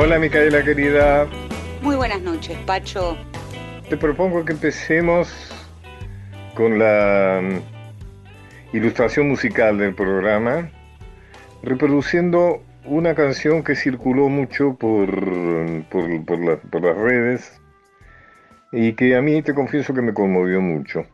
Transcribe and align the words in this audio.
Hola 0.00 0.16
Micaela 0.20 0.62
querida. 0.62 1.26
Muy 1.82 1.96
buenas 1.96 2.22
noches, 2.22 2.56
Pacho. 2.58 3.16
Te 3.88 3.96
propongo 3.96 4.44
que 4.44 4.52
empecemos 4.52 5.28
con 6.54 6.78
la 6.78 7.40
mm, 7.42 8.76
ilustración 8.76 9.28
musical 9.28 9.76
del 9.76 9.96
programa, 9.96 10.70
reproduciendo 11.64 12.62
una 12.84 13.16
canción 13.16 13.64
que 13.64 13.74
circuló 13.74 14.28
mucho 14.28 14.74
por, 14.74 15.10
por, 15.90 16.24
por 16.26 16.84
las 16.84 16.96
redes 16.96 17.60
y 18.70 18.92
que 18.92 19.16
a 19.16 19.20
mí 19.20 19.42
te 19.42 19.52
confieso 19.52 19.94
que 19.94 20.02
me 20.02 20.14
conmovió 20.14 20.60
mucho. 20.60 21.06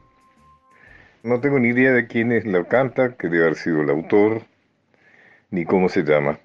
No 1.22 1.40
tengo 1.40 1.58
ni 1.58 1.68
idea 1.68 1.92
de 1.92 2.06
quién 2.06 2.32
es 2.32 2.44
la 2.44 2.62
canta, 2.64 3.16
que 3.16 3.30
debe 3.30 3.44
haber 3.44 3.56
sido 3.56 3.80
el 3.80 3.88
autor, 3.88 4.42
ni 5.50 5.64
cómo 5.64 5.88
se 5.88 6.02
llama. 6.02 6.38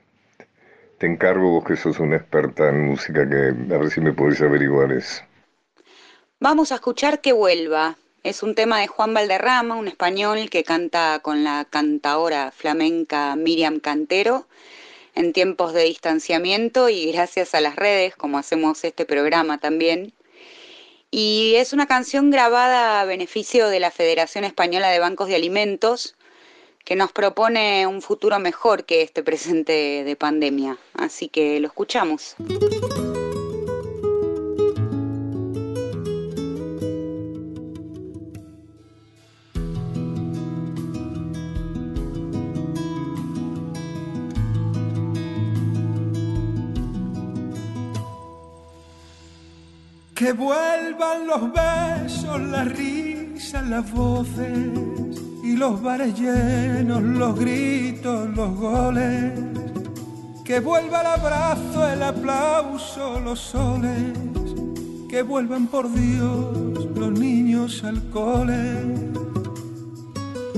Te 0.99 1.07
encargo 1.07 1.49
vos 1.49 1.63
que 1.63 1.77
sos 1.77 1.99
una 1.99 2.17
experta 2.17 2.69
en 2.69 2.87
música, 2.87 3.27
que 3.27 3.73
a 3.73 3.77
ver 3.77 3.89
si 3.89 4.01
me 4.01 4.13
podés 4.13 4.41
averiguar 4.41 4.91
eso. 4.91 5.23
Vamos 6.41 6.71
a 6.71 6.75
escuchar 6.75 7.21
Que 7.21 7.31
vuelva. 7.31 7.97
Es 8.23 8.43
un 8.43 8.53
tema 8.53 8.81
de 8.81 8.87
Juan 8.87 9.13
Valderrama, 9.13 9.75
un 9.75 9.87
español 9.87 10.49
que 10.49 10.65
canta 10.65 11.19
con 11.21 11.45
la 11.45 11.65
cantaora 11.69 12.51
flamenca 12.51 13.35
Miriam 13.37 13.79
Cantero 13.79 14.45
en 15.15 15.31
tiempos 15.31 15.73
de 15.73 15.83
distanciamiento 15.83 16.89
y 16.89 17.11
gracias 17.13 17.55
a 17.55 17.61
las 17.61 17.77
redes, 17.77 18.15
como 18.17 18.37
hacemos 18.37 18.83
este 18.83 19.05
programa 19.05 19.57
también. 19.57 20.13
Y 21.11 21.55
es 21.55 21.71
una 21.71 21.87
canción 21.87 22.29
grabada 22.29 23.01
a 23.01 23.05
beneficio 23.05 23.69
de 23.69 23.79
la 23.79 23.91
Federación 23.91 24.43
Española 24.43 24.89
de 24.89 24.99
Bancos 24.99 25.27
de 25.27 25.35
Alimentos, 25.35 26.15
que 26.83 26.95
nos 26.95 27.11
propone 27.11 27.85
un 27.85 28.01
futuro 28.01 28.39
mejor 28.39 28.83
que 28.85 29.01
este 29.01 29.23
presente 29.23 30.03
de 30.03 30.15
pandemia. 30.15 30.77
Así 30.93 31.29
que 31.29 31.59
lo 31.59 31.67
escuchamos. 31.67 32.35
Que 50.15 50.33
vuelvan 50.33 51.27
los 51.27 51.53
besos, 51.53 52.41
las 52.41 52.67
risas, 52.75 53.67
las 53.69 53.89
voces 53.91 54.98
y 55.49 55.55
los 55.55 55.81
bares 55.81 56.19
llenos, 56.19 57.01
los 57.01 57.39
gritos, 57.39 58.29
los 58.35 58.55
goles. 58.55 59.33
Que 60.45 60.59
vuelva 60.59 61.01
el 61.01 61.07
abrazo, 61.07 61.87
el 61.87 62.03
aplauso, 62.03 63.19
los 63.19 63.39
soles. 63.39 64.13
Que 65.09 65.23
vuelvan 65.23 65.65
por 65.67 65.91
Dios 65.91 66.87
los 66.95 67.11
niños 67.11 67.83
al 67.83 68.09
cole. 68.09 69.11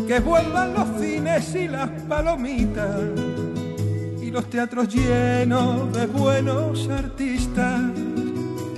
Que 0.07 0.19
vuelvan 0.19 0.73
los 0.73 0.99
cines 0.99 1.55
y 1.55 1.67
las 1.69 1.89
palomitas 2.09 2.99
y 4.21 4.29
los 4.29 4.49
teatros 4.49 4.93
llenos 4.93 5.93
de 5.93 6.05
buenos 6.05 6.89
artistas 6.89 7.81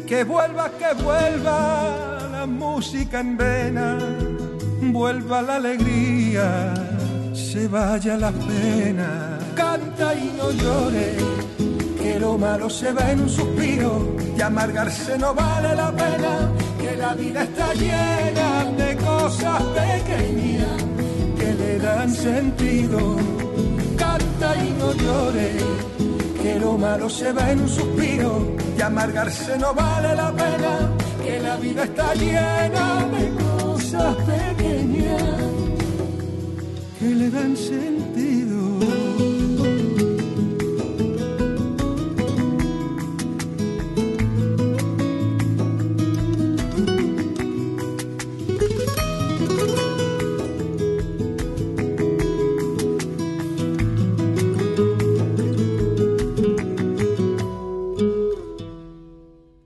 que 0.08 0.24
vuelva, 0.24 0.70
que 0.70 0.94
vuelva 1.02 2.30
la 2.32 2.46
música 2.46 3.20
en 3.20 3.36
vena, 3.36 3.98
vuelva 4.92 5.42
la 5.42 5.56
alegría, 5.56 6.74
se 7.34 7.68
vaya 7.68 8.18
la 8.18 8.32
pena. 8.32 9.38
Canta 9.56 10.14
y 10.16 10.34
no 10.38 10.52
llore, 10.52 11.16
que 12.02 12.20
lo 12.20 12.38
malo 12.38 12.70
se 12.70 12.92
va 12.92 13.12
en 13.12 13.22
un 13.22 13.30
suspiro 13.30 14.16
y 14.38 14.42
amargarse 14.42 15.18
no 15.18 15.34
vale 15.34 15.76
la 15.76 15.92
pena, 15.92 16.52
que 16.82 16.98
la 16.98 17.14
vida 17.14 17.44
está 17.44 17.74
llena 17.74 18.66
de 18.78 18.96
cosas 18.98 19.62
pequeñas 19.80 20.84
que 21.38 21.54
le 21.54 21.80
dan 21.80 22.12
sentido. 22.12 23.16
Canta 23.96 24.56
y 24.66 24.70
no 24.80 24.94
llore, 24.94 25.52
que 26.42 26.60
lo 26.60 26.78
malo 26.78 27.10
se 27.10 27.32
va 27.32 27.52
en 27.52 27.62
un 27.62 27.70
suspiro 27.70 28.56
y 28.78 28.82
amargarse 28.82 29.58
no 29.58 29.74
vale 29.74 30.16
la 30.16 30.32
pena, 30.32 30.92
que 31.24 31.40
la 31.40 31.56
vida 31.58 31.84
está 31.84 32.14
llena 32.16 33.08
de 33.12 33.30
cosas 33.30 33.53
que 37.00 37.06
le 37.06 37.30
dan 37.30 37.56
sentido. 37.56 38.80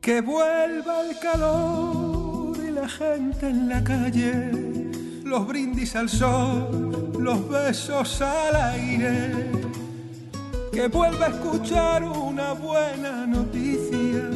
Que 0.01 0.21
vuelva 0.21 1.01
el 1.01 1.19
calor 1.19 1.86
gente 2.87 3.47
en 3.47 3.69
la 3.69 3.83
calle, 3.83 4.51
los 5.23 5.47
brindis 5.47 5.95
al 5.95 6.09
sol, 6.09 7.13
los 7.19 7.49
besos 7.49 8.21
al 8.21 8.55
aire. 8.55 9.51
Que 10.71 10.87
vuelva 10.87 11.25
a 11.27 11.29
escuchar 11.29 12.03
una 12.03 12.53
buena 12.53 13.25
noticia 13.25 14.29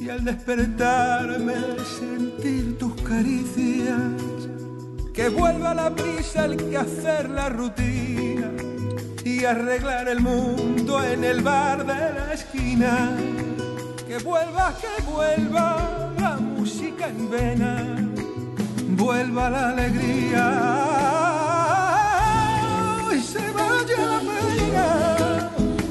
y 0.00 0.08
al 0.08 0.24
despertarme 0.24 1.54
sentir 1.98 2.78
tus 2.78 2.94
caricias. 3.02 3.98
Que 5.14 5.28
vuelva 5.28 5.74
la 5.74 5.94
prisa, 5.94 6.46
el 6.46 6.56
que 6.56 6.76
hacer 6.76 7.30
la 7.30 7.48
rutina 7.48 8.50
y 9.24 9.44
arreglar 9.44 10.08
el 10.08 10.20
mundo 10.20 11.02
en 11.04 11.24
el 11.24 11.42
bar 11.42 11.86
de 11.86 11.94
la 11.94 12.32
esquina 12.32 13.16
que 14.12 14.18
vuelva, 14.18 14.74
que 14.78 15.02
vuelva 15.04 16.11
música 16.62 17.08
en 17.08 17.28
vena, 17.28 17.74
vuelva 18.90 19.50
la 19.50 19.70
alegría 19.70 20.44
y 23.16 23.20
se 23.20 23.44
vaya 23.58 24.00
la 24.12 24.20
pena. 24.30 24.86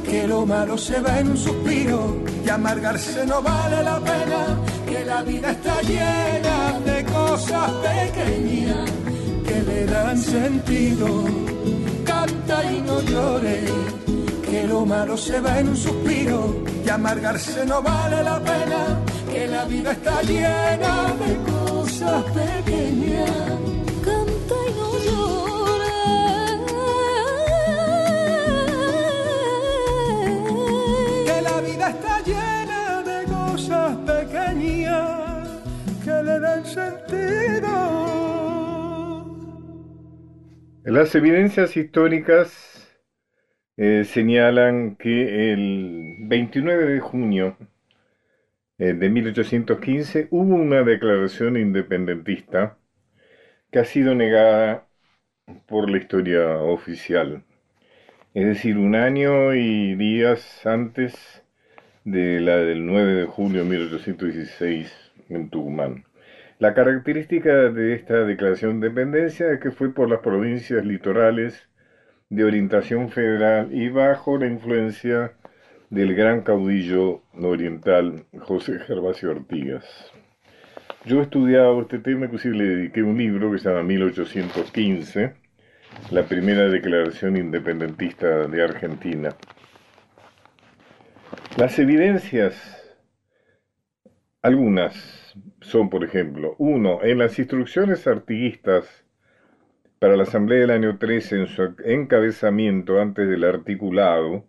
Que 0.05 0.27
lo 0.27 0.45
malo 0.45 0.77
se 0.77 1.01
va 1.01 1.19
en 1.19 1.31
un 1.31 1.37
suspiro 1.37 2.23
y 2.45 2.49
amargarse 2.49 3.25
no 3.25 3.41
vale 3.41 3.83
la 3.83 3.99
pena. 3.99 4.41
Que 4.87 5.03
la 5.03 5.21
vida 5.23 5.51
está 5.51 5.81
llena 5.81 6.57
de 6.89 7.03
cosas 7.03 7.69
pequeñas 7.89 8.89
que 9.47 9.57
le 9.69 9.85
dan 9.87 10.17
sentido. 10.17 11.07
Canta 12.05 12.57
y 12.71 12.81
no 12.81 13.01
llores 13.01 13.71
que 14.51 14.67
lo 14.67 14.85
malo 14.85 15.15
se 15.17 15.39
va 15.39 15.59
en 15.59 15.69
un 15.69 15.77
suspiro 15.77 16.63
y 16.85 16.89
amargarse 16.89 17.65
no 17.65 17.81
vale 17.81 18.21
la 18.21 18.37
pena, 18.39 18.99
la 19.51 19.66
vida 19.66 19.91
está 19.91 20.22
llena 20.22 21.13
de 21.23 21.35
cosas 21.51 22.23
pequeñas. 22.31 23.29
Canta 24.06 24.56
y 24.67 24.72
no 24.78 24.89
llores. 25.06 26.59
Que 31.25 31.41
la 31.41 31.61
vida 31.61 31.90
está 31.90 32.22
llena 32.22 33.03
de 33.03 33.25
cosas 33.25 33.97
pequeñas 34.11 35.49
que 36.03 36.23
le 36.23 36.40
dan 36.40 36.66
sentido. 36.66 37.73
Las 40.85 41.14
evidencias 41.14 41.75
históricas 41.75 42.87
eh, 43.75 44.03
señalan 44.05 44.96
que 44.96 45.53
el 45.53 46.16
29 46.28 46.85
de 46.85 46.99
junio 47.02 47.58
de 48.81 49.09
1815 49.09 50.28
hubo 50.31 50.55
una 50.55 50.81
declaración 50.81 51.55
independentista 51.55 52.79
que 53.72 53.78
ha 53.78 53.85
sido 53.85 54.16
negada 54.16 54.87
por 55.67 55.87
la 55.87 55.99
historia 55.99 56.57
oficial. 56.57 57.43
Es 58.33 58.47
decir, 58.47 58.79
un 58.79 58.95
año 58.95 59.53
y 59.53 59.93
días 59.93 60.66
antes 60.66 61.43
de 62.05 62.39
la 62.39 62.57
del 62.57 62.87
9 62.87 63.13
de 63.13 63.25
julio 63.28 63.63
de 63.63 63.69
1816 63.69 65.11
en 65.29 65.51
Tucumán. 65.51 66.05
La 66.57 66.73
característica 66.73 67.69
de 67.69 67.93
esta 67.93 68.25
declaración 68.25 68.79
de 68.79 68.87
independencia 68.87 69.51
es 69.51 69.59
que 69.59 69.69
fue 69.69 69.93
por 69.93 70.09
las 70.09 70.22
provincias 70.22 70.84
litorales 70.84 71.69
de 72.29 72.45
orientación 72.45 73.09
federal 73.11 73.72
y 73.72 73.89
bajo 73.89 74.39
la 74.39 74.47
influencia 74.47 75.34
del 75.91 76.16
gran 76.16 76.41
caudillo 76.41 77.22
oriental 77.34 78.23
José 78.40 78.79
Gervasio 78.79 79.29
Artigas. 79.29 79.85
Yo 81.03 81.20
he 81.20 81.23
estudiado 81.23 81.82
este 81.82 81.99
tema, 81.99 82.26
inclusive 82.26 82.55
le 82.55 82.64
dediqué 82.64 83.03
un 83.03 83.17
libro 83.17 83.52
que 83.52 83.59
se 83.59 83.70
llama 83.70 83.84
1815, 83.84 85.34
la 86.11 86.23
primera 86.23 86.70
declaración 86.70 87.35
independentista 87.35 88.47
de 88.47 88.64
Argentina. 88.64 89.35
Las 91.58 91.78
evidencias, 91.78 92.55
algunas 94.41 95.35
son, 95.59 95.90
por 95.90 96.05
ejemplo, 96.05 96.55
uno, 96.58 97.03
en 97.03 97.17
las 97.17 97.37
instrucciones 97.37 98.08
artiguistas 98.08 99.03
para 99.99 100.16
la 100.16 100.23
Asamblea 100.23 100.61
del 100.61 100.72
año 100.72 100.97
13, 100.97 101.35
en 101.41 101.47
su 101.47 101.76
encabezamiento 101.84 103.02
antes 103.02 103.28
del 103.28 103.44
articulado, 103.44 104.46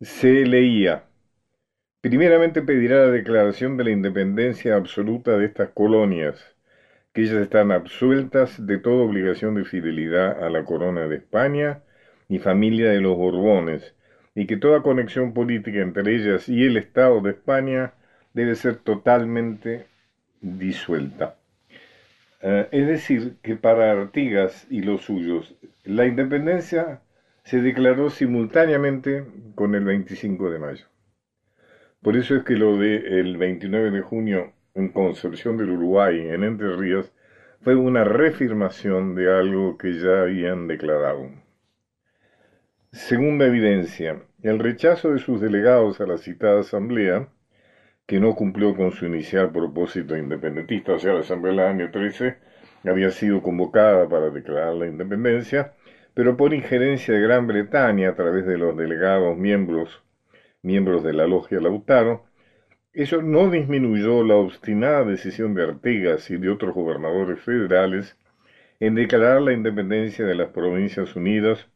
se 0.00 0.46
leía, 0.46 1.04
primeramente 2.00 2.62
pedirá 2.62 3.06
la 3.06 3.10
declaración 3.10 3.76
de 3.76 3.84
la 3.84 3.90
independencia 3.90 4.76
absoluta 4.76 5.36
de 5.36 5.46
estas 5.46 5.70
colonias, 5.70 6.54
que 7.12 7.22
ellas 7.22 7.42
están 7.42 7.72
absueltas 7.72 8.64
de 8.64 8.78
toda 8.78 9.04
obligación 9.04 9.56
de 9.56 9.64
fidelidad 9.64 10.44
a 10.44 10.50
la 10.50 10.64
corona 10.64 11.08
de 11.08 11.16
España 11.16 11.82
y 12.28 12.38
familia 12.38 12.90
de 12.90 13.00
los 13.00 13.16
Borbones, 13.16 13.94
y 14.36 14.46
que 14.46 14.56
toda 14.56 14.82
conexión 14.82 15.34
política 15.34 15.80
entre 15.80 16.14
ellas 16.14 16.48
y 16.48 16.64
el 16.64 16.76
Estado 16.76 17.20
de 17.20 17.30
España 17.30 17.94
debe 18.34 18.54
ser 18.54 18.76
totalmente 18.76 19.86
disuelta. 20.40 21.34
Eh, 22.40 22.68
es 22.70 22.86
decir, 22.86 23.34
que 23.42 23.56
para 23.56 23.90
Artigas 23.90 24.64
y 24.70 24.82
los 24.82 25.02
suyos, 25.02 25.56
la 25.82 26.06
independencia 26.06 27.00
se 27.48 27.62
declaró 27.62 28.10
simultáneamente 28.10 29.24
con 29.54 29.74
el 29.74 29.82
25 29.82 30.50
de 30.50 30.58
mayo. 30.58 30.84
Por 32.02 32.14
eso 32.18 32.36
es 32.36 32.44
que 32.44 32.56
lo 32.56 32.76
del 32.76 33.38
29 33.38 33.90
de 33.90 34.02
junio 34.02 34.52
en 34.74 34.88
Concepción 34.90 35.56
del 35.56 35.70
Uruguay, 35.70 36.28
en 36.28 36.44
Entre 36.44 36.76
Ríos, 36.76 37.10
fue 37.62 37.74
una 37.74 38.04
reafirmación 38.04 39.14
de 39.14 39.34
algo 39.34 39.78
que 39.78 39.94
ya 39.94 40.24
habían 40.24 40.68
declarado. 40.68 41.30
Segunda 42.92 43.46
evidencia, 43.46 44.20
el 44.42 44.58
rechazo 44.58 45.12
de 45.12 45.18
sus 45.18 45.40
delegados 45.40 46.02
a 46.02 46.06
la 46.06 46.18
citada 46.18 46.60
asamblea, 46.60 47.30
que 48.04 48.20
no 48.20 48.34
cumplió 48.34 48.76
con 48.76 48.92
su 48.92 49.06
inicial 49.06 49.52
propósito 49.52 50.18
independentista, 50.18 50.92
o 50.92 50.98
sea, 50.98 51.14
la 51.14 51.20
asamblea 51.20 51.52
del 51.52 51.80
año 51.80 51.90
13 51.90 52.36
había 52.84 53.10
sido 53.10 53.40
convocada 53.42 54.06
para 54.06 54.28
declarar 54.28 54.74
la 54.74 54.86
independencia, 54.86 55.72
pero 56.18 56.36
por 56.36 56.52
injerencia 56.52 57.14
de 57.14 57.20
Gran 57.20 57.46
Bretaña 57.46 58.08
a 58.08 58.14
través 58.16 58.44
de 58.44 58.58
los 58.58 58.76
delegados 58.76 59.38
miembros, 59.38 60.02
miembros 60.62 61.04
de 61.04 61.12
la 61.12 61.28
logia 61.28 61.60
Lautaro, 61.60 62.24
eso 62.92 63.22
no 63.22 63.48
disminuyó 63.52 64.24
la 64.24 64.34
obstinada 64.34 65.04
decisión 65.04 65.54
de 65.54 65.62
Artigas 65.62 66.28
y 66.32 66.36
de 66.36 66.50
otros 66.50 66.74
gobernadores 66.74 67.38
federales 67.38 68.16
en 68.80 68.96
declarar 68.96 69.42
la 69.42 69.52
independencia 69.52 70.24
de 70.24 70.34
las 70.34 70.48
Provincias 70.48 71.14
Unidas, 71.14 71.68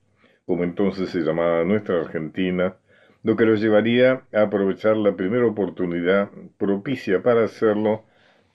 como 0.44 0.65
entonces 0.65 1.11
se 1.11 1.21
llamaba 1.21 1.62
nuestra 1.62 2.00
Argentina, 2.00 2.75
lo 3.23 3.37
que 3.37 3.47
los 3.47 3.61
llevaría 3.61 4.25
a 4.33 4.43
aprovechar 4.43 4.97
la 4.97 5.15
primera 5.15 5.47
oportunidad 5.47 6.31
propicia 6.59 7.23
para 7.23 7.44
hacerlo, 7.44 8.03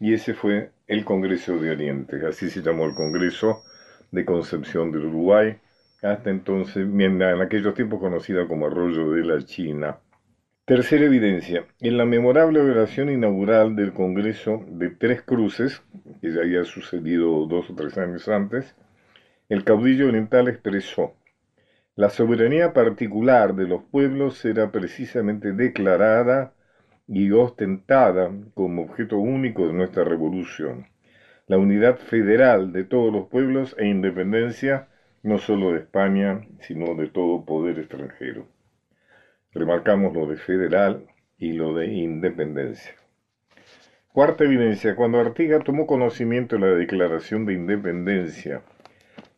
y 0.02 0.14
ese 0.14 0.34
fue 0.34 0.72
el 0.88 1.06
Congreso 1.06 1.58
de 1.58 1.72
Oriente, 1.72 2.26
así 2.28 2.50
se 2.50 2.62
llamó 2.62 2.88
el 2.88 2.94
Congreso 2.94 3.62
de 4.12 4.26
Concepción 4.26 4.92
del 4.92 5.06
Uruguay, 5.06 5.58
hasta 6.02 6.30
entonces, 6.30 6.88
en 6.88 7.22
aquellos 7.22 7.74
tiempos 7.74 8.00
conocida 8.00 8.48
como 8.48 8.68
Arroyo 8.68 9.12
de 9.12 9.24
la 9.24 9.42
China. 9.44 9.98
Tercera 10.66 11.06
evidencia. 11.06 11.66
En 11.80 11.98
la 11.98 12.06
memorable 12.06 12.60
oración 12.60 13.10
inaugural 13.10 13.76
del 13.76 13.94
Congreso 13.94 14.64
de 14.68 14.90
Tres 14.90 15.22
Cruces, 15.22 15.82
que 16.22 16.32
ya 16.32 16.42
había 16.42 16.66
sucedido 16.66 17.46
dos 17.48 17.70
o 17.70 17.76
tres 17.76 17.98
años 17.98 18.28
antes, 18.28 18.76
el 19.50 19.64
caudillo 19.64 20.08
oriental 20.08 20.50
expresó, 20.50 21.14
la 21.96 22.10
soberanía 22.10 22.74
particular 22.74 23.56
de 23.56 23.68
los 23.68 23.82
pueblos 23.82 24.38
será 24.38 24.72
precisamente 24.72 25.54
declarada 25.54 26.54
y 27.08 27.32
ostentada 27.32 28.30
como 28.54 28.84
objeto 28.84 29.18
único 29.18 29.66
de 29.66 29.74
nuestra 29.74 30.04
revolución. 30.04 30.86
La 31.48 31.58
unidad 31.58 31.98
federal 31.98 32.72
de 32.74 32.84
todos 32.84 33.12
los 33.12 33.30
pueblos 33.30 33.74
e 33.80 33.88
independencia 33.88 34.90
no 35.24 35.38
solo 35.38 35.74
de 35.74 35.80
España, 35.80 36.48
sino 36.62 36.96
de 36.96 37.08
todo 37.08 37.46
poder 37.46 37.80
extranjero. 37.80 38.48
Remarcamos 39.52 40.14
lo 40.14 40.28
de 40.28 40.38
federal 40.38 41.06
y 41.38 41.54
lo 41.54 41.74
de 41.74 41.88
independencia. 41.88 42.94
Cuarta 44.12 44.46
evidencia, 44.46 44.96
cuando 44.96 45.20
Artigas 45.20 45.64
tomó 45.64 45.86
conocimiento 45.86 46.56
de 46.56 46.62
la 46.62 46.76
declaración 46.76 47.46
de 47.46 47.54
independencia 47.54 48.62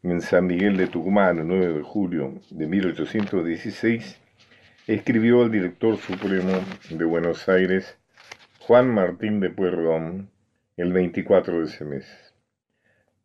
en 0.04 0.22
San 0.22 0.48
Miguel 0.48 0.78
de 0.78 0.88
Tucumán 0.88 1.40
el 1.40 1.48
9 1.48 1.74
de 1.74 1.82
julio 1.84 2.34
de 2.50 2.66
1816, 2.66 4.22
escribió 4.88 5.42
al 5.42 5.52
director 5.52 5.98
supremo 5.98 6.54
de 6.90 7.06
Buenos 7.06 7.50
Aires, 7.50 7.98
Juan 8.60 8.88
Martín 8.88 9.42
de 9.42 9.50
Pueyrredón, 9.50 10.30
el 10.78 10.94
24 10.94 11.60
de 11.60 11.66
ese 11.66 11.84
mes. 11.84 12.29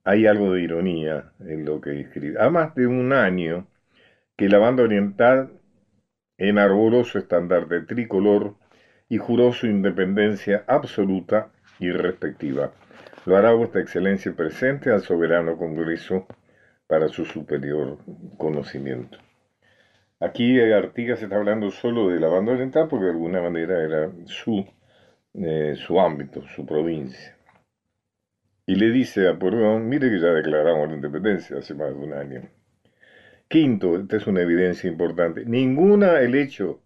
Hay 0.04 0.26
algo 0.26 0.52
de 0.52 0.60
ironía 0.60 1.32
en 1.40 1.64
lo 1.64 1.80
que 1.80 1.98
escribe. 2.00 2.40
A 2.40 2.50
más 2.50 2.74
de 2.74 2.86
un 2.86 3.12
año 3.12 3.66
que 4.36 4.48
la 4.48 4.58
banda 4.58 4.82
oriental 4.82 5.52
enarboló 6.36 7.04
su 7.04 7.18
estandarte 7.18 7.80
tricolor 7.82 8.54
y 9.08 9.18
juró 9.18 9.52
su 9.52 9.66
independencia 9.66 10.64
absoluta 10.66 11.52
y 11.78 11.90
respectiva. 11.90 12.72
Lo 13.24 13.36
hará 13.36 13.52
vuestra 13.52 13.80
excelencia 13.80 14.32
presente 14.32 14.90
al 14.90 15.00
soberano 15.00 15.56
Congreso 15.56 16.26
para 16.86 17.08
su 17.08 17.24
superior 17.24 17.98
conocimiento. 18.36 19.18
Aquí 20.20 20.60
Artigas 20.60 21.22
está 21.22 21.36
hablando 21.36 21.70
solo 21.70 22.08
de 22.08 22.20
la 22.20 22.28
banda 22.28 22.52
oriental 22.52 22.88
porque 22.88 23.06
de 23.06 23.12
alguna 23.12 23.40
manera 23.40 23.82
era 23.82 24.10
su, 24.26 24.66
eh, 25.34 25.74
su 25.76 25.98
ámbito, 25.98 26.46
su 26.48 26.66
provincia. 26.66 27.36
Y 28.66 28.76
le 28.76 28.90
dice 28.90 29.28
a 29.28 29.34
mire 29.34 30.10
que 30.10 30.18
ya 30.18 30.28
declaramos 30.28 30.88
la 30.88 30.94
independencia 30.94 31.58
hace 31.58 31.74
más 31.74 31.88
de 31.88 31.94
un 31.94 32.12
año. 32.14 32.42
Quinto, 33.48 33.96
esta 33.96 34.16
es 34.16 34.26
una 34.26 34.40
evidencia 34.40 34.88
importante, 34.88 35.44
ninguna, 35.44 36.20
el 36.20 36.34
hecho 36.34 36.80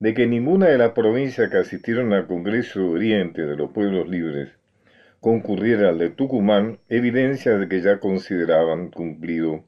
de 0.00 0.14
que 0.14 0.26
ninguna 0.26 0.66
de 0.66 0.78
las 0.78 0.90
provincias 0.90 1.48
que 1.48 1.58
asistieron 1.58 2.12
al 2.12 2.26
Congreso 2.26 2.90
Oriente 2.90 3.42
de 3.42 3.56
los 3.56 3.70
Pueblos 3.70 4.08
Libres 4.08 4.50
concurriera 5.20 5.90
al 5.90 5.98
de 5.98 6.10
Tucumán, 6.10 6.80
evidencia 6.88 7.56
de 7.56 7.68
que 7.68 7.80
ya 7.80 8.00
consideraban 8.00 8.90
cumplido 8.90 9.64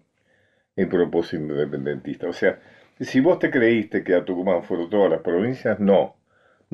el 0.74 0.88
propósito 0.88 1.44
independentista. 1.44 2.28
O 2.28 2.32
sea, 2.32 2.58
si 2.98 3.20
vos 3.20 3.38
te 3.38 3.52
creíste 3.52 4.02
que 4.02 4.14
a 4.16 4.24
Tucumán 4.24 4.64
fueron 4.64 4.90
todas 4.90 5.08
las 5.08 5.20
provincias, 5.20 5.78
no, 5.78 6.16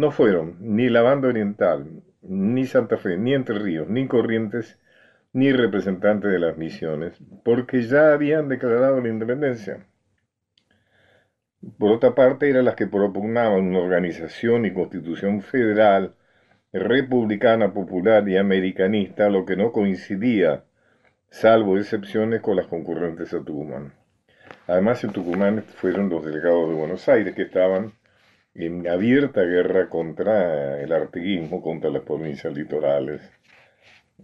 no 0.00 0.10
fueron 0.10 0.56
ni 0.60 0.88
la 0.88 1.02
banda 1.02 1.28
oriental, 1.28 2.02
ni 2.22 2.66
Santa 2.66 2.96
Fe, 2.96 3.18
ni 3.18 3.34
Entre 3.34 3.58
Ríos, 3.58 3.88
ni 3.88 4.08
Corrientes, 4.08 4.78
ni 5.34 5.52
representantes 5.52 6.32
de 6.32 6.38
las 6.38 6.56
misiones, 6.56 7.12
porque 7.44 7.82
ya 7.82 8.12
habían 8.12 8.48
declarado 8.48 9.00
la 9.00 9.08
independencia. 9.08 9.86
Por 11.78 11.92
otra 11.92 12.14
parte, 12.14 12.48
eran 12.48 12.64
las 12.64 12.74
que 12.74 12.86
propugnaban 12.86 13.62
una 13.66 13.80
organización 13.80 14.64
y 14.64 14.72
constitución 14.72 15.42
federal, 15.42 16.14
republicana, 16.72 17.74
popular 17.74 18.26
y 18.26 18.38
americanista, 18.38 19.28
lo 19.28 19.44
que 19.44 19.56
no 19.56 19.70
coincidía, 19.70 20.64
salvo 21.28 21.76
excepciones, 21.76 22.40
con 22.40 22.56
las 22.56 22.66
concurrentes 22.66 23.34
a 23.34 23.44
Tucumán. 23.44 23.92
Además, 24.66 25.04
en 25.04 25.12
Tucumán 25.12 25.62
fueron 25.62 26.08
los 26.08 26.24
delegados 26.24 26.70
de 26.70 26.74
Buenos 26.74 27.06
Aires 27.08 27.34
que 27.34 27.42
estaban 27.42 27.92
en 28.54 28.86
abierta 28.88 29.42
guerra 29.42 29.88
contra 29.88 30.80
el 30.80 30.92
artiguismo, 30.92 31.62
contra 31.62 31.90
las 31.90 32.02
provincias 32.02 32.52
litorales 32.54 33.20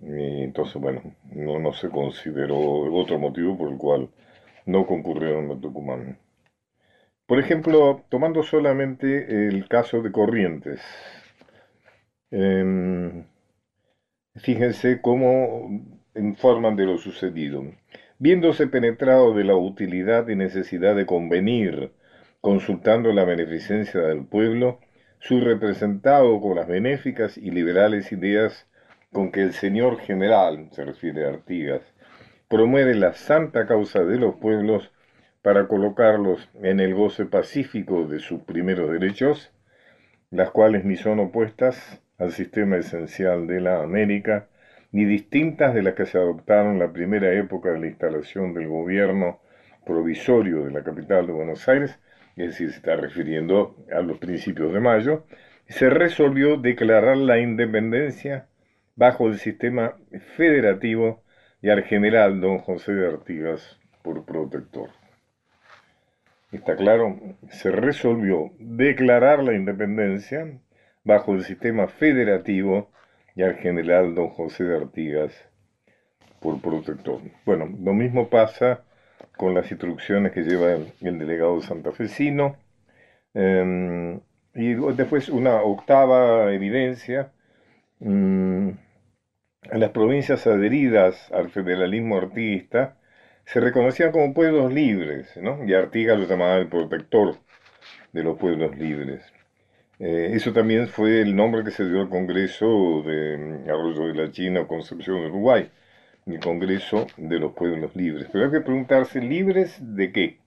entonces, 0.02 0.80
bueno, 0.80 1.02
no, 1.32 1.58
no 1.58 1.72
se 1.72 1.88
consideró 1.88 2.58
otro 2.58 3.18
motivo 3.18 3.56
por 3.56 3.70
el 3.70 3.78
cual 3.78 4.10
no 4.66 4.86
concurrieron 4.86 5.50
a 5.50 5.60
Tucumán. 5.60 6.18
Por 7.26 7.38
ejemplo, 7.40 8.04
tomando 8.08 8.42
solamente 8.42 9.48
el 9.48 9.68
caso 9.68 10.02
de 10.02 10.12
Corrientes, 10.12 10.80
em, 12.30 13.24
fíjense 14.36 15.00
cómo 15.00 15.68
informan 16.14 16.76
de 16.76 16.86
lo 16.86 16.98
sucedido. 16.98 17.64
Viéndose 18.18 18.66
penetrado 18.66 19.34
de 19.34 19.44
la 19.44 19.56
utilidad 19.56 20.28
y 20.28 20.36
necesidad 20.36 20.96
de 20.96 21.06
convenir, 21.06 21.92
consultando 22.46 23.12
la 23.12 23.24
beneficencia 23.24 24.02
del 24.02 24.24
pueblo, 24.24 24.78
su 25.18 25.40
representado 25.40 26.40
con 26.40 26.54
las 26.54 26.68
benéficas 26.68 27.36
y 27.36 27.50
liberales 27.50 28.12
ideas 28.12 28.68
con 29.12 29.32
que 29.32 29.42
el 29.42 29.52
señor 29.52 29.98
general, 29.98 30.68
se 30.70 30.84
refiere 30.84 31.26
a 31.26 31.30
Artigas, 31.30 31.80
promueve 32.46 32.94
la 32.94 33.14
santa 33.14 33.66
causa 33.66 34.04
de 34.04 34.18
los 34.18 34.36
pueblos 34.36 34.92
para 35.42 35.66
colocarlos 35.66 36.48
en 36.62 36.78
el 36.78 36.94
goce 36.94 37.26
pacífico 37.26 38.06
de 38.06 38.20
sus 38.20 38.42
primeros 38.42 38.92
derechos, 38.92 39.52
las 40.30 40.50
cuales 40.50 40.84
ni 40.84 40.94
son 40.94 41.18
opuestas 41.18 42.00
al 42.16 42.30
sistema 42.30 42.76
esencial 42.76 43.48
de 43.48 43.60
la 43.60 43.82
América, 43.82 44.46
ni 44.92 45.04
distintas 45.04 45.74
de 45.74 45.82
las 45.82 45.94
que 45.94 46.06
se 46.06 46.16
adoptaron 46.16 46.74
en 46.74 46.78
la 46.78 46.92
primera 46.92 47.32
época 47.32 47.70
de 47.70 47.80
la 47.80 47.86
instalación 47.88 48.54
del 48.54 48.68
gobierno 48.68 49.40
provisorio 49.84 50.64
de 50.64 50.70
la 50.70 50.84
capital 50.84 51.26
de 51.26 51.32
Buenos 51.32 51.68
Aires, 51.68 51.98
es 52.36 52.48
decir, 52.48 52.70
se 52.70 52.76
está 52.76 52.96
refiriendo 52.96 53.74
a 53.90 54.00
los 54.00 54.18
principios 54.18 54.72
de 54.72 54.80
mayo, 54.80 55.24
se 55.68 55.90
resolvió 55.90 56.56
declarar 56.56 57.16
la 57.16 57.38
independencia 57.38 58.46
bajo 58.94 59.28
el 59.28 59.38
sistema 59.38 59.96
federativo 60.36 61.22
y 61.62 61.70
al 61.70 61.82
general 61.82 62.40
don 62.40 62.58
José 62.58 62.92
de 62.92 63.08
Artigas 63.08 63.78
por 64.02 64.24
protector. 64.24 64.90
Está 66.52 66.76
claro, 66.76 67.18
se 67.48 67.70
resolvió 67.70 68.52
declarar 68.58 69.42
la 69.42 69.54
independencia 69.54 70.60
bajo 71.04 71.34
el 71.34 71.42
sistema 71.42 71.88
federativo 71.88 72.90
y 73.34 73.42
al 73.42 73.56
general 73.56 74.14
don 74.14 74.28
José 74.28 74.64
de 74.64 74.76
Artigas 74.76 75.32
por 76.40 76.60
protector. 76.60 77.20
Bueno, 77.44 77.68
lo 77.82 77.92
mismo 77.92 78.28
pasa 78.28 78.84
con 79.36 79.54
las 79.54 79.70
instrucciones 79.70 80.32
que 80.32 80.42
lleva 80.42 80.72
el, 80.72 81.18
delegado 81.18 81.60
santafesino. 81.62 82.56
Eh, 83.34 84.20
y 84.54 84.74
después 84.94 85.28
una 85.28 85.62
octava 85.62 86.52
evidencia. 86.52 87.32
Mm, 88.00 88.70
en 89.70 89.80
las 89.80 89.90
provincias 89.90 90.46
adheridas 90.46 91.30
al 91.32 91.50
federalismo 91.50 92.18
artiguista 92.18 92.96
se 93.44 93.60
reconocían 93.60 94.12
como 94.12 94.34
pueblos 94.34 94.72
libres, 94.72 95.36
¿no? 95.36 95.64
y 95.64 95.74
Artigas 95.74 96.18
lo 96.18 96.26
llamaba 96.26 96.56
el 96.56 96.68
protector 96.68 97.36
de 98.12 98.22
los 98.24 98.38
pueblos 98.38 98.76
libres. 98.76 99.22
Eh, 99.98 100.30
eso 100.32 100.52
también 100.52 100.88
fue 100.88 101.20
el 101.22 101.34
nombre 101.34 101.64
que 101.64 101.70
se 101.70 101.88
dio 101.88 102.00
al 102.02 102.08
Congreso 102.08 103.02
de 103.04 103.38
mm, 103.38 103.70
Arroyo 103.70 104.08
de 104.08 104.14
la 104.14 104.30
China 104.30 104.60
o 104.62 104.68
Concepción 104.68 105.20
de 105.20 105.28
Uruguay, 105.28 105.70
el 106.26 106.40
Congreso 106.40 107.06
de 107.16 107.38
los 107.38 107.52
Pueblos 107.52 107.94
Libres. 107.94 108.28
Pero 108.32 108.46
hay 108.46 108.50
que 108.50 108.60
preguntarse, 108.60 109.20
¿libres 109.20 109.78
de 109.80 110.10
qué? 110.10 110.38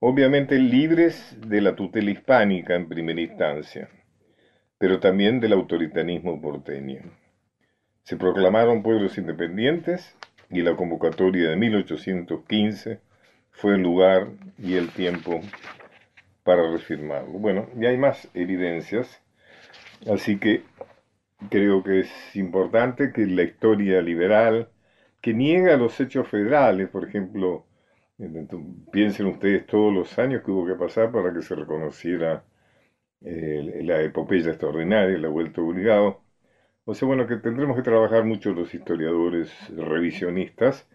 Obviamente 0.00 0.58
libres 0.58 1.36
de 1.46 1.60
la 1.60 1.76
tutela 1.76 2.10
hispánica 2.10 2.74
en 2.74 2.88
primera 2.88 3.20
instancia, 3.20 3.88
pero 4.78 5.00
también 5.00 5.40
del 5.40 5.52
autoritarismo 5.52 6.40
porteño. 6.40 7.02
Se 8.02 8.16
proclamaron 8.16 8.82
pueblos 8.82 9.16
independientes 9.18 10.16
y 10.50 10.62
la 10.62 10.76
convocatoria 10.76 11.50
de 11.50 11.56
1815 11.56 13.00
fue 13.50 13.74
el 13.74 13.82
lugar 13.82 14.28
y 14.58 14.74
el 14.74 14.90
tiempo 14.90 15.40
para 16.42 16.70
refirmarlo. 16.70 17.38
Bueno, 17.38 17.68
y 17.78 17.86
hay 17.86 17.96
más 17.96 18.28
evidencias, 18.34 19.22
así 20.10 20.38
que 20.38 20.62
creo 21.50 21.82
que 21.82 22.00
es 22.00 22.36
importante 22.36 23.12
que 23.12 23.26
la 23.26 23.42
historia 23.42 24.02
liberal, 24.02 24.68
que 25.24 25.32
niega 25.32 25.78
los 25.78 25.98
hechos 26.00 26.28
federales, 26.28 26.90
por 26.90 27.08
ejemplo, 27.08 27.64
piensen 28.92 29.24
ustedes 29.24 29.66
todos 29.66 29.90
los 29.90 30.18
años 30.18 30.42
que 30.42 30.50
hubo 30.50 30.66
que 30.66 30.74
pasar 30.74 31.10
para 31.12 31.32
que 31.32 31.40
se 31.40 31.54
reconociera 31.54 32.44
eh, 33.22 33.80
la 33.84 34.02
epopeya 34.02 34.50
extraordinaria, 34.50 35.16
la 35.16 35.30
vuelta 35.30 35.62
obligado. 35.62 36.20
O 36.84 36.94
sea, 36.94 37.08
bueno, 37.08 37.26
que 37.26 37.36
tendremos 37.36 37.74
que 37.74 37.82
trabajar 37.82 38.24
mucho 38.24 38.52
los 38.52 38.74
historiadores 38.74 39.50
revisionistas 39.74 40.86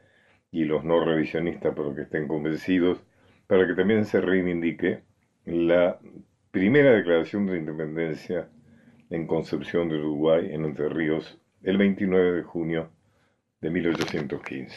y 0.52 0.66
los 0.66 0.84
no 0.84 1.04
revisionistas, 1.04 1.74
pero 1.76 1.96
que 1.96 2.04
estén 2.04 2.28
convencidos, 2.28 3.04
para 3.48 3.66
que 3.66 3.74
también 3.74 4.06
se 4.06 4.22
reivindique 4.22 5.02
la 5.46 6.00
primera 6.52 6.92
declaración 6.92 7.48
de 7.48 7.58
independencia 7.58 8.48
en 9.10 9.26
Concepción 9.26 9.90
de 9.90 9.98
Uruguay, 9.98 10.50
en 10.54 10.66
Entre 10.66 10.88
Ríos, 10.88 11.42
el 11.64 11.80
29 11.80 12.34
de 12.34 12.44
junio 12.44 12.92
de 13.62 13.70
1815. 13.70 14.74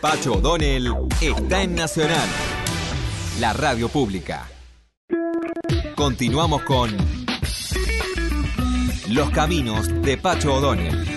Pacho 0.00 0.34
O'Donnell 0.34 0.92
está 1.20 1.62
en 1.62 1.74
Nacional, 1.74 2.28
la 3.40 3.52
radio 3.52 3.88
pública. 3.88 4.46
Continuamos 5.96 6.62
con 6.62 6.96
Los 9.08 9.30
Caminos 9.30 9.88
de 10.02 10.16
Pacho 10.16 10.54
O'Donnell. 10.54 11.07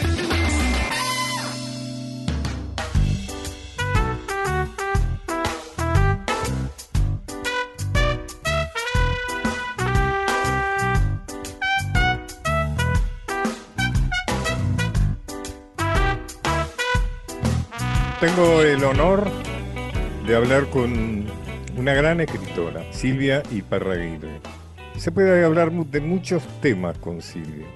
Tengo 18.35 18.61
el 18.61 18.83
honor 18.83 19.29
de 20.25 20.35
hablar 20.35 20.69
con 20.69 21.25
una 21.75 21.93
gran 21.93 22.21
escritora, 22.21 22.81
Silvia 22.93 23.43
Iparraguirre. 23.51 24.39
Se 24.97 25.11
puede 25.11 25.43
hablar 25.43 25.71
de 25.71 25.99
muchos 25.99 26.45
temas 26.61 26.97
con 26.99 27.21
Silvia. 27.21 27.67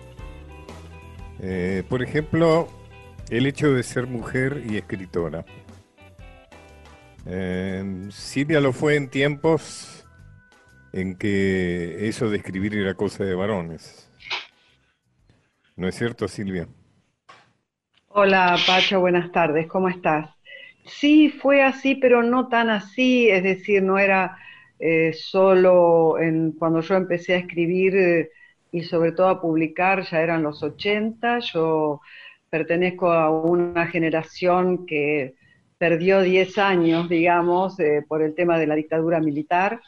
Eh, 1.40 1.84
por 1.90 2.02
ejemplo, 2.02 2.70
el 3.30 3.48
hecho 3.48 3.74
de 3.74 3.84
ser 3.84 4.08
mujer 4.08 4.64
y 4.70 4.78
escritora. 4.78 5.46
Eh, 7.26 8.08
Silvia 8.12 8.62
lo 8.62 8.72
fue 8.72 8.96
en 8.96 9.10
tiempos 9.10 10.06
en 10.94 11.18
que 11.18 12.08
eso 12.08 12.30
de 12.30 12.38
escribir 12.38 12.76
era 12.76 12.94
cosa 12.94 13.26
de 13.26 13.36
varones. 13.36 14.10
¿No 15.76 15.88
es 15.88 15.96
cierto, 15.96 16.28
Silvia? 16.28 16.68
Hola, 18.08 18.56
Pacho, 18.66 19.02
buenas 19.02 19.32
tardes, 19.34 19.68
¿cómo 19.68 19.90
estás? 19.90 20.35
Sí, 20.86 21.30
fue 21.30 21.64
así, 21.64 21.96
pero 21.96 22.22
no 22.24 22.48
tan 22.48 22.70
así, 22.70 23.30
es 23.30 23.44
decir, 23.44 23.82
no 23.84 23.98
era 23.98 24.38
eh, 24.80 25.14
solo 25.14 26.20
en, 26.20 26.52
cuando 26.54 26.82
yo 26.82 26.96
empecé 26.96 27.34
a 27.34 27.38
escribir 27.38 27.96
eh, 27.96 28.30
y 28.72 28.84
sobre 28.84 29.12
todo 29.14 29.30
a 29.30 29.42
publicar, 29.42 30.04
ya 30.04 30.22
eran 30.22 30.44
los 30.44 30.62
80, 30.62 31.40
yo 31.40 32.02
pertenezco 32.50 33.12
a 33.12 33.32
una 33.32 33.88
generación 33.88 34.86
que 34.86 35.34
perdió 35.78 36.22
10 36.22 36.58
años, 36.60 37.10
digamos, 37.10 37.80
eh, 37.80 38.04
por 38.08 38.22
el 38.22 38.36
tema 38.36 38.60
de 38.60 38.68
la 38.68 38.76
dictadura 38.76 39.20
militar, 39.20 39.82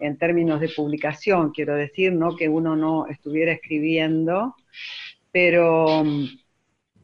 en 0.00 0.16
términos 0.16 0.60
de 0.60 0.70
publicación, 0.70 1.50
quiero 1.52 1.74
decir, 1.74 2.12
no 2.12 2.36
que 2.36 2.48
uno 2.48 2.74
no 2.74 3.06
estuviera 3.06 3.52
escribiendo, 3.52 4.56
pero 5.32 6.04
mm, 6.04 6.26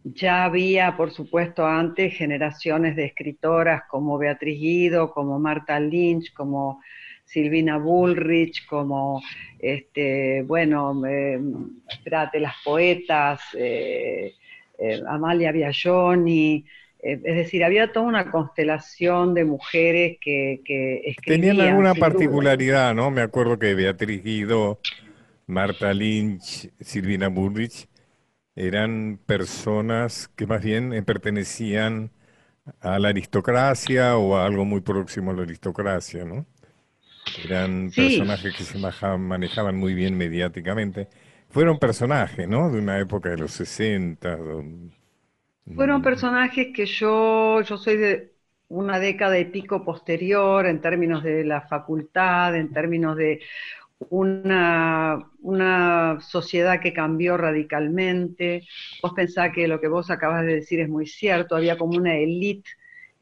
ya 0.05 0.45
había, 0.45 0.97
por 0.97 1.11
supuesto, 1.11 1.67
antes 1.67 2.15
generaciones 2.15 2.95
de 2.95 3.07
escritoras 3.07 3.85
como 3.89 4.19
Beatriz 4.19 4.61
Guido, 4.61 5.13
como 5.13 5.39
Marta 5.39 5.81
Lynch, 5.81 6.33
como 6.35 6.83
Silvina 7.25 7.79
Bullrich, 7.79 8.67
como, 8.67 9.23
este, 9.59 10.43
bueno, 10.43 11.03
eh, 11.07 11.41
espérate, 11.89 12.39
las 12.39 12.55
poetas, 12.63 13.41
eh, 13.57 14.35
eh, 14.79 15.03
Amalia 15.09 15.53
Biagioni, 15.53 16.67
es 16.99 17.23
decir, 17.23 17.63
había 17.63 17.93
toda 17.93 18.07
una 18.07 18.31
constelación 18.31 19.35
de 19.35 19.45
mujeres 19.45 20.17
que, 20.23 20.63
que 20.65 21.03
escribían. 21.05 21.57
Tenían 21.57 21.69
alguna 21.69 21.95
particularidad, 21.95 22.95
¿no? 22.95 23.11
Me 23.11 23.21
acuerdo 23.21 23.59
que 23.59 23.75
Beatriz 23.75 24.25
Guido, 24.25 24.81
Marta 25.47 25.93
Lynch, 25.93 26.71
Silvina 26.81 27.29
Bullrich 27.29 27.87
eran 28.57 29.21
personas 29.27 30.29
que 30.37 30.47
más 30.47 30.63
bien 30.63 30.93
eh, 30.93 31.03
pertenecían 31.03 32.11
a 32.81 32.99
la 32.99 33.09
aristocracia 33.11 34.17
o 34.19 34.37
a 34.37 34.47
algo 34.47 34.65
muy 34.67 34.81
próximo 34.83 35.33
a 35.33 35.35
la 35.35 35.43
aristocracia, 35.43 36.25
¿no? 36.25 36.47
Eran 37.37 37.93
personajes 37.93 38.55
que 38.55 38.65
se 38.65 38.79
manejaban 38.79 39.77
muy 39.77 39.95
bien 39.95 40.17
mediáticamente. 40.17 41.09
Fueron 41.51 41.79
personajes, 41.79 42.49
¿no? 42.49 42.71
De 42.71 42.79
una 42.81 42.99
época 43.01 43.31
de 43.31 43.39
los 43.39 43.53
60. 43.53 44.39
Fueron 45.75 46.03
personajes 46.03 46.69
que 46.75 46.87
yo, 46.87 47.61
yo 47.63 47.77
soy 47.77 47.97
de 47.97 48.35
una 48.69 48.99
década 49.01 49.39
y 49.39 49.47
pico 49.47 49.85
posterior 49.85 50.67
en 50.67 50.81
términos 50.81 51.23
de 51.25 51.45
la 51.45 51.63
facultad, 51.63 52.55
en 52.57 52.73
términos 52.73 53.17
de 53.17 53.43
una, 54.11 55.31
una, 55.41 56.19
sociedad 56.21 56.81
que 56.81 56.93
cambió 56.93 57.37
radicalmente. 57.37 58.63
Vos 59.03 59.13
pensás 59.15 59.53
que 59.53 59.69
lo 59.69 59.81
que 59.81 59.89
vos 59.89 60.11
acabas 60.11 60.45
de 60.45 60.57
decir 60.57 60.81
es 60.81 60.89
muy 60.89 61.07
cierto, 61.07 61.57
había 61.57 61.77
como 61.77 61.97
una 61.97 62.17
élite 62.17 62.71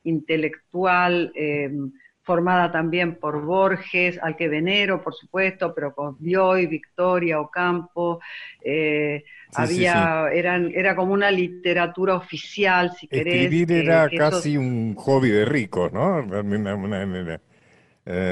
intelectual 0.05 1.33
em, 1.35 1.93
formada 2.23 2.71
también 2.71 3.17
por 3.17 3.45
Borges, 3.45 4.19
al 4.23 4.37
que 4.37 4.49
venero, 4.49 5.03
por 5.03 5.15
supuesto, 5.15 5.75
pero 5.75 5.95
con 5.95 6.17
Bioy, 6.19 6.67
Victoria, 6.67 7.41
Ocampo, 7.41 8.21
eh, 8.65 9.25
había, 9.55 10.29
Eran, 10.33 10.73
era 10.75 10.95
como 10.95 11.13
una 11.13 11.31
literatura 11.31 12.15
oficial, 12.15 12.93
si 12.99 13.09
querés. 13.09 13.45
Escribir 13.45 13.73
era 13.73 14.09
casi 14.09 14.57
un 14.57 14.95
hobby 14.95 15.31
de 15.31 15.45
ricos, 15.45 15.93
¿no? 15.93 16.25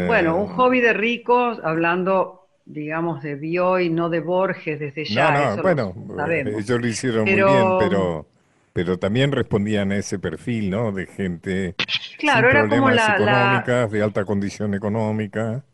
bueno, 0.06 0.36
un 0.36 0.48
hobby 0.48 0.80
de 0.80 0.92
ricos, 0.92 1.60
hablando 1.62 2.39
digamos, 2.72 3.22
de 3.22 3.34
Bioy, 3.34 3.90
no 3.90 4.08
de 4.08 4.20
Borges 4.20 4.78
desde 4.78 5.04
ya. 5.04 5.56
No, 5.56 5.62
bueno, 5.62 5.94
ellos 6.28 6.80
lo 6.80 6.86
hicieron 6.86 7.24
muy 7.24 7.34
bien, 7.34 7.78
pero, 7.78 8.26
pero 8.72 8.98
también 8.98 9.32
respondían 9.32 9.92
a 9.92 9.96
ese 9.96 10.18
perfil, 10.18 10.70
¿no? 10.70 10.92
De 10.92 11.06
gente 11.06 11.74
claro, 12.18 12.48
sin 12.48 12.56
era 12.56 12.68
problemas 12.68 13.00
como 13.00 13.24
económicas, 13.24 13.90
de 13.90 14.02
alta 14.02 14.24
condición 14.24 14.74
económica. 14.74 15.64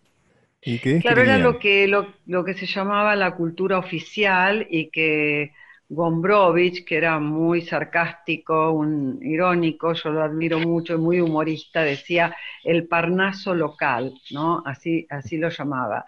¿Y 0.63 0.79
qué 0.81 0.99
claro, 1.01 1.23
era 1.23 1.39
lo 1.39 1.59
que, 1.59 1.87
lo, 1.87 2.09
lo 2.27 2.45
que 2.45 2.55
se 2.55 2.67
llamaba 2.67 3.15
la 3.15 3.37
cultura 3.37 3.79
oficial 3.79 4.67
y 4.69 4.91
que 4.91 5.53
Gombrowicz, 5.89 6.85
que 6.85 6.97
era 6.97 7.19
muy 7.21 7.63
sarcástico, 7.63 8.73
un 8.73 9.21
irónico, 9.23 9.93
yo 9.93 10.11
lo 10.11 10.23
admiro 10.23 10.59
mucho, 10.59 10.99
muy 10.99 11.21
humorista, 11.21 11.83
decía 11.83 12.35
el 12.65 12.89
parnaso 12.89 13.55
local, 13.55 14.13
¿no? 14.33 14.63
Así, 14.67 15.07
así 15.09 15.37
lo 15.37 15.49
llamaba. 15.49 16.05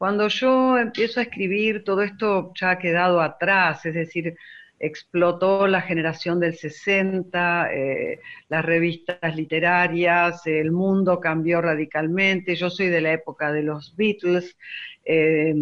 Cuando 0.00 0.28
yo 0.28 0.78
empiezo 0.78 1.20
a 1.20 1.24
escribir, 1.24 1.84
todo 1.84 2.00
esto 2.00 2.52
ya 2.58 2.70
ha 2.70 2.78
quedado 2.78 3.20
atrás, 3.20 3.84
es 3.84 3.92
decir, 3.92 4.34
explotó 4.78 5.66
la 5.66 5.82
generación 5.82 6.40
del 6.40 6.54
60, 6.54 7.70
eh, 7.70 8.18
las 8.48 8.64
revistas 8.64 9.36
literarias, 9.36 10.46
el 10.46 10.72
mundo 10.72 11.20
cambió 11.20 11.60
radicalmente, 11.60 12.56
yo 12.56 12.70
soy 12.70 12.86
de 12.86 13.02
la 13.02 13.12
época 13.12 13.52
de 13.52 13.62
los 13.62 13.94
Beatles. 13.94 14.56
Eh, 15.04 15.54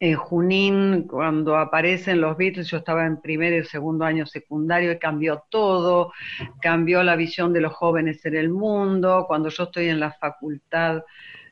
en 0.00 0.14
Junín, 0.16 1.06
cuando 1.06 1.56
aparecen 1.56 2.20
los 2.20 2.36
Beatles, 2.36 2.68
yo 2.68 2.78
estaba 2.78 3.06
en 3.06 3.20
primer 3.20 3.52
y 3.52 3.64
segundo 3.64 4.04
año 4.04 4.26
secundario 4.26 4.90
y 4.90 4.98
cambió 4.98 5.44
todo, 5.48 6.12
cambió 6.60 7.04
la 7.04 7.14
visión 7.14 7.52
de 7.52 7.60
los 7.60 7.72
jóvenes 7.72 8.24
en 8.26 8.34
el 8.34 8.48
mundo. 8.48 9.26
Cuando 9.28 9.48
yo 9.48 9.62
estoy 9.62 9.90
en 9.90 10.00
la 10.00 10.10
facultad 10.10 11.02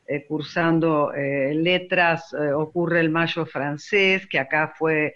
eh, 0.08 0.24
cursando 0.24 1.12
eh, 1.12 1.52
letras, 1.52 2.32
eh, 2.32 2.52
ocurre 2.52 3.00
el 3.00 3.10
Mayo 3.10 3.44
francés, 3.44 4.28
que 4.28 4.38
acá 4.38 4.72
fue 4.76 5.14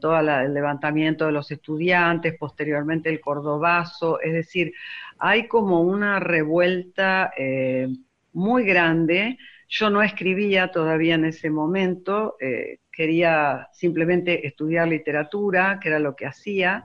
todo 0.00 0.18
el 0.18 0.54
levantamiento 0.54 1.26
de 1.26 1.32
los 1.32 1.50
estudiantes, 1.50 2.34
posteriormente 2.38 3.10
el 3.10 3.20
cordobazo, 3.20 4.20
es 4.22 4.32
decir, 4.32 4.72
hay 5.18 5.46
como 5.48 5.82
una 5.82 6.18
revuelta 6.18 7.30
muy 8.32 8.64
grande 8.64 9.36
yo 9.68 9.90
no 9.90 10.02
escribía 10.02 10.70
todavía 10.70 11.16
en 11.16 11.26
ese 11.26 11.50
momento, 11.50 12.36
quería 12.90 13.68
simplemente 13.72 14.46
estudiar 14.46 14.88
literatura, 14.88 15.78
que 15.82 15.88
era 15.88 15.98
lo 15.98 16.16
que 16.16 16.24
hacía. 16.24 16.84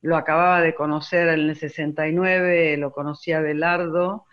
Lo 0.00 0.16
acababa 0.16 0.62
de 0.62 0.74
conocer 0.74 1.28
en 1.28 1.50
el 1.50 1.56
69, 1.56 2.78
lo 2.78 2.92
conocí 2.92 3.32
a 3.32 3.40
Belardo, 3.40 4.24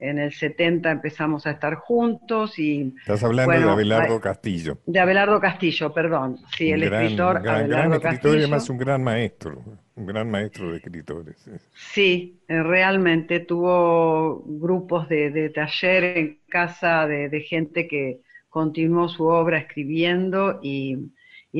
en 0.00 0.18
el 0.18 0.32
70 0.32 0.90
empezamos 0.90 1.46
a 1.46 1.52
estar 1.52 1.74
juntos 1.74 2.58
y... 2.58 2.94
Estás 3.00 3.24
hablando 3.24 3.52
de 3.52 3.70
Abelardo 3.70 4.20
Castillo. 4.20 4.78
De 4.86 5.00
Abelardo 5.00 5.40
Castillo, 5.40 5.92
perdón. 5.92 6.38
Sí, 6.56 6.70
el 6.70 6.84
escritor 6.84 7.42
gran, 7.42 7.68
gran 7.68 7.92
escritor 7.94 8.36
y 8.36 8.38
además 8.40 8.70
un 8.70 8.78
gran 8.78 9.02
maestro, 9.02 9.62
un 9.96 10.06
gran 10.06 10.30
maestro 10.30 10.70
de 10.70 10.76
escritores. 10.76 11.50
Sí, 11.74 12.40
eh, 12.46 12.62
realmente 12.62 13.40
tuvo 13.40 14.44
grupos 14.46 15.08
de, 15.08 15.50
taller 15.50 16.04
en 16.04 16.38
casa 16.48 17.08
de, 17.08 17.40
gente 17.40 17.88
que 17.88 18.20
continuó 18.48 19.08
su 19.08 19.24
obra 19.24 19.58
escribiendo 19.58 20.60
y, 20.62 21.12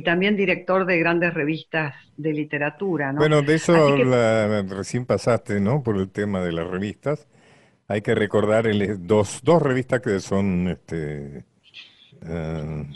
también 0.04 0.36
director 0.36 0.86
de 0.86 0.96
grandes 0.96 1.34
revistas 1.34 1.92
de 2.16 2.32
literatura. 2.32 3.12
¿no? 3.12 3.18
Bueno, 3.18 3.42
de 3.42 3.56
eso 3.56 3.96
recién 4.68 5.06
pasaste, 5.06 5.58
¿no? 5.58 5.82
Por 5.82 5.96
el 5.96 6.08
tema 6.08 6.40
de 6.40 6.52
las 6.52 6.68
revistas. 6.68 7.26
Hay 7.88 8.02
que 8.02 8.14
recordar 8.14 8.66
el, 8.66 9.06
dos, 9.06 9.40
dos 9.42 9.62
revistas 9.62 10.02
que 10.02 10.20
son 10.20 10.68
este, 10.68 11.44
eh, 12.22 12.86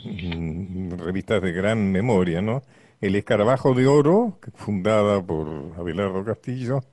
revistas 0.99 1.41
de 1.41 1.53
gran 1.53 1.91
memoria, 1.91 2.43
¿no? 2.43 2.63
El 3.01 3.17
Escarabajo 3.17 3.75
de 3.75 3.87
Oro, 3.87 4.39
fundada 4.55 5.23
por 5.23 5.73
Abelardo 5.79 6.25
Castillo, 6.25 6.85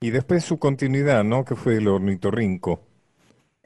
y 0.00 0.10
después 0.10 0.42
su 0.42 0.58
continuidad, 0.58 1.22
¿no? 1.22 1.44
Que 1.44 1.54
fue 1.54 1.76
el 1.76 1.88
Ornitorrinco. 1.88 2.87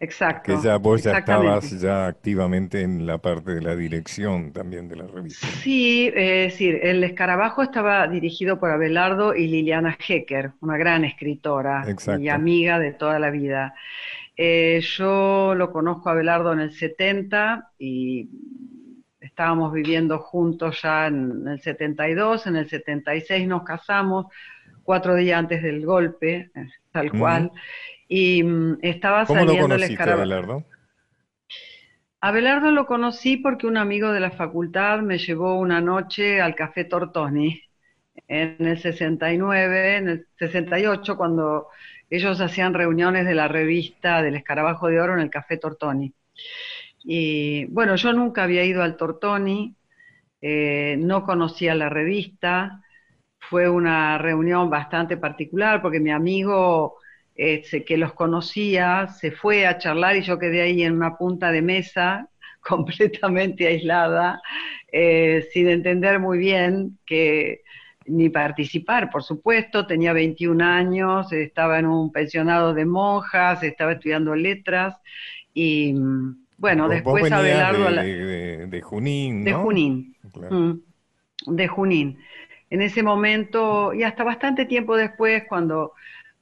Exacto. 0.03 0.57
Que 0.57 0.61
ya 0.61 0.79
vos 0.79 1.05
ya 1.05 1.19
estabas 1.19 1.81
ya 1.81 2.09
activamente 2.09 2.81
en 2.83 3.07
la 3.07 3.19
parte 3.19 3.55
de 3.55 3.62
la 3.62 3.77
dirección 3.77 4.53
también 4.53 4.88
de 4.88 4.97
la 4.97 5.07
revista. 5.07 5.47
Sí, 5.47 6.09
es 6.09 6.51
decir, 6.51 6.81
el 6.83 7.05
escarabajo 7.05 7.62
estaba 7.62 8.09
dirigido 8.09 8.59
por 8.59 8.71
Abelardo 8.71 9.33
y 9.33 9.47
Liliana 9.47 9.97
Hecker, 9.97 10.55
una 10.61 10.77
gran 10.77 11.05
escritora 11.05 11.85
y 12.19 12.29
amiga 12.29 12.81
de 12.81 12.93
toda 12.93 13.21
la 13.21 13.31
vida. 13.31 13.75
Eh, 14.37 14.81
yo 14.83 15.55
lo 15.55 15.71
conozco 15.71 16.09
a 16.09 16.12
Abelardo 16.12 16.53
en 16.53 16.59
el 16.59 16.73
70 16.73 17.71
y 17.79 18.29
estábamos 19.21 19.73
viviendo 19.73 20.19
juntos 20.19 20.83
ya 20.83 21.07
en 21.07 21.47
el 21.47 21.61
72, 21.61 22.49
en 22.49 22.57
el 22.57 22.69
76 22.69 23.47
nos 23.47 23.62
casamos, 23.62 24.27
cuatro 24.83 25.15
días 25.15 25.38
antes 25.38 25.62
del 25.62 25.87
golpe, 25.87 26.51
eh, 26.57 26.67
tal 26.91 27.12
cual. 27.12 27.53
Y 28.14 28.42
mm, 28.42 28.81
estaba 28.83 29.25
¿Cómo 29.25 29.40
saliendo 29.40 29.68
lo 29.68 29.75
conociste, 29.75 30.03
Abelardo? 30.03 30.64
Abelardo 32.20 32.70
lo 32.70 32.85
conocí 32.85 33.38
porque 33.38 33.66
un 33.66 33.79
amigo 33.79 34.12
de 34.12 34.20
la 34.20 34.31
facultad 34.31 35.01
me 35.01 35.16
llevó 35.16 35.59
una 35.59 35.81
noche 35.81 36.38
al 36.42 36.55
Café 36.55 36.85
Tortoni 36.85 37.59
en 38.29 38.57
el 38.66 38.79
69, 38.79 39.96
en 39.96 40.09
el 40.11 40.27
68, 40.38 41.16
cuando 41.16 41.68
ellos 42.11 42.38
hacían 42.42 42.75
reuniones 42.75 43.25
de 43.25 43.35
la 43.35 43.48
revista 43.48 44.20
del 44.20 44.35
Escarabajo 44.35 44.88
de 44.88 45.01
Oro 45.01 45.14
en 45.14 45.20
el 45.20 45.31
Café 45.31 45.57
Tortoni. 45.57 46.12
Y 47.05 47.64
bueno, 47.70 47.96
yo 47.96 48.12
nunca 48.12 48.42
había 48.42 48.62
ido 48.62 48.83
al 48.83 48.98
Tortoni, 48.98 49.75
eh, 50.42 50.96
no 50.98 51.25
conocía 51.25 51.75
la 51.75 51.88
revista, 51.88 52.83
fue 53.38 53.70
una 53.70 54.18
reunión 54.18 54.68
bastante 54.68 55.16
particular 55.16 55.81
porque 55.81 55.98
mi 55.98 56.11
amigo 56.11 56.98
este, 57.35 57.85
que 57.85 57.97
los 57.97 58.12
conocía, 58.12 59.09
se 59.09 59.31
fue 59.31 59.66
a 59.66 59.79
charlar 59.79 60.16
y 60.16 60.23
yo 60.23 60.38
quedé 60.38 60.62
ahí 60.62 60.83
en 60.83 60.95
una 60.95 61.16
punta 61.16 61.51
de 61.51 61.62
mesa 61.62 62.29
completamente 62.61 63.66
aislada, 63.66 64.40
eh, 64.90 65.49
sin 65.53 65.68
entender 65.68 66.18
muy 66.18 66.38
bien 66.38 66.99
que 67.07 67.62
ni 68.07 68.29
participar, 68.29 69.11
por 69.11 69.23
supuesto, 69.23 69.87
tenía 69.87 70.12
21 70.12 70.64
años, 70.64 71.33
estaba 71.33 71.79
en 71.79 71.87
un 71.87 72.11
pensionado 72.11 72.75
de 72.75 72.85
monjas, 72.85 73.62
estaba 73.62 73.92
estudiando 73.92 74.35
letras 74.35 74.97
y 75.55 75.95
bueno, 76.62 76.88
después 76.88 77.31
Abelardo... 77.33 77.90
De, 77.90 78.66
de, 78.68 78.81
Junín, 78.83 79.42
De 79.45 79.53
Junín. 79.53 80.16
Mm, 80.51 80.73
de 81.47 81.68
Junín. 81.68 82.18
En 82.71 82.83
ese 82.83 83.03
momento, 83.03 83.92
y 83.92 84.05
hasta 84.05 84.23
bastante 84.23 84.64
tiempo 84.64 84.97
después, 84.97 85.42
cuando 85.49 85.92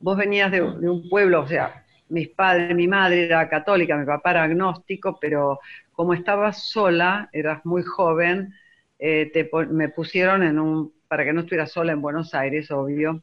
vos 0.01 0.17
venías 0.17 0.51
de, 0.51 0.63
un 0.63 1.09
pueblo, 1.09 1.43
o 1.43 1.47
sea, 1.47 1.85
mis 2.09 2.29
padres, 2.29 2.75
mi 2.75 2.89
madre 2.89 3.27
era 3.27 3.49
católica, 3.49 3.97
mi 3.97 4.07
papá 4.07 4.33
era 4.33 4.43
agnóstico, 4.45 5.19
pero 5.21 5.61
como 5.93 6.15
estabas 6.15 6.65
sola, 6.65 7.29
eras 7.33 7.65
muy 7.65 7.83
joven, 7.83 8.55
eh, 8.99 9.31
me 9.71 9.89
pusieron 9.91 10.43
en 10.43 10.59
un, 10.59 10.93
para 11.07 11.25
que 11.25 11.33
no 11.33 11.41
estuviera 11.41 11.67
sola 11.67 11.93
en 11.93 12.03
Buenos 12.03 12.35
Aires, 12.35 12.71
obvio, 12.71 13.23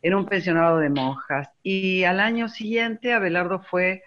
en 0.00 0.14
un 0.14 0.26
pensionado 0.26 0.78
de 0.78 0.88
monjas. 0.88 1.50
Y 1.62 2.04
al 2.04 2.20
año 2.20 2.48
siguiente 2.48 3.12
Abelardo 3.12 3.60
fue 3.60 4.02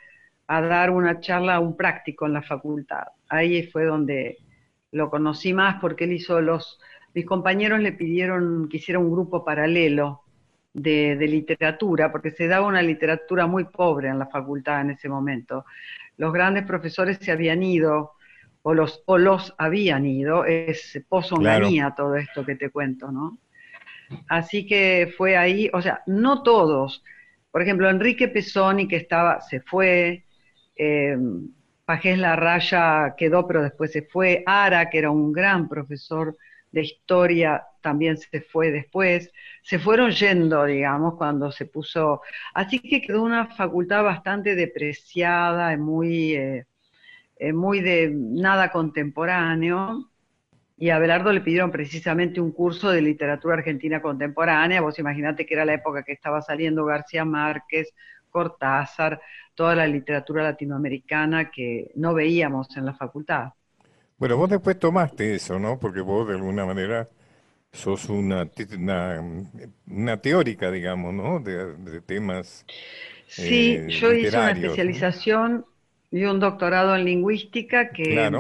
a 0.47 0.61
dar 0.61 0.91
una 0.91 1.19
charla, 1.19 1.59
un 1.59 1.75
práctico 1.75 2.25
en 2.25 2.33
la 2.33 2.41
facultad. 2.41 3.03
Ahí 3.29 3.63
fue 3.67 3.85
donde 3.85 4.37
lo 4.91 5.09
conocí 5.09 5.53
más 5.53 5.79
porque 5.81 6.05
él 6.05 6.13
hizo 6.13 6.39
los, 6.41 6.79
mis 7.13 7.25
compañeros 7.25 7.79
le 7.79 7.91
pidieron 7.91 8.69
que 8.69 8.77
hiciera 8.77 8.99
un 8.99 9.11
grupo 9.11 9.43
paralelo 9.43 10.24
de, 10.75 11.15
literatura, 11.27 12.11
porque 12.11 12.31
se 12.31 12.47
daba 12.47 12.67
una 12.67 12.81
literatura 12.81 13.47
muy 13.47 13.63
pobre 13.63 14.09
en 14.09 14.19
la 14.19 14.27
facultad 14.27 14.81
en 14.81 14.91
ese 14.91 15.07
momento. 15.07 15.65
Los 16.17 16.33
grandes 16.33 16.65
profesores 16.65 17.17
se 17.19 17.31
habían 17.31 17.63
ido, 17.63 18.11
o 18.61 18.73
los, 18.73 19.01
o 19.05 19.17
los 19.17 19.55
habían 19.57 20.05
ido, 20.05 20.43
es 20.45 21.01
posonganía 21.07 21.93
todo 21.95 22.15
esto 22.15 22.45
que 22.45 22.55
te 22.55 22.69
cuento, 22.69 23.11
¿no? 23.11 23.37
Así 24.27 24.67
que 24.67 25.13
fue 25.17 25.37
ahí, 25.37 25.69
o 25.73 25.81
sea, 25.81 26.03
no 26.05 26.43
todos. 26.43 27.03
Por 27.51 27.61
ejemplo, 27.61 27.89
Enrique 27.89 28.27
Pesoni, 28.27 28.87
que 28.87 28.97
estaba, 28.97 29.41
se 29.41 29.61
fue, 29.61 30.25
eh, 30.75 31.17
Pajés 31.85 32.17
La 32.17 32.35
Raya 32.35 33.15
quedó, 33.17 33.47
pero 33.47 33.63
después 33.63 33.91
se 33.91 34.01
fue, 34.01 34.43
Ara, 34.45 34.89
que 34.89 34.97
era 34.97 35.09
un 35.09 35.31
gran 35.31 35.69
profesor 35.69 36.35
de 36.75 36.81
historia, 36.81 37.63
también 37.81 38.17
se 38.17 38.41
fue 38.41 38.69
después, 38.69 39.31
se 39.63 39.79
fueron 39.79 40.11
yendo, 40.11 40.65
digamos, 40.65 41.15
cuando 41.15 41.49
se 41.51 41.65
puso, 41.65 42.21
así 42.53 42.79
que 42.79 43.01
quedó 43.01 43.23
una 43.23 43.47
facultad 43.55 44.03
bastante 44.03 44.55
depreciada, 44.55 45.77
muy, 45.77 46.35
eh, 46.35 46.65
muy 47.53 47.79
de 47.79 48.11
nada 48.13 48.71
contemporáneo, 48.71 50.11
y 50.77 50.89
a 50.89 50.99
Belardo 50.99 51.31
le 51.31 51.39
pidieron 51.39 51.71
precisamente 51.71 52.41
un 52.41 52.51
curso 52.51 52.91
de 52.91 53.01
literatura 53.01 53.55
argentina 53.55 54.01
contemporánea, 54.01 54.81
vos 54.81 54.99
imaginate 54.99 55.45
que 55.45 55.53
era 55.53 55.63
la 55.63 55.75
época 55.75 56.03
que 56.03 56.11
estaba 56.11 56.41
saliendo 56.41 56.83
García 56.83 57.23
Márquez, 57.23 57.93
Cortázar, 58.29 59.21
toda 59.55 59.75
la 59.75 59.87
literatura 59.87 60.43
latinoamericana 60.43 61.51
que 61.51 61.91
no 61.95 62.13
veíamos 62.13 62.75
en 62.75 62.85
la 62.85 62.93
facultad. 62.95 63.53
Bueno, 64.17 64.37
vos 64.37 64.49
después 64.49 64.79
tomaste 64.79 65.35
eso, 65.35 65.59
¿no? 65.59 65.79
Porque 65.79 66.01
vos 66.01 66.27
de 66.27 66.35
alguna 66.35 66.65
manera 66.65 67.07
sos 67.71 68.09
una, 68.09 68.49
una, 69.87 70.21
teórica, 70.21 70.71
digamos, 70.71 71.13
¿no? 71.13 71.39
De, 71.39 72.01
temas. 72.01 72.65
Sí, 73.27 73.75
eh, 73.77 73.87
yo 73.89 74.13
hice 74.13 74.37
una 74.37 74.51
especialización, 74.51 75.65
y 76.11 76.23
un 76.23 76.39
doctorado 76.39 76.95
en 76.95 77.03
lingüística 77.03 77.89
que 77.89 78.31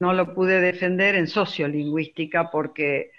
no 0.00 0.12
lo 0.12 0.34
pude 0.34 0.60
defender 0.60 1.14
en 1.14 1.28
sociolingüística 1.28 2.50
porque 2.50 3.12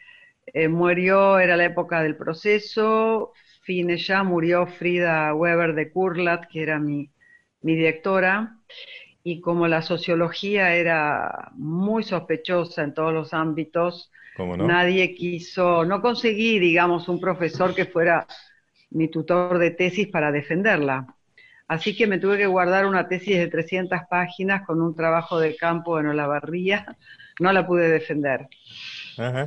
eh, 0.47 0.67
murió, 0.67 1.39
era 1.39 1.55
la 1.55 1.63
época 1.63 2.03
del 2.03 2.17
proceso, 2.17 3.31
fine 3.61 3.95
ya 3.95 4.23
murió 4.23 4.67
Frida 4.67 5.33
Weber 5.33 5.75
de 5.75 5.91
Kurlat, 5.91 6.49
que 6.51 6.61
era 6.61 6.77
mi, 6.77 7.09
mi 7.61 7.75
directora, 7.77 8.57
y 9.23 9.39
como 9.39 9.67
la 9.67 9.81
sociología 9.81 10.75
era 10.75 11.51
muy 11.55 12.03
sospechosa 12.03 12.83
en 12.83 12.93
todos 12.93 13.13
los 13.13 13.33
ámbitos, 13.33 14.11
nadie 14.57 15.15
quiso, 15.15 15.85
no 15.85 16.01
conseguí, 16.01 16.59
digamos, 16.59 17.07
un 17.07 17.19
profesor 17.19 17.73
que 17.73 17.85
fuera 17.85 18.27
mi 18.91 19.07
tutor 19.07 19.57
de 19.59 19.71
tesis 19.71 20.07
para 20.07 20.31
defenderla. 20.31 21.07
Así 21.67 21.95
que 21.95 22.05
me 22.05 22.19
tuve 22.19 22.37
que 22.37 22.45
guardar 22.45 22.85
una 22.85 23.07
tesis 23.07 23.37
de 23.37 23.47
300 23.47 24.01
páginas 24.09 24.65
con 24.65 24.81
un 24.81 24.93
trabajo 24.93 25.39
de 25.39 25.55
campo 25.55 25.99
en 25.99 26.07
Olavarría, 26.07 26.97
no 27.39 27.53
la 27.53 27.65
pude 27.65 27.89
defender. 27.89 28.47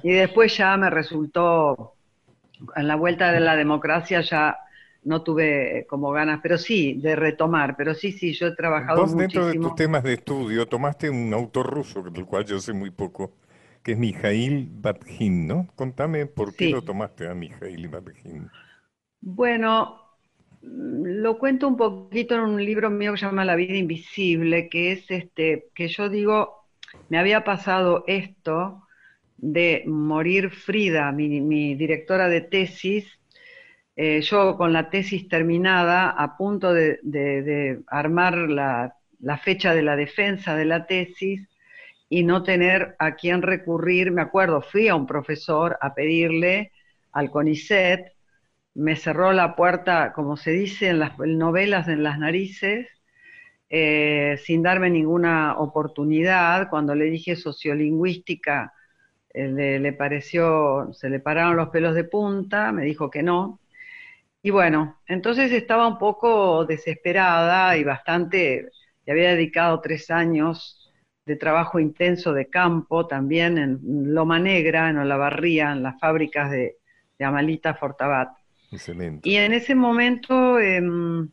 Y 0.03 0.13
después 0.13 0.57
ya 0.57 0.77
me 0.77 0.89
resultó, 0.89 1.95
en 2.75 2.89
la 2.89 2.97
vuelta 2.97 3.31
de 3.33 3.41
la 3.41 3.57
democracia 3.57 4.23
ya 4.23 4.57
no 5.07 5.23
tuve 5.23 5.87
como 5.89 6.11
ganas, 6.11 6.41
pero 6.43 6.59
sí, 6.59 6.95
de 6.95 7.15
retomar, 7.15 7.77
pero 7.77 7.95
sí, 7.95 8.11
sí, 8.11 8.33
yo 8.33 8.49
he 8.49 8.57
trabajado 8.57 9.03
Vos 9.03 9.17
dentro 9.17 9.47
de 9.47 9.55
tus 9.55 9.75
temas 9.77 10.03
de 10.03 10.15
estudio 10.15 10.67
tomaste 10.67 11.09
un 11.09 11.33
autor 11.33 11.71
ruso, 11.73 12.03
del 12.03 12.27
cual 12.27 12.45
yo 12.45 12.59
sé 12.59 12.73
muy 12.73 12.91
poco, 12.91 13.33
que 13.85 13.93
es 13.93 13.99
Mijail 13.99 14.69
Batjin, 14.69 15.47
¿no? 15.47 15.69
Contame 15.77 16.27
por 16.27 16.55
qué 16.55 16.71
lo 16.71 16.83
tomaste 16.83 17.29
a 17.29 17.35
Mijail 17.35 17.89
Batjin. 17.89 18.51
Bueno, 19.21 20.01
lo 20.61 21.39
cuento 21.39 21.69
un 21.69 21.77
poquito 21.77 22.35
en 22.35 22.41
un 22.41 22.65
libro 22.65 22.91
mío 22.91 23.13
que 23.13 23.19
se 23.19 23.27
llama 23.27 23.45
La 23.45 23.55
vida 23.55 23.77
invisible, 23.77 24.69
que 24.69 24.91
es 24.91 25.09
este, 25.09 25.69
que 25.73 25.87
yo 25.87 26.09
digo, 26.09 26.65
me 27.09 27.19
había 27.19 27.45
pasado 27.45 28.03
esto 28.09 28.83
de 29.37 29.85
morir 29.87 30.51
Frida, 30.51 31.13
mi 31.13 31.77
directora 31.77 32.29
de 32.29 32.41
tesis, 32.41 33.07
eh, 33.97 34.21
yo 34.21 34.57
con 34.59 34.73
la 34.73 34.91
tesis 34.91 35.27
terminada, 35.29 36.11
a 36.11 36.37
punto 36.37 36.73
de, 36.75 37.81
armar 37.87 38.37
la, 38.37 38.95
fecha 39.43 39.75
de 39.75 39.83
la 39.83 39.97
defensa 39.97 40.55
de 40.55 40.67
la 40.67 40.87
tesis 40.87 41.49
y 42.09 42.23
no 42.23 42.43
tener 42.43 42.95
a 42.99 43.17
quién 43.17 43.43
recurrir, 43.43 44.13
me 44.13 44.23
acuerdo, 44.23 44.61
fui 44.61 44.89
a 44.89 44.95
un 44.95 45.07
profesor 45.07 45.79
a 45.81 45.95
pedirle 45.95 46.73
al 47.13 47.31
CONICET, 47.31 48.13
me 48.75 48.97
cerró 48.97 49.33
la 49.33 49.57
puerta, 49.57 50.13
como 50.13 50.37
se 50.37 50.51
dice 50.51 50.89
en 50.89 50.99
las 50.99 51.19
novelas, 51.19 51.89
en 51.89 52.03
las 52.03 52.19
narices, 52.19 52.87
eh, 53.71 54.39
sin 54.45 54.63
darme 54.63 54.91
ninguna 54.91 55.57
oportunidad. 55.59 56.69
Cuando 56.69 56.95
le 56.95 57.07
dije 57.07 57.37
sociolingüística, 57.37 58.75
eh, 59.33 59.79
le, 59.81 59.93
pareció, 59.95 60.93
se 60.93 61.09
le 61.11 61.21
pararon 61.21 61.57
los 61.57 61.71
pelos 61.71 61.95
de 61.95 62.05
punta, 62.05 62.73
me 62.73 62.85
dijo 62.85 63.11
que 63.11 63.23
no. 63.23 63.61
Y 64.47 64.51
bueno, 64.51 65.01
entonces 65.09 65.51
estaba 65.51 65.89
un 65.89 65.99
poco 65.99 66.65
desesperada 66.67 67.77
y 67.77 67.83
bastante, 67.83 68.69
le 69.05 69.13
había 69.13 69.31
dedicado 69.31 69.81
tres 69.81 70.09
años 70.09 70.89
de 71.25 71.35
trabajo 71.35 71.81
intenso 71.81 72.33
de 72.33 72.49
campo, 72.49 73.09
también 73.09 73.59
en 73.59 73.81
Loma 74.15 74.39
Negra, 74.39 74.89
en 74.89 74.99
Olavarría, 74.99 75.73
en 75.73 75.83
las 75.83 75.99
fábricas 75.99 76.53
de, 76.53 76.77
Amalita 77.19 77.75
Fortabat. 77.75 78.39
Excelente. 78.71 79.29
Y 79.29 79.35
en 79.35 79.53
ese 79.53 79.75
momento, 79.75 80.61
em, 80.61 81.29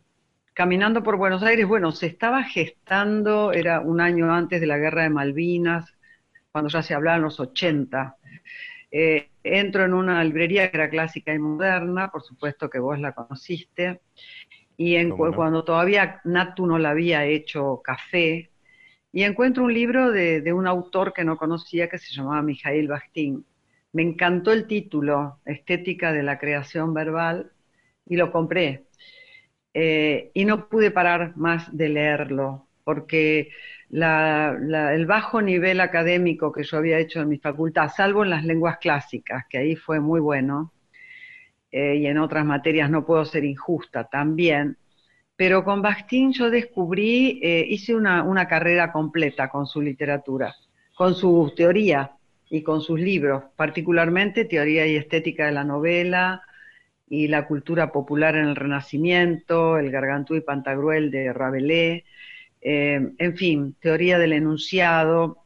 caminando 0.56 1.04
por 1.04 1.16
Buenos 1.16 1.44
Aires, 1.44 1.68
bueno, 1.68 1.92
se 1.92 2.08
estaba 2.08 2.44
gestando, 2.44 3.54
era 3.54 3.80
un 3.80 4.02
año 4.02 4.34
antes 4.34 4.60
de 4.60 4.66
la 4.66 4.80
guerra 4.80 5.04
de 5.04 5.12
Malvinas, 5.12 5.94
cuando 6.52 6.72
ya 6.72 6.82
se 6.82 6.96
hablaba 6.96 7.18
en 7.18 7.24
los 7.24 7.40
80. 7.40 8.18
Eh, 8.96 9.32
entro 9.44 9.84
en 9.84 9.96
una 9.96 10.24
librería 10.24 10.70
que 10.70 10.78
era 10.78 10.88
clásica 10.88 11.34
y 11.34 11.40
moderna, 11.40 12.12
por 12.12 12.22
supuesto 12.22 12.70
que 12.70 12.78
vos 12.78 13.00
la 13.00 13.14
conociste, 13.14 14.02
y 14.78 14.96
en, 14.96 15.10
cuando 15.10 15.64
todavía 15.64 16.22
Natu 16.26 16.68
no 16.68 16.78
la 16.78 16.92
había 16.92 17.26
hecho 17.26 17.82
café, 17.84 18.52
y 19.12 19.24
encuentro 19.24 19.64
un 19.64 19.74
libro 19.74 20.12
de, 20.12 20.54
un 20.54 20.68
autor 20.68 21.12
que 21.12 21.24
no 21.24 21.38
conocía 21.38 21.90
que 21.90 21.98
se 21.98 22.14
llamaba 22.14 22.44
Mijail 22.44 22.88
Bakhtin. 22.88 23.44
Me 23.94 24.04
encantó 24.04 24.52
el 24.52 24.68
título, 24.68 25.40
Estética 25.46 26.14
de 26.14 26.22
la 26.22 26.38
Creación 26.38 26.94
Verbal, 26.94 27.52
y 28.06 28.16
lo 28.16 28.32
compré. 28.32 28.86
Eh, 29.74 30.30
y 30.36 30.46
no 30.46 30.70
pude 30.70 30.92
parar 30.92 31.36
más 31.36 31.76
de 31.76 31.90
leerlo, 31.90 32.68
porque 32.84 33.50
el 34.02 35.06
bajo 35.06 35.42
nivel 35.42 35.80
académico 35.80 36.52
que 36.52 36.64
yo 36.64 36.78
había 36.78 37.00
hecho 37.00 37.22
en 37.22 37.30
mi 37.30 37.38
facultad, 37.38 37.92
salvo 37.96 38.24
en 38.24 38.32
las 38.32 38.44
lenguas 38.44 38.78
clásicas, 38.78 39.46
que 39.50 39.60
ahí 39.60 39.76
fue 39.76 40.00
muy 40.00 40.20
bueno, 40.20 40.74
eh, 41.72 41.96
y 41.96 42.08
en 42.08 42.18
otras 42.18 42.46
materias 42.46 42.90
no 42.90 43.06
puedo 43.06 43.24
ser 43.26 43.44
injusta 43.46 44.06
también, 44.06 44.78
pero 45.36 45.64
con 45.64 45.82
Bastín 45.82 46.34
yo 46.34 46.50
descubrí, 46.50 47.40
eh, 47.44 47.66
hice 47.70 47.96
una, 47.96 48.24
una 48.24 48.48
carrera 48.48 48.92
completa 48.92 49.50
con 49.50 49.68
su 49.68 49.82
literatura, 49.82 50.56
con 50.96 51.16
su 51.16 51.54
teoría 51.56 52.12
y 52.50 52.64
con 52.64 52.82
sus 52.82 53.00
libros, 53.00 53.44
particularmente 53.56 54.46
Teoría 54.46 54.86
y 54.86 54.96
Estética 54.96 55.46
de 55.46 55.52
la 55.52 55.64
Novela, 55.64 56.44
y 57.08 57.28
la 57.28 57.46
cultura 57.46 57.92
popular 57.92 58.36
en 58.36 58.48
el 58.48 58.56
Renacimiento, 58.56 59.78
el 59.78 59.92
Gargantú 59.92 60.34
y 60.34 60.42
Pantagruel 60.42 61.12
de 61.12 61.32
Rabelais, 61.32 62.04
eh, 62.64 63.12
en 63.18 63.38
fin, 63.38 63.76
teoría 63.80 64.18
del 64.18 64.34
enunciado. 64.34 65.44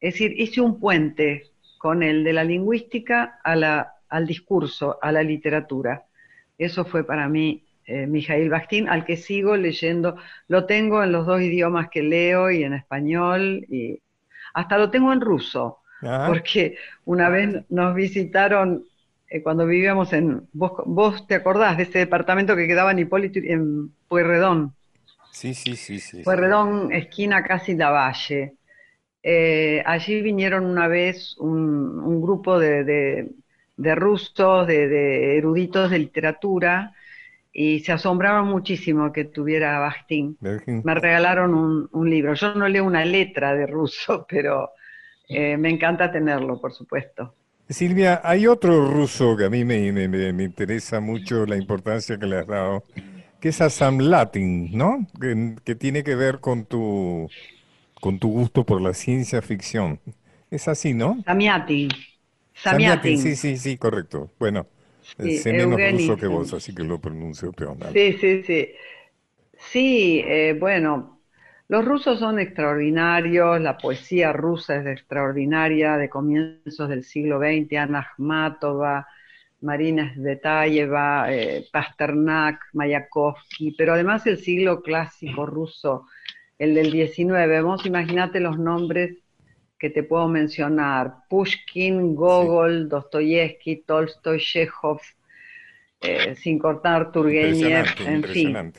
Es 0.00 0.14
decir, 0.14 0.38
hice 0.38 0.60
un 0.60 0.78
puente 0.78 1.44
con 1.78 2.02
el 2.02 2.22
de 2.24 2.34
la 2.34 2.44
lingüística 2.44 3.40
al 3.42 4.26
discurso, 4.26 4.98
a 5.00 5.10
la 5.12 5.22
literatura. 5.22 6.04
Eso 6.58 6.84
fue 6.84 7.04
para 7.04 7.28
mí 7.28 7.64
eh, 7.86 8.06
Mijail 8.06 8.50
Bastín, 8.50 8.88
al 8.88 9.06
que 9.06 9.16
sigo 9.16 9.56
leyendo. 9.56 10.16
Lo 10.48 10.66
tengo 10.66 11.02
en 11.02 11.12
los 11.12 11.26
dos 11.26 11.40
idiomas 11.40 11.88
que 11.88 12.02
leo 12.02 12.50
y 12.50 12.62
en 12.62 12.74
español, 12.74 13.64
y 13.70 14.02
hasta 14.52 14.76
lo 14.76 14.90
tengo 14.90 15.12
en 15.12 15.22
ruso, 15.22 15.78
porque 16.26 16.76
una 17.04 17.30
vez 17.30 17.64
nos 17.70 17.94
visitaron 17.94 18.84
eh, 19.28 19.42
cuando 19.42 19.66
vivíamos 19.66 20.12
en. 20.12 20.46
Vos, 20.52 21.26
te 21.26 21.36
acordás 21.36 21.78
de 21.78 21.84
ese 21.84 22.00
departamento 22.00 22.54
que 22.56 22.66
quedaba 22.66 22.90
en 22.90 22.98
Hipólito, 22.98 23.38
en 23.38 23.90
Pueyrredón. 24.08 24.74
Sí, 25.30 25.54
sí, 25.54 25.76
sí, 25.76 25.98
sí. 25.98 26.22
Esquina 26.90 27.42
casi 27.42 27.74
la 27.74 27.90
Valle. 27.90 28.54
Eh, 29.22 29.82
allí 29.84 30.22
vinieron 30.22 30.64
una 30.64 30.88
vez 30.88 31.36
un, 31.38 32.22
grupo 32.22 32.58
de, 32.58 32.84
de, 33.76 33.94
rusos, 33.94 34.66
de, 34.66 35.36
eruditos 35.36 35.90
de 35.90 35.98
literatura, 35.98 36.94
y 37.52 37.80
se 37.80 37.92
asombraron 37.92 38.48
muchísimo 38.48 39.12
que 39.12 39.24
tuviera 39.24 39.78
Bastín. 39.78 40.36
Me 40.40 40.94
regalaron 40.94 41.88
un, 41.90 42.10
libro. 42.10 42.34
Yo 42.34 42.54
no 42.54 42.68
leo 42.68 42.84
una 42.84 43.04
letra 43.04 43.54
de 43.54 43.66
ruso, 43.66 44.26
pero 44.28 44.70
eh, 45.28 45.56
me 45.56 45.70
encanta 45.70 46.10
tenerlo, 46.10 46.60
por 46.60 46.72
supuesto. 46.72 47.34
Silvia, 47.68 48.20
hay 48.24 48.48
otro 48.48 48.88
ruso 48.88 49.36
que 49.36 49.44
a 49.44 49.50
mí 49.50 49.64
me, 49.64 49.92
me, 49.92 50.08
me 50.08 50.44
interesa 50.44 50.98
mucho 50.98 51.46
la 51.46 51.56
importancia 51.56 52.18
que 52.18 52.26
le 52.26 52.38
has 52.38 52.46
dado, 52.46 52.82
que 53.40 53.48
es 53.48 53.60
Assam 53.60 53.98
Latin, 53.98 54.76
¿no? 54.76 55.06
Que, 55.20 55.74
tiene 55.74 56.04
que 56.04 56.14
ver 56.14 56.40
con 56.40 56.64
tu, 56.64 57.28
con 58.00 58.18
tu 58.18 58.30
gusto 58.30 58.64
por 58.64 58.80
la 58.80 58.94
ciencia 58.94 59.42
ficción. 59.42 59.98
Es 60.50 60.68
así, 60.68 60.94
¿no? 60.94 61.22
Samiatin. 61.24 61.88
Samiatin, 62.54 63.18
sí, 63.18 63.36
sí, 63.36 63.56
sí, 63.56 63.78
correcto. 63.78 64.30
Bueno, 64.38 64.66
sí, 65.18 65.38
sé 65.38 65.52
menos 65.52 65.80
ruso 65.92 66.16
que 66.16 66.26
vos, 66.26 66.52
así 66.52 66.74
que 66.74 66.82
lo 66.84 67.00
pronuncio 67.00 67.52
peor. 67.52 67.76
Sí, 67.92 68.12
sí, 68.20 68.42
sí. 68.44 68.68
Sí, 69.56 70.22
eh, 70.26 70.56
bueno, 70.58 71.20
los 71.68 71.84
rusos 71.84 72.18
son 72.18 72.38
extraordinarios, 72.38 73.60
la 73.60 73.78
poesía 73.78 74.32
rusa 74.32 74.76
es 74.76 74.86
extraordinaria, 74.86 75.96
de 75.96 76.08
comienzos 76.08 76.88
del 76.88 77.04
siglo 77.04 77.38
XX, 77.38 77.76
Anna 77.78 78.00
Akhmatova, 78.00 79.06
Marina 79.60 80.12
Svetayeva, 80.14 81.32
eh, 81.32 81.66
Pasternak, 81.70 82.60
Mayakovsky, 82.72 83.72
pero 83.72 83.94
además 83.94 84.26
el 84.26 84.38
siglo 84.38 84.82
clásico 84.82 85.46
ruso, 85.46 86.06
el 86.58 86.74
del 86.74 86.90
19. 86.90 87.62
Vos 87.62 87.84
imaginate 87.86 88.40
los 88.40 88.58
nombres 88.58 89.18
que 89.78 89.90
te 89.90 90.02
puedo 90.02 90.28
mencionar: 90.28 91.12
Pushkin, 91.28 92.14
Gogol, 92.14 92.88
Dostoyevsky, 92.88 93.82
Tolstoy, 93.86 94.38
Chekhov, 94.40 95.00
eh, 96.00 96.34
sin 96.36 96.58
cortar 96.58 97.12
Turgenev, 97.12 97.86
en 98.06 98.24
fin. 98.24 98.72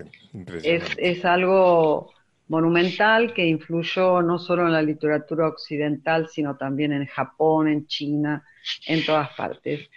Es, 0.63 0.84
es 0.98 1.26
algo 1.26 2.12
monumental 2.48 3.34
que 3.34 3.46
influyó 3.46 4.22
no 4.22 4.38
solo 4.38 4.65
en 4.65 4.74
la 4.74 4.82
literatura 4.82 5.48
occidental, 5.48 6.28
sino 6.28 6.58
también 6.58 6.91
en 6.91 7.06
Japón, 7.06 7.67
en 7.67 7.88
China, 7.88 8.44
en 8.88 9.06
todas 9.06 9.30
partes. 9.36 9.89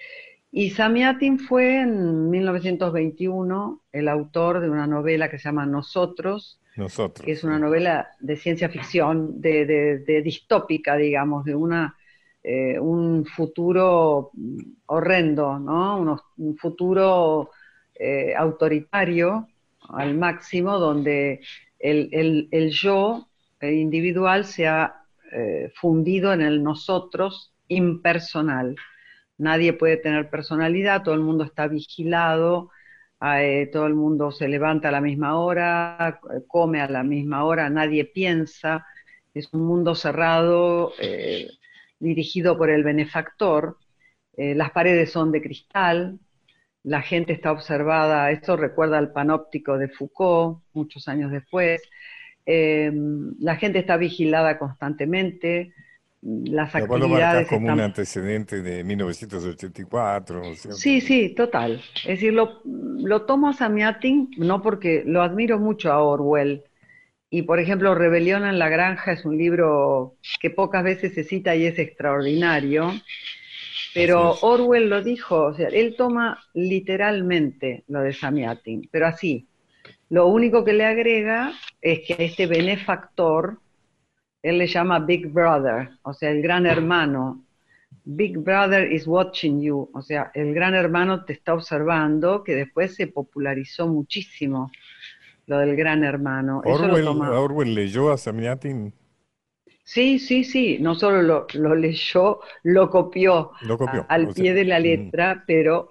Y 0.57 0.71
Samiatin 0.71 1.41
fue 1.41 1.81
en 1.81 2.31
1921 2.31 3.83
el 3.91 4.07
autor 4.09 4.61
de 4.61 4.71
una 4.71 4.87
novela 4.87 5.29
que 5.29 5.37
se 5.37 5.49
llama 5.49 5.67
Nosotros, 5.67 6.61
Nosotros. 6.77 7.25
que 7.27 7.33
es 7.33 7.43
una 7.43 7.59
novela 7.59 8.11
de 8.21 8.37
ciencia 8.37 8.69
ficción, 8.69 9.41
de, 9.41 9.67
de- 9.67 9.99
de 9.99 10.23
distópica, 10.23 10.95
digamos, 10.95 11.45
de 11.45 11.57
una, 11.57 11.97
eh, 12.45 12.79
un 12.79 13.25
futuro 13.27 14.31
horrendo, 14.87 15.59
¿no? 15.59 15.99
Unos- 15.99 16.23
un 16.37 16.57
futuro 16.57 17.51
eh, 17.99 18.33
autoritario 18.37 19.49
al 19.89 20.17
máximo, 20.17 20.79
donde 20.79 21.41
el, 21.81 22.09
el- 22.13 22.49
el 22.53 22.71
yo 22.71 23.27
individual 23.61 24.45
se 24.45 24.69
ha 24.69 25.03
eh, 25.33 25.73
fundido 25.75 26.33
en 26.33 26.43
el 26.43 26.63
nosotros 26.63 27.53
impersonal. 27.67 28.77
Nadie 29.39 29.73
puede 29.73 29.97
tener 29.97 30.31
personalidad, 30.31 31.03
todo 31.03 31.15
el 31.15 31.21
mundo 31.21 31.45
está 31.45 31.67
vigilado, 31.67 32.71
eh, 33.21 33.71
todo 33.73 33.87
el 33.87 33.95
mundo 33.95 34.31
se 34.33 34.49
levanta 34.49 34.89
a 34.89 34.93
la 34.93 35.01
misma 35.01 35.39
hora, 35.39 36.21
come 36.47 36.81
a 36.81 36.89
la 36.89 37.03
misma 37.03 37.45
hora, 37.45 37.71
nadie 37.71 38.05
piensa, 38.05 38.87
es 39.33 39.49
un 39.53 39.63
mundo 39.67 39.95
cerrado 39.95 40.93
eh, 41.01 41.49
dirigido 41.99 42.59
por 42.59 42.71
el 42.71 42.85
benefactor, 42.85 43.79
eh, 44.37 44.55
las 44.55 44.73
paredes 44.73 45.11
son 45.11 45.33
de 45.33 45.41
cristal, 45.43 46.19
la 46.83 47.01
gente 47.01 47.33
está 47.33 47.51
observada, 47.51 48.31
esto 48.31 48.57
recuerda 48.57 48.99
al 48.99 49.13
panóptico 49.13 49.79
de 49.79 49.89
Foucault, 49.89 50.63
muchos 50.75 51.09
años 51.09 51.33
después, 51.33 51.83
la 52.47 53.57
gente 53.57 53.79
está 53.79 53.97
vigilada 53.97 54.59
constantemente, 54.59 55.73
las 56.25 56.73
cual 56.87 57.01
lo 57.01 57.07
actividades 57.07 57.47
como 57.49 57.71
un 57.71 57.81
antecedente 57.81 58.63
de 58.63 58.83
1984, 58.83 60.41
¿no 60.41 60.53
es 60.53 60.61
cierto? 60.61 60.79
Sí, 60.79 61.01
sí, 61.01 61.35
total. 61.35 61.83
Es 61.97 62.21
decir, 62.21 62.33
lo, 62.33 62.63
lo 62.65 63.23
tomo 63.27 63.49
a 63.49 63.53
Samiatin 63.53 64.31
no 64.39 64.63
porque 64.63 65.03
lo 65.07 65.23
admiro 65.23 65.59
mucho 65.59 65.93
a 65.93 66.03
Orwell. 66.03 66.65
Y 67.29 67.43
por 67.43 67.59
ejemplo, 67.61 67.95
Rebelión 67.95 68.47
en 68.47 68.59
la 68.59 68.69
Granja 68.71 69.13
es 69.13 69.25
un 69.25 69.37
libro 69.37 70.17
que 70.41 70.51
pocas 70.51 70.83
veces 70.85 71.15
se 71.15 71.25
cita 71.25 71.55
y 71.57 71.67
es 71.67 71.79
extraordinario. 71.79 72.93
Pero 73.93 74.35
es. 74.35 74.39
Orwell 74.43 74.89
lo 74.89 75.03
dijo, 75.03 75.47
o 75.47 75.55
sea, 75.55 75.69
él 75.69 75.95
toma 75.97 76.43
literalmente 76.55 77.85
lo 77.89 78.01
de 78.01 78.13
Samiatin, 78.13 78.89
pero 78.91 79.07
así. 79.07 79.47
Lo 80.09 80.29
único 80.29 80.65
que 80.65 80.73
le 80.73 80.85
agrega 80.85 81.53
es 81.83 82.01
que 82.07 82.15
a 82.15 82.25
este 82.25 82.47
benefactor, 82.47 83.59
él 84.45 84.59
le 84.59 84.69
llama 84.69 85.01
Big 85.01 85.29
Brother, 85.33 85.91
o 86.05 86.15
sea, 86.15 86.31
el 86.31 86.43
gran 86.43 86.67
hermano, 86.67 87.45
Big 88.05 88.39
Brother 88.39 88.93
is 88.93 89.07
watching 89.07 89.63
you, 89.63 89.91
o 89.95 90.03
sea, 90.03 90.31
el 90.35 90.55
gran 90.55 90.75
hermano 90.75 91.25
te 91.27 91.35
está 91.35 91.55
observando, 91.55 92.45
que 92.45 92.55
después 92.57 92.95
se 92.97 93.09
popularizó 93.09 93.89
muchísimo 93.89 94.71
lo 95.47 95.59
del 95.59 95.77
gran 95.77 96.05
hermano. 96.05 96.63
Orwell, 96.65 97.75
leyó 97.75 98.11
a 98.13 98.19
Samiatin, 98.19 98.93
Sí, 99.85 100.19
sí, 100.19 100.45
sí, 100.45 100.79
no 100.81 100.95
solo 100.95 101.23
lo, 101.23 101.47
lo 101.55 101.75
leyó, 101.75 102.41
lo 102.65 102.91
copió 102.91 103.53
lo 103.61 103.79
copió. 103.79 104.03
a- 104.03 104.15
al 104.15 104.33
sea, 104.33 104.45
pie 104.45 104.53
de 104.55 104.65
la 104.65 104.79
mm, 104.79 105.11
letra, 105.11 105.45
pero 105.47 105.91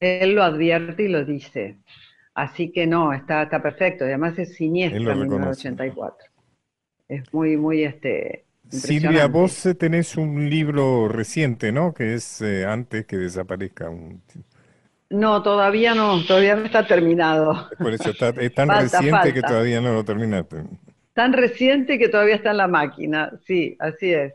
él 0.00 0.34
lo 0.34 0.42
advierte 0.44 1.04
y 1.04 1.08
lo 1.08 1.24
dice. 1.24 1.80
Así 2.34 2.72
que 2.72 2.86
no, 2.86 3.12
está, 3.14 3.44
está 3.44 3.62
perfecto, 3.62 4.04
y 4.06 4.08
además 4.08 4.38
es 4.38 4.60
lo 5.04 5.14
reconoce. 5.14 5.68
1984. 5.70 6.28
Es 7.12 7.32
muy, 7.32 7.56
muy 7.56 7.84
este, 7.84 8.46
Silvia, 8.68 9.26
vos 9.28 9.66
eh, 9.66 9.74
tenés 9.76 10.16
un 10.16 10.48
libro 10.50 11.06
reciente, 11.08 11.70
¿no? 11.72 11.92
Que 11.94 12.14
es 12.14 12.40
eh, 12.42 12.64
antes 12.66 13.06
que 13.06 13.16
desaparezca. 13.18 13.88
Un... 13.90 14.22
No, 15.10 15.42
todavía 15.42 15.94
no, 15.94 16.24
todavía 16.26 16.56
no 16.56 16.64
está 16.64 16.86
terminado. 16.86 17.68
Por 17.80 17.92
eso 17.92 18.10
está- 18.10 18.30
es 18.30 18.54
tan 18.54 18.68
Falta, 18.72 19.00
reciente 19.00 19.32
que 19.34 19.42
todavía 19.42 19.80
no 19.82 19.92
lo 19.92 20.04
terminaste. 20.04 20.64
Tan 21.14 21.32
reciente 21.34 21.98
que 21.98 22.08
todavía 22.08 22.36
está 22.36 22.50
en 22.52 22.56
la 22.58 22.68
máquina, 22.68 23.32
sí, 23.46 23.76
así 23.78 24.12
es. 24.12 24.34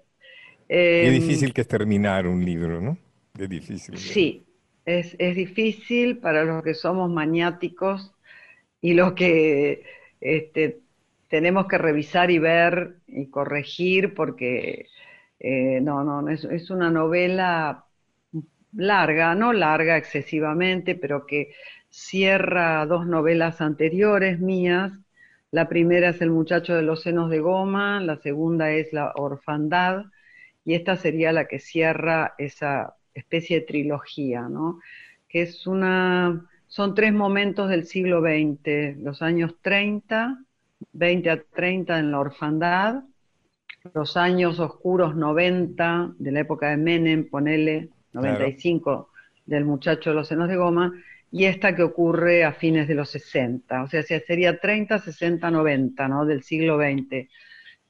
Qué 0.99 1.09
Em, 1.09 1.11
difícil 1.11 1.53
que 1.53 1.61
es 1.61 1.67
terminar 1.67 2.27
un 2.27 2.43
libro, 2.45 2.81
¿no? 2.81 2.97
Qué 3.35 3.47
difícil. 3.47 4.05
Sí, 4.13 4.47
es, 4.85 5.15
es 5.19 5.35
difícil 5.35 6.19
para 6.19 6.43
los 6.43 6.63
que 6.63 6.73
somos 6.73 7.09
maniáticos 7.09 8.13
y 8.81 8.93
los 8.93 9.13
que 9.13 9.85
este, 10.21 10.81
tenemos 11.29 11.67
que 11.67 11.77
revisar 11.77 12.31
y 12.31 12.39
ver 12.39 12.97
y 13.07 13.27
corregir 13.29 14.13
porque 14.13 14.87
eh, 15.39 15.79
no, 15.81 16.03
no, 16.03 16.29
es, 16.29 16.43
es 16.45 16.69
una 16.69 16.89
novela 16.89 17.85
larga, 18.73 19.35
no 19.35 19.53
larga 19.53 19.97
excesivamente, 19.97 20.95
pero 20.95 21.25
que 21.25 21.53
cierra 21.89 22.85
dos 22.85 23.07
novelas 23.07 23.61
anteriores 23.61 24.39
mías. 24.39 24.93
La 25.51 25.69
primera 25.69 26.09
es 26.09 26.21
El 26.21 26.31
muchacho 26.31 26.75
de 26.75 26.81
los 26.81 27.01
senos 27.03 27.29
de 27.29 27.39
goma, 27.39 28.01
la 28.01 28.17
segunda 28.17 28.71
es 28.71 28.93
La 28.93 29.13
orfandad, 29.15 30.05
y 30.65 30.75
esta 30.75 30.95
sería 30.97 31.31
la 31.31 31.47
que 31.47 31.59
cierra 31.59 32.35
esa 32.37 32.95
especie 33.13 33.61
de 33.61 33.65
trilogía, 33.65 34.49
¿no? 34.49 34.79
Que 35.29 35.43
es 35.43 35.65
una, 35.67 36.45
son 36.67 36.93
tres 36.95 37.13
momentos 37.13 37.69
del 37.69 37.85
siglo 37.85 38.21
XX, 38.21 38.97
los 39.01 39.21
años 39.21 39.55
30, 39.61 40.37
20 40.91 41.29
a 41.29 41.41
30 41.43 41.99
en 41.99 42.11
la 42.11 42.19
orfandad, 42.19 43.03
los 43.93 44.17
años 44.17 44.59
oscuros 44.59 45.15
90 45.15 46.15
de 46.17 46.31
la 46.31 46.39
época 46.41 46.69
de 46.69 46.77
Menem, 46.77 47.29
ponele, 47.29 47.89
95 48.13 49.09
del 49.45 49.65
muchacho 49.65 50.09
de 50.09 50.15
los 50.15 50.27
senos 50.27 50.49
de 50.49 50.55
goma, 50.55 50.93
y 51.31 51.45
esta 51.45 51.75
que 51.75 51.83
ocurre 51.83 52.43
a 52.43 52.53
fines 52.53 52.87
de 52.87 52.95
los 52.95 53.09
60, 53.09 53.83
o 53.83 53.87
sea, 53.87 54.01
sería 54.03 54.59
30, 54.59 54.99
60, 54.99 55.51
90, 55.51 56.07
¿no? 56.07 56.25
Del 56.25 56.43
siglo 56.43 56.77
XX. 56.77 57.27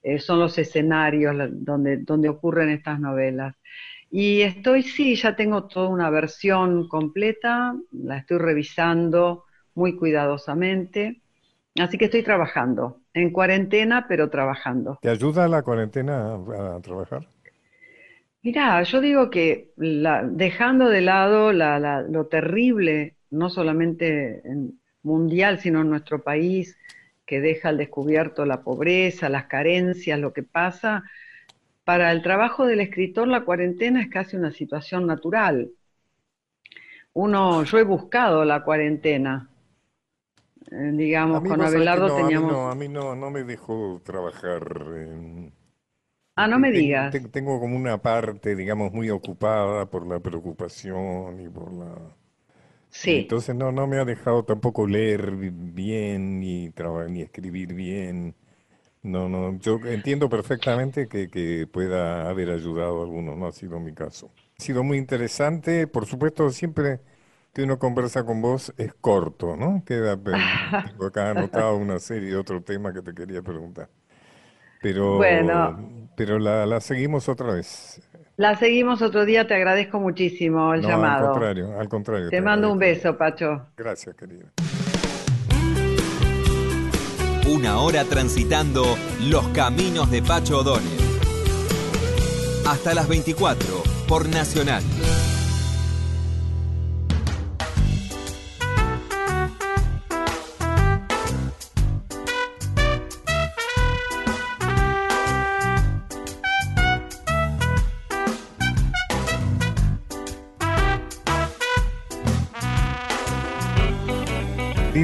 Eh, 0.03 0.19
son 0.19 0.39
los 0.39 0.57
escenarios 0.57 1.35
donde, 1.51 1.97
donde 1.97 2.29
ocurren 2.29 2.69
estas 2.69 2.99
novelas. 2.99 3.55
Y 4.09 4.41
estoy, 4.41 4.83
sí, 4.83 5.15
ya 5.15 5.35
tengo 5.35 5.65
toda 5.65 5.89
una 5.89 6.09
versión 6.09 6.87
completa, 6.87 7.75
la 7.91 8.17
estoy 8.17 8.37
revisando 8.37 9.45
muy 9.75 9.95
cuidadosamente, 9.97 11.21
así 11.79 11.97
que 11.97 12.05
estoy 12.05 12.23
trabajando, 12.23 13.01
en 13.13 13.31
cuarentena, 13.31 14.05
pero 14.07 14.29
trabajando. 14.29 14.99
¿Te 15.01 15.09
ayuda 15.09 15.47
la 15.47 15.63
cuarentena 15.63 16.35
a, 16.35 16.75
a 16.75 16.81
trabajar? 16.81 17.27
Mirá, 18.43 18.81
yo 18.83 19.01
digo 19.01 19.29
que 19.29 19.71
la- 19.77 20.23
dejando 20.23 20.89
de 20.89 21.01
lado 21.01 21.51
la- 21.53 21.79
la- 21.79 22.01
lo 22.01 22.27
terrible, 22.27 23.17
no 23.29 23.49
solamente 23.49 24.41
en 24.47 24.79
mundial, 25.03 25.59
sino 25.59 25.81
en 25.81 25.89
nuestro 25.89 26.23
país, 26.23 26.77
que 27.25 27.41
deja 27.41 27.69
al 27.69 27.77
descubierto 27.77 28.45
la 28.45 28.63
pobreza, 28.63 29.29
las 29.29 29.45
carencias, 29.47 30.19
lo 30.19 30.33
que 30.33 30.43
pasa, 30.43 31.03
para 31.85 32.11
el 32.11 32.21
trabajo 32.23 32.65
del 32.67 32.81
escritor 32.81 33.27
la 33.27 33.45
cuarentena 33.45 34.01
es 34.01 34.09
casi 34.09 34.37
una 34.37 34.51
situación 34.51 35.07
natural. 35.07 35.71
Uno, 37.13 37.65
yo 37.65 37.79
he 37.79 37.83
buscado 37.83 38.45
la 38.45 38.63
cuarentena. 38.63 39.49
Eh, 40.71 40.91
digamos, 40.93 41.43
con 41.45 41.61
Abelardo 41.61 42.09
no, 42.09 42.25
a 42.25 42.31
mí 42.31 42.43
teníamos... 42.43 42.45
no, 42.45 42.69
a 42.69 42.75
mí 42.75 42.87
no, 42.87 43.15
no 43.15 43.29
me 43.31 43.43
dejó 43.43 44.01
trabajar. 44.03 44.63
en- 44.95 45.53
Ah, 46.35 46.47
no 46.47 46.57
me 46.59 46.71
Ten- 46.71 47.09
digas. 47.11 47.11
ten- 47.11 47.31
Tengo 47.31 47.59
como 47.59 47.75
una 47.77 48.01
parte, 48.01 48.55
digamos, 48.55 48.91
muy 48.93 49.09
ocupada 49.09 49.89
por 49.89 50.05
la 50.07 50.19
preocupación 50.19 51.39
y 51.41 51.49
por 51.49 51.73
la... 51.73 52.15
Sí. 52.89 53.17
Entonces 53.21 53.55
no, 53.55 53.71
no 53.71 53.87
me 53.87 53.97
ha 53.99 54.05
dejado 54.05 54.43
tampoco 54.45 54.87
leer 54.87 55.31
bi- 55.35 55.49
bien 55.51 56.39
ni 56.39 56.71
ni 57.09 57.21
escribir 57.21 57.73
bien. 57.73 58.35
No, 59.03 59.29
no, 59.29 59.59
yo 59.59 59.79
entiendo 59.85 60.29
perfectamente 60.29 61.07
que, 61.09 61.29
que 61.29 61.67
pueda 61.67 62.29
haber 62.29 62.49
ayudado 62.51 63.01
a 63.01 63.03
algunos, 63.05 63.37
no 63.37 63.47
ha 63.47 63.53
sido 63.53 63.79
mi 63.79 63.93
caso. 63.93 64.31
Ha 64.59 64.63
sido 64.63 64.83
muy 64.83 64.97
interesante, 64.97 65.87
por 65.87 66.05
supuesto, 66.05 66.49
siempre 66.51 66.99
que 67.57 67.63
uno 67.63 67.79
conversa 67.79 68.23
con 68.23 68.39
vos 68.39 68.71
es 68.77 68.93
corto, 69.01 69.55
¿no? 69.57 69.81
Queda, 69.83 70.15
tengo 70.91 71.07
acá 71.07 71.31
anotado 71.31 71.75
una 71.75 71.97
serie 71.97 72.29
de 72.29 72.35
otros 72.37 72.63
temas 72.63 72.93
que 72.93 73.01
te 73.01 73.15
quería 73.15 73.41
preguntar. 73.41 73.89
Pero, 74.79 75.15
Bueno. 75.17 76.05
pero 76.15 76.37
la, 76.37 76.67
la 76.67 76.79
seguimos 76.81 77.27
otra 77.27 77.53
vez. 77.53 77.99
La 78.35 78.55
seguimos 78.57 79.01
otro 79.01 79.25
día, 79.25 79.47
te 79.47 79.55
agradezco 79.55 79.99
muchísimo 79.99 80.71
el 80.75 80.81
No, 80.83 80.87
al 80.89 80.93
llamado. 80.93 81.31
contrario, 81.31 81.79
al 81.79 81.89
contrario. 81.89 82.29
Te 82.29 82.41
mando 82.41 82.71
un 82.71 82.77
beso, 82.77 83.17
Pacho. 83.17 83.65
Gracias, 83.75 84.15
querida. 84.15 84.45
Una 87.51 87.79
hora 87.79 88.03
transitando 88.03 88.83
los 89.31 89.47
caminos 89.47 90.11
de 90.11 90.21
Pacho 90.21 90.59
O'Donnell. 90.59 90.99
Hasta 92.67 92.93
las 92.93 93.07
24 93.07 93.65
por 94.07 94.29
Nacional. 94.29 94.83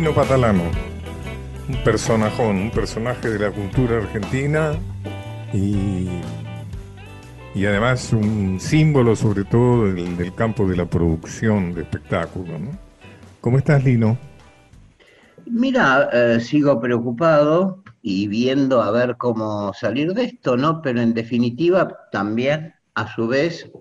Lino 0.03 0.15
Patalano, 0.15 0.63
un 1.69 1.83
personajón, 1.85 2.57
un 2.57 2.71
personaje 2.71 3.29
de 3.29 3.39
la 3.39 3.51
cultura 3.51 3.99
argentina 3.99 4.73
y, 5.53 6.09
y 7.55 7.65
además 7.65 8.11
un 8.11 8.59
símbolo 8.59 9.15
sobre 9.15 9.45
todo 9.45 9.93
del, 9.93 10.35
campo 10.35 10.67
de 10.67 10.75
la 10.75 10.83
producción 10.83 11.73
de 11.73 11.83
espectáculos. 11.83 12.59
¿no? 12.59 12.77
¿Cómo 13.39 13.57
estás, 13.57 13.81
Lino? 13.85 14.17
Mira, 15.45 16.09
eh, 16.11 16.41
sigo 16.41 16.81
preocupado 16.81 17.81
y 18.01 18.27
viendo 18.27 18.81
a 18.81 18.91
ver 18.91 19.15
cómo 19.15 19.73
salir 19.73 20.13
de 20.13 20.25
esto, 20.25 20.57
¿no? 20.57 20.81
Pero 20.81 20.99
en 20.99 21.13
definitiva 21.13 22.09
también, 22.11 22.73
a 22.93 23.07
su 23.15 23.25
vez, 23.25 23.71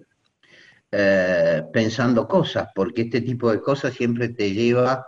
eh, 0.92 1.64
pensando 1.72 2.28
cosas, 2.28 2.68
porque 2.76 3.02
este 3.02 3.22
tipo 3.22 3.50
de 3.50 3.60
cosas 3.60 3.94
siempre 3.94 4.28
te 4.28 4.52
lleva 4.52 5.04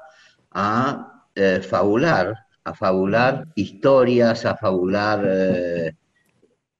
a 0.55 1.27
eh, 1.35 1.61
fabular, 1.61 2.47
a 2.64 2.75
fabular 2.75 3.47
historias, 3.55 4.47
a 4.47 4.57
fabular 4.57 5.95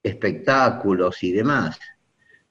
espectáculos 0.01 1.23
y 1.23 1.31
demás. 1.31 1.79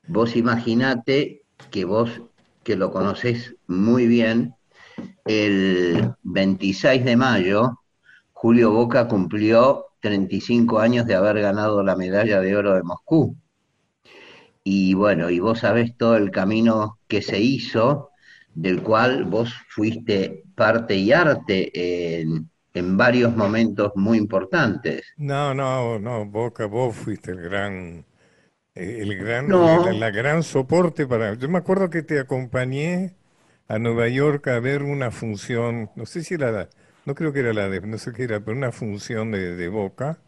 Vos 0.06 0.36
imaginate 0.36 1.42
que 1.70 1.84
vos, 1.84 2.22
que 2.62 2.76
lo 2.76 2.90
conocés 2.90 3.56
muy 3.66 4.06
bien, 4.06 4.54
el 5.24 6.14
26 6.22 7.04
de 7.04 7.16
mayo, 7.16 7.80
Julio 8.32 8.72
Boca 8.72 9.08
cumplió 9.08 9.86
35 10.00 10.78
años 10.78 11.06
de 11.06 11.14
haber 11.14 11.40
ganado 11.40 11.82
la 11.82 11.96
medalla 11.96 12.40
de 12.40 12.54
oro 12.56 12.74
de 12.74 12.82
Moscú. 12.82 13.36
Y 14.62 14.94
bueno, 14.94 15.30
y 15.30 15.40
vos 15.40 15.60
sabés 15.60 15.96
todo 15.96 16.16
el 16.16 16.30
camino 16.30 16.98
que 17.08 17.22
se 17.22 17.40
hizo, 17.40 18.10
del 18.54 18.82
cual 18.82 19.24
vos 19.24 19.52
fuiste 19.68 20.44
parte 20.54 20.94
y 20.96 21.12
arte 21.12 21.70
en, 22.20 22.48
varios 22.96 23.34
momentos 23.36 23.92
muy 23.94 24.18
importantes. 24.18 25.02
No, 25.16 25.54
no, 25.54 25.98
no, 25.98 26.26
Boca, 26.26 26.66
vos 26.66 26.96
fuiste 26.96 27.30
el 27.30 27.40
gran, 27.40 28.04
el 28.74 29.16
gran, 29.16 29.48
la 29.48 30.10
gran 30.10 30.42
soporte 30.42 31.06
para. 31.06 31.34
Yo 31.34 31.48
me 31.48 31.58
acuerdo 31.58 31.88
que 31.88 32.02
te 32.02 32.18
acompañé 32.18 33.14
a 33.68 33.78
Nueva 33.78 34.08
York 34.08 34.48
a 34.48 34.60
ver 34.60 34.82
una 34.82 35.10
función, 35.10 35.90
no 35.96 36.06
sé 36.06 36.22
si 36.22 36.34
era 36.34 36.50
la, 36.50 36.68
no 37.04 37.14
creo 37.14 37.32
que 37.32 37.40
era 37.40 37.52
la 37.52 37.68
de, 37.68 37.80
no 37.80 37.98
sé 37.98 38.12
qué 38.12 38.24
era, 38.24 38.40
pero 38.40 38.56
una 38.56 38.72
función 38.72 39.30
de, 39.30 39.68
Boca, 39.68 40.18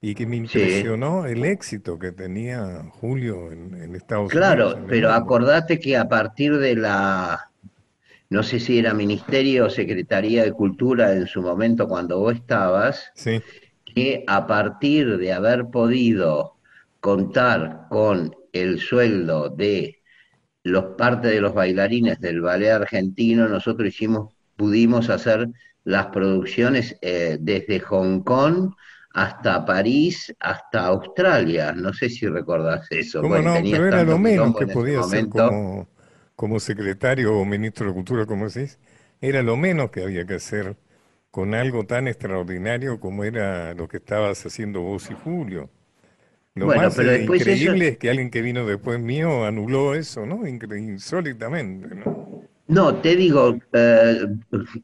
y 0.00 0.14
que 0.14 0.26
me 0.26 0.36
impresionó 0.36 1.26
el 1.26 1.44
éxito 1.44 1.98
que 1.98 2.12
tenía 2.12 2.84
Julio 3.00 3.50
en, 3.50 3.94
Estados 3.96 4.32
Unidos. 4.32 4.54
Claro, 4.54 4.84
pero 4.88 5.12
acordate 5.12 5.80
que 5.80 5.96
a 5.96 6.08
partir 6.08 6.56
de 6.58 6.76
la, 6.76 7.50
no 8.30 8.42
sé 8.42 8.60
si 8.60 8.78
era 8.78 8.94
Ministerio 8.94 9.66
o 9.66 9.70
Secretaría 9.70 10.44
de 10.44 10.52
Cultura 10.52 11.12
en 11.12 11.26
su 11.26 11.42
momento 11.42 11.88
cuando 11.88 12.20
vos 12.20 12.34
estabas, 12.34 13.10
que 13.84 14.24
a 14.26 14.46
partir 14.46 15.18
de 15.18 15.32
haber 15.32 15.66
podido 15.66 16.54
contar 17.00 17.86
con 17.88 18.34
el 18.52 18.78
sueldo 18.78 19.48
de 19.48 19.98
los 20.62 20.96
parte 20.96 21.28
de 21.28 21.40
los 21.40 21.54
bailarines 21.54 22.20
del 22.20 22.40
ballet 22.40 22.70
argentino, 22.70 23.48
nosotros 23.48 23.88
hicimos, 23.88 24.34
pudimos 24.56 25.10
hacer 25.10 25.48
las 25.84 26.06
producciones 26.06 26.96
eh, 27.00 27.38
desde 27.40 27.80
Hong 27.80 28.20
Kong 28.20 28.72
hasta 29.22 29.64
París, 29.64 30.34
hasta 30.38 30.86
Australia. 30.86 31.72
No 31.72 31.92
sé 31.92 32.08
si 32.08 32.26
recordás 32.26 32.86
eso. 32.90 33.20
¿Cómo 33.20 33.38
no? 33.38 33.54
Pero 33.54 33.86
era 33.86 34.04
lo 34.04 34.18
menos 34.18 34.56
que 34.56 34.66
podía 34.66 35.00
hacer 35.00 35.28
como, 35.28 35.88
como 36.36 36.60
secretario 36.60 37.36
o 37.36 37.44
ministro 37.44 37.88
de 37.88 37.94
Cultura, 37.94 38.26
como 38.26 38.48
decís. 38.48 38.78
Era 39.20 39.42
lo 39.42 39.56
menos 39.56 39.90
que 39.90 40.04
había 40.04 40.24
que 40.24 40.34
hacer 40.34 40.76
con 41.30 41.54
algo 41.54 41.84
tan 41.84 42.06
extraordinario 42.06 43.00
como 43.00 43.24
era 43.24 43.74
lo 43.74 43.88
que 43.88 43.96
estabas 43.96 44.46
haciendo 44.46 44.82
vos 44.82 45.10
y 45.10 45.14
Julio. 45.14 45.68
Lo 46.54 46.66
más 46.66 46.94
pero 46.96 47.16
increíble 47.16 47.88
es 47.88 47.98
que 47.98 48.10
alguien 48.10 48.30
que 48.30 48.42
vino 48.42 48.66
después 48.66 49.00
mío 49.00 49.44
anuló 49.44 49.94
eso, 49.94 50.26
¿no? 50.26 50.46
insólitamente, 50.46 51.94
¿no? 51.94 52.37
No, 52.68 52.94
te 52.96 53.16
digo, 53.16 53.58
eh, 53.72 54.26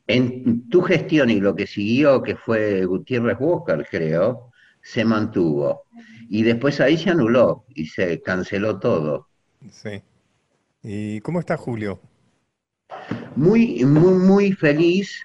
en 0.07 0.69
tu 0.71 0.81
gestión 0.81 1.29
y 1.29 1.39
lo 1.39 1.55
que 1.55 1.67
siguió, 1.67 2.23
que 2.23 2.35
fue 2.35 2.87
Gutiérrez 2.87 3.37
Walker, 3.39 3.87
creo, 3.91 4.51
se 4.83 5.05
mantuvo. 5.05 5.85
Y 6.31 6.43
después 6.43 6.81
ahí 6.81 6.97
se 6.97 7.11
anuló 7.11 7.67
y 7.75 7.87
se 7.87 8.23
canceló 8.23 8.79
todo. 8.79 9.29
Sí. 9.71 10.03
¿Y 10.83 11.21
cómo 11.21 11.41
está 11.41 11.59
Julio? 11.59 12.01
Muy, 13.37 13.85
muy, 13.85 14.15
muy 14.15 14.53
feliz. 14.53 15.21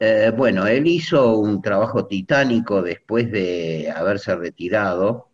Eh, 0.00 0.32
bueno, 0.36 0.66
él 0.66 0.88
hizo 0.88 1.38
un 1.38 1.62
trabajo 1.62 2.06
titánico 2.06 2.82
después 2.82 3.30
de 3.30 3.92
haberse 3.94 4.34
retirado 4.34 5.30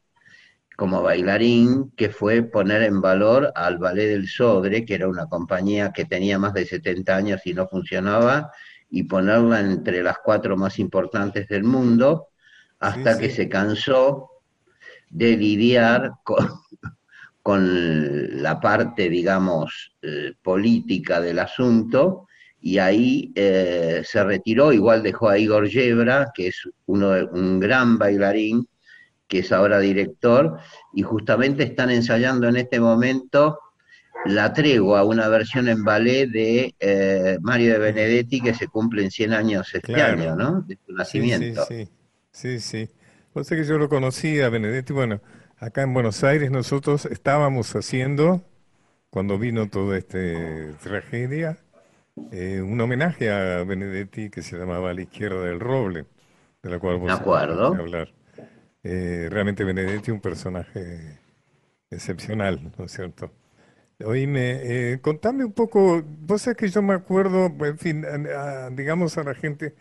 como 0.80 1.02
bailarín, 1.02 1.92
que 1.94 2.08
fue 2.08 2.42
poner 2.42 2.84
en 2.84 3.02
valor 3.02 3.52
al 3.54 3.76
Ballet 3.76 4.08
del 4.08 4.26
Sodre, 4.26 4.86
que 4.86 4.94
era 4.94 5.08
una 5.08 5.26
compañía 5.26 5.92
que 5.92 6.06
tenía 6.06 6.38
más 6.38 6.54
de 6.54 6.64
70 6.64 7.14
años 7.14 7.42
y 7.44 7.52
no 7.52 7.68
funcionaba, 7.68 8.50
y 8.88 9.02
ponerla 9.02 9.60
entre 9.60 10.02
las 10.02 10.16
cuatro 10.24 10.56
más 10.56 10.78
importantes 10.78 11.48
del 11.48 11.64
mundo, 11.64 12.28
hasta 12.78 13.18
que 13.18 13.28
se 13.28 13.46
cansó 13.46 14.30
de 15.10 15.36
lidiar 15.36 16.12
con, 16.24 16.48
con 17.42 18.42
la 18.42 18.58
parte, 18.58 19.10
digamos, 19.10 19.92
eh, 20.00 20.32
política 20.40 21.20
del 21.20 21.40
asunto, 21.40 22.26
y 22.58 22.78
ahí 22.78 23.32
eh, 23.34 24.00
se 24.02 24.24
retiró, 24.24 24.72
igual 24.72 25.02
dejó 25.02 25.28
a 25.28 25.36
Igor 25.36 25.68
Yebra, 25.68 26.30
que 26.34 26.46
es 26.46 26.66
uno, 26.86 27.10
un 27.32 27.60
gran 27.60 27.98
bailarín, 27.98 28.66
que 29.30 29.38
es 29.38 29.52
ahora 29.52 29.78
director, 29.78 30.58
y 30.92 31.02
justamente 31.02 31.62
están 31.62 31.88
ensayando 31.90 32.48
en 32.48 32.56
este 32.56 32.80
momento 32.80 33.60
La 34.26 34.52
Tregua, 34.52 35.04
una 35.04 35.28
versión 35.28 35.68
en 35.68 35.84
ballet 35.84 36.26
de 36.26 36.74
eh, 36.80 37.38
Mario 37.40 37.74
de 37.74 37.78
Benedetti 37.78 38.40
que 38.40 38.52
se 38.52 38.66
cumple 38.66 39.04
en 39.04 39.10
100 39.12 39.32
años 39.32 39.72
este 39.72 40.02
año, 40.02 40.34
¿no? 40.34 40.62
De 40.62 40.76
su 40.84 40.92
nacimiento. 40.92 41.64
Sí, 41.64 41.88
sí, 42.32 42.58
sí. 42.60 42.88
sí. 43.32 43.54
que 43.56 43.64
yo 43.64 43.78
lo 43.78 43.88
conocí 43.88 44.40
a 44.40 44.48
Benedetti, 44.48 44.92
bueno, 44.92 45.20
acá 45.58 45.82
en 45.82 45.94
Buenos 45.94 46.24
Aires 46.24 46.50
nosotros 46.50 47.06
estábamos 47.06 47.74
haciendo, 47.76 48.42
cuando 49.10 49.38
vino 49.38 49.68
toda 49.68 49.96
esta 49.96 50.18
tragedia, 50.82 51.56
eh, 52.32 52.60
un 52.60 52.80
homenaje 52.80 53.30
a 53.30 53.62
Benedetti 53.62 54.28
que 54.28 54.42
se 54.42 54.58
llamaba 54.58 54.92
La 54.92 55.02
Izquierda 55.02 55.44
del 55.44 55.60
Roble, 55.60 56.06
de 56.64 56.70
la 56.70 56.80
cual 56.80 56.98
vos 56.98 57.06
de 57.06 57.12
acuerdo. 57.12 57.66
hablar. 57.68 58.08
Eh, 58.82 59.28
realmente 59.30 59.64
Benedetti 59.64 60.10
un 60.10 60.20
personaje 60.20 61.18
excepcional, 61.90 62.72
¿no 62.78 62.84
es 62.84 62.92
cierto? 62.92 63.30
Oíme, 64.04 64.92
eh, 64.92 65.00
contame 65.02 65.44
un 65.44 65.52
poco, 65.52 66.02
vos 66.02 66.42
sabés 66.42 66.56
que 66.56 66.68
yo 66.68 66.80
me 66.80 66.94
acuerdo, 66.94 67.52
en 67.66 67.78
fin, 67.78 68.06
digamos 68.72 69.18
a 69.18 69.24
la 69.24 69.34
gente, 69.34 69.74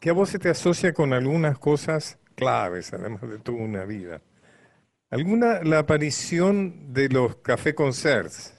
que 0.00 0.10
a 0.10 0.12
vos 0.12 0.28
se 0.28 0.38
te 0.38 0.50
asocia 0.50 0.92
con 0.92 1.12
algunas 1.14 1.58
cosas 1.58 2.18
claves, 2.34 2.92
además 2.92 3.22
de 3.22 3.38
toda 3.38 3.58
una 3.58 3.84
vida. 3.84 4.20
¿Alguna, 5.10 5.62
la 5.62 5.80
aparición 5.80 6.92
de 6.92 7.08
los 7.08 7.36
café 7.36 7.74
concerts, 7.74 8.54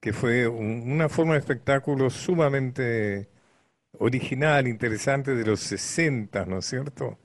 que 0.00 0.12
fue 0.12 0.48
una 0.48 1.08
forma 1.08 1.34
de 1.34 1.40
espectáculo 1.40 2.10
sumamente 2.10 3.28
original, 3.98 4.68
interesante 4.68 5.34
de 5.34 5.44
los 5.44 5.60
60, 5.60 6.46
¿no 6.46 6.58
es 6.58 6.66
cierto? 6.66 7.18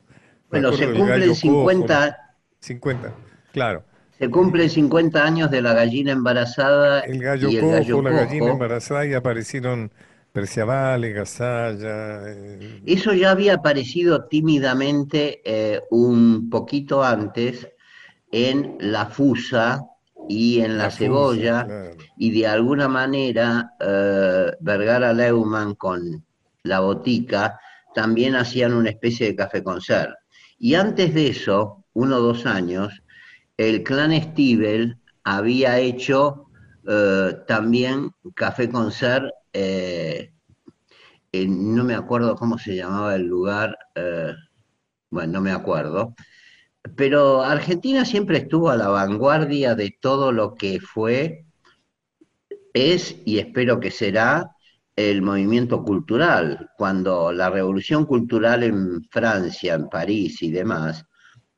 Bueno, 0.49 0.73
se 0.73 0.91
cumplen 0.91 1.35
50... 1.35 2.17
50, 2.59 3.13
claro. 3.53 3.83
Se 4.17 4.29
cumplen 4.29 4.69
50 4.69 5.23
años 5.23 5.51
de 5.51 5.61
la 5.61 5.73
gallina 5.73 6.11
embarazada. 6.11 7.01
El 7.01 7.21
gallo, 7.21 7.49
y 7.49 7.57
el 7.57 7.69
gallo 7.69 8.01
la 8.01 8.09
gallina 8.09 8.51
embarazada 8.51 9.05
y 9.05 9.13
aparecieron 9.13 9.91
Perciabales, 10.37 11.15
Gasalla. 11.15 12.29
Eh, 12.29 12.81
Eso 12.85 13.11
ya 13.13 13.31
había 13.31 13.55
aparecido 13.55 14.25
tímidamente 14.25 15.41
eh, 15.43 15.81
un 15.89 16.49
poquito 16.49 17.03
antes 17.03 17.67
en 18.31 18.75
La 18.79 19.07
Fusa 19.07 19.83
y 20.29 20.59
en 20.59 20.77
La, 20.77 20.91
Cebolla, 20.91 21.67
y 22.17 22.39
de 22.39 22.45
alguna 22.45 22.87
manera 22.87 23.73
eh, 23.79 24.51
Vergara 24.59 25.11
Leumann 25.11 25.73
con 25.73 26.23
La 26.61 26.81
Botica 26.81 27.59
también 27.95 28.35
hacían 28.35 28.73
una 28.73 28.91
especie 28.91 29.27
de 29.27 29.35
café 29.35 29.63
concert. 29.63 30.11
Y 30.59 30.75
antes 30.75 31.13
de 31.13 31.27
eso, 31.27 31.85
uno 31.93 32.17
o 32.17 32.21
dos 32.21 32.45
años, 32.45 33.01
el 33.57 33.83
clan 33.83 34.11
Stiebel 34.11 34.97
había 35.23 35.79
hecho 35.79 36.47
eh, 36.87 37.35
también 37.47 38.11
Café 38.35 38.69
Concert, 38.69 39.25
eh, 39.53 40.31
no 41.33 41.83
me 41.83 41.93
acuerdo 41.93 42.35
cómo 42.35 42.57
se 42.57 42.75
llamaba 42.75 43.15
el 43.15 43.23
lugar, 43.23 43.77
eh, 43.95 44.33
bueno, 45.09 45.33
no 45.33 45.41
me 45.41 45.51
acuerdo, 45.51 46.15
pero 46.95 47.43
Argentina 47.43 48.05
siempre 48.05 48.37
estuvo 48.39 48.69
a 48.69 48.77
la 48.77 48.87
vanguardia 48.87 49.75
de 49.75 49.95
todo 49.99 50.31
lo 50.31 50.55
que 50.55 50.79
fue, 50.79 51.45
es 52.73 53.17
y 53.25 53.39
espero 53.39 53.79
que 53.79 53.91
será 53.91 54.51
el 54.97 55.21
movimiento 55.21 55.83
cultural. 55.83 56.71
Cuando 56.75 57.31
la 57.31 57.49
revolución 57.49 58.05
cultural 58.05 58.63
en 58.63 59.01
Francia, 59.09 59.75
en 59.75 59.87
París 59.87 60.41
y 60.41 60.51
demás, 60.51 61.05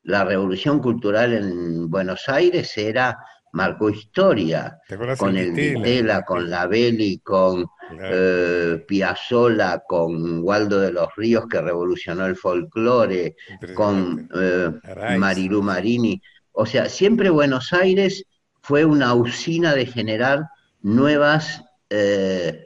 la 0.04 0.24
revolución 0.24 0.80
cultural 0.80 1.34
en 1.34 1.90
Buenos 1.90 2.30
Aires 2.30 2.78
era 2.78 3.18
marcó 3.54 3.90
historia. 3.90 4.80
Con 5.18 5.38
el 5.38 5.54
Ditela, 5.54 6.24
con 6.24 6.50
la 6.50 6.68
Belli, 6.68 7.20
con 7.20 7.66
eh, 8.00 8.84
Piazzolla, 8.88 9.84
con 9.88 10.44
Waldo 10.44 10.80
de 10.80 10.92
los 10.92 11.08
Ríos 11.16 11.46
que 11.50 11.62
revolucionó 11.62 12.26
el 12.26 12.36
folclore, 12.36 13.36
con 13.74 14.30
eh, 14.36 14.72
Marilu 15.18 15.64
Marini. 15.64 16.22
O 16.52 16.66
sea, 16.66 16.90
siempre 16.90 17.30
Buenos 17.30 17.74
Aires 17.74 18.26
fue 18.62 18.86
una 18.86 19.14
usina 19.14 19.74
de 19.74 19.86
generar 19.86 20.44
nuevas, 20.82 21.64
eh, 21.90 22.66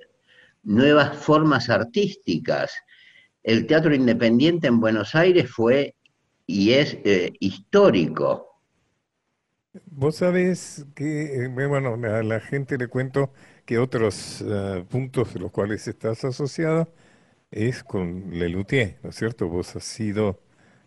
nuevas 0.63 1.17
formas 1.17 1.69
artísticas. 1.69 2.73
El 3.43 3.67
teatro 3.67 3.93
independiente 3.93 4.67
en 4.67 4.79
Buenos 4.79 5.15
Aires 5.15 5.49
fue 5.49 5.95
y 6.45 6.71
es 6.71 6.97
eh, 7.03 7.33
histórico. 7.39 8.59
Vos 9.87 10.17
sabés 10.17 10.85
que, 10.95 11.45
eh, 11.45 11.47
bueno, 11.47 11.93
a 11.93 12.23
la 12.23 12.39
gente 12.39 12.77
le 12.77 12.87
cuento 12.87 13.33
que 13.65 13.79
otros 13.79 14.43
puntos 14.89 15.33
de 15.33 15.39
los 15.39 15.51
cuales 15.51 15.87
estás 15.87 16.23
asociado 16.25 16.93
es 17.53 17.83
con 17.83 18.31
Lelutier, 18.31 18.97
¿no 19.03 19.11
es 19.11 19.15
cierto? 19.15 19.47
Vos 19.47 19.75
has 19.75 19.83
sido 19.83 20.39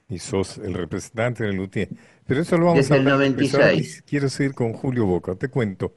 y 0.09 0.19
sos 0.19 0.59
el 0.59 0.75
representante 0.75 1.45
de 1.45 1.51
Lelutier. 1.51 1.89
Pero 2.27 2.41
eso 2.41 2.59
lo 2.59 2.67
vamos 2.67 2.81
Desde 2.81 2.95
a 2.95 2.99
el 2.99 3.05
96. 3.05 4.03
Quiero 4.07 4.29
seguir 4.29 4.55
con 4.55 4.73
Julio 4.73 5.07
Boca, 5.07 5.35
te 5.35 5.49
cuento. 5.49 5.95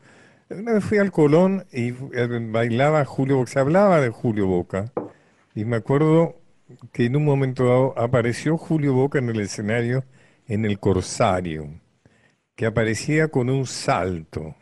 Una 0.50 0.74
vez 0.74 0.84
fui 0.84 0.98
al 0.98 1.12
Colón 1.12 1.66
y 1.72 1.90
eh, 1.90 2.48
bailaba 2.50 3.06
Julio 3.06 3.38
Boca, 3.38 3.52
se 3.52 3.60
hablaba 3.60 4.02
de 4.02 4.10
Julio 4.10 4.48
Boca, 4.48 4.92
y 5.54 5.64
me 5.64 5.76
acuerdo 5.76 6.42
que 6.92 7.06
en 7.06 7.16
un 7.16 7.24
momento 7.24 7.66
dado 7.66 8.00
apareció 8.00 8.58
Julio 8.58 8.94
Boca 8.94 9.20
en 9.20 9.30
el 9.30 9.42
escenario 9.42 10.04
en 10.48 10.66
el 10.66 10.80
Corsario, 10.80 11.70
que 12.56 12.66
aparecía 12.66 13.28
con 13.28 13.52
un 13.52 13.68
salto. 13.68 14.56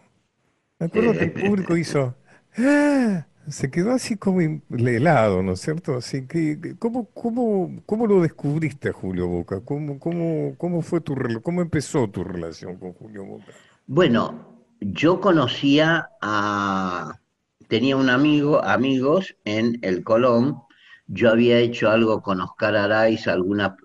Me 0.77 0.87
acuerdo 0.87 1.13
que 1.13 1.23
el 1.23 1.31
público 1.31 1.77
hizo, 1.77 2.15
¡Ah! 2.57 3.25
se 3.47 3.71
quedó 3.71 3.93
así 3.93 4.17
como 4.17 4.41
helado, 4.41 5.41
¿no 5.41 5.53
es 5.53 5.61
cierto? 5.61 5.95
Así 5.95 6.27
que, 6.27 6.75
¿cómo, 6.79 7.05
cómo, 7.13 7.81
cómo 7.85 8.07
lo 8.07 8.21
descubriste 8.21 8.89
a 8.89 8.93
Julio 8.93 9.29
Boca? 9.29 9.61
¿Cómo, 9.63 9.99
cómo, 9.99 10.53
cómo 10.57 10.81
fue 10.81 10.99
tu 10.99 11.15
cómo 11.41 11.61
empezó 11.61 12.09
tu 12.09 12.25
relación 12.25 12.75
con 12.75 12.91
Julio 12.91 13.23
Boca? 13.23 13.53
Bueno, 13.87 14.56
yo 14.79 15.19
conocía 15.19 16.09
a, 16.21 17.19
tenía 17.67 17.97
un 17.97 18.09
amigo, 18.09 18.63
amigos 18.63 19.35
en 19.45 19.79
el 19.81 20.03
Colón, 20.03 20.61
yo 21.07 21.31
había 21.31 21.59
hecho 21.59 21.89
algo 21.89 22.21
con 22.21 22.41
Oscar 22.41 22.75
Araiz, 22.75 23.27
alguna, 23.27 23.75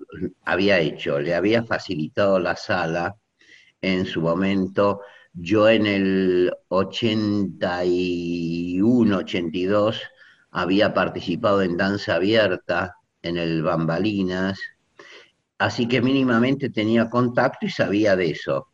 había 0.44 0.78
hecho, 0.80 1.18
le 1.20 1.34
había 1.34 1.64
facilitado 1.64 2.38
la 2.38 2.56
sala 2.56 3.16
en 3.80 4.04
su 4.06 4.20
momento, 4.20 5.00
yo 5.32 5.68
en 5.68 5.86
el 5.86 6.52
81, 6.68 9.16
82 9.18 10.00
había 10.50 10.92
participado 10.92 11.62
en 11.62 11.76
danza 11.76 12.16
abierta 12.16 12.96
en 13.22 13.38
el 13.38 13.62
Bambalinas, 13.62 14.60
así 15.58 15.86
que 15.88 16.02
mínimamente 16.02 16.70
tenía 16.70 17.08
contacto 17.08 17.66
y 17.66 17.70
sabía 17.70 18.16
de 18.16 18.30
eso. 18.30 18.71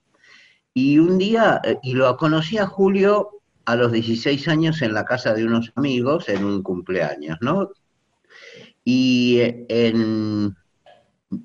Y 0.81 0.97
un 1.01 1.18
día, 1.18 1.61
eh, 1.64 1.76
y 1.83 1.95
lo 1.95 2.16
conocí 2.16 2.57
a 2.57 2.66
Julio 2.66 3.31
a 3.64 3.74
los 3.74 3.91
16 3.91 4.47
años 4.47 4.81
en 4.81 4.95
la 4.95 5.05
casa 5.05 5.35
de 5.35 5.45
unos 5.45 5.72
amigos 5.74 6.29
en 6.29 6.45
un 6.45 6.62
cumpleaños, 6.62 7.37
¿no? 7.41 7.72
Y 8.85 9.41
eh, 9.41 9.66
en 9.68 10.55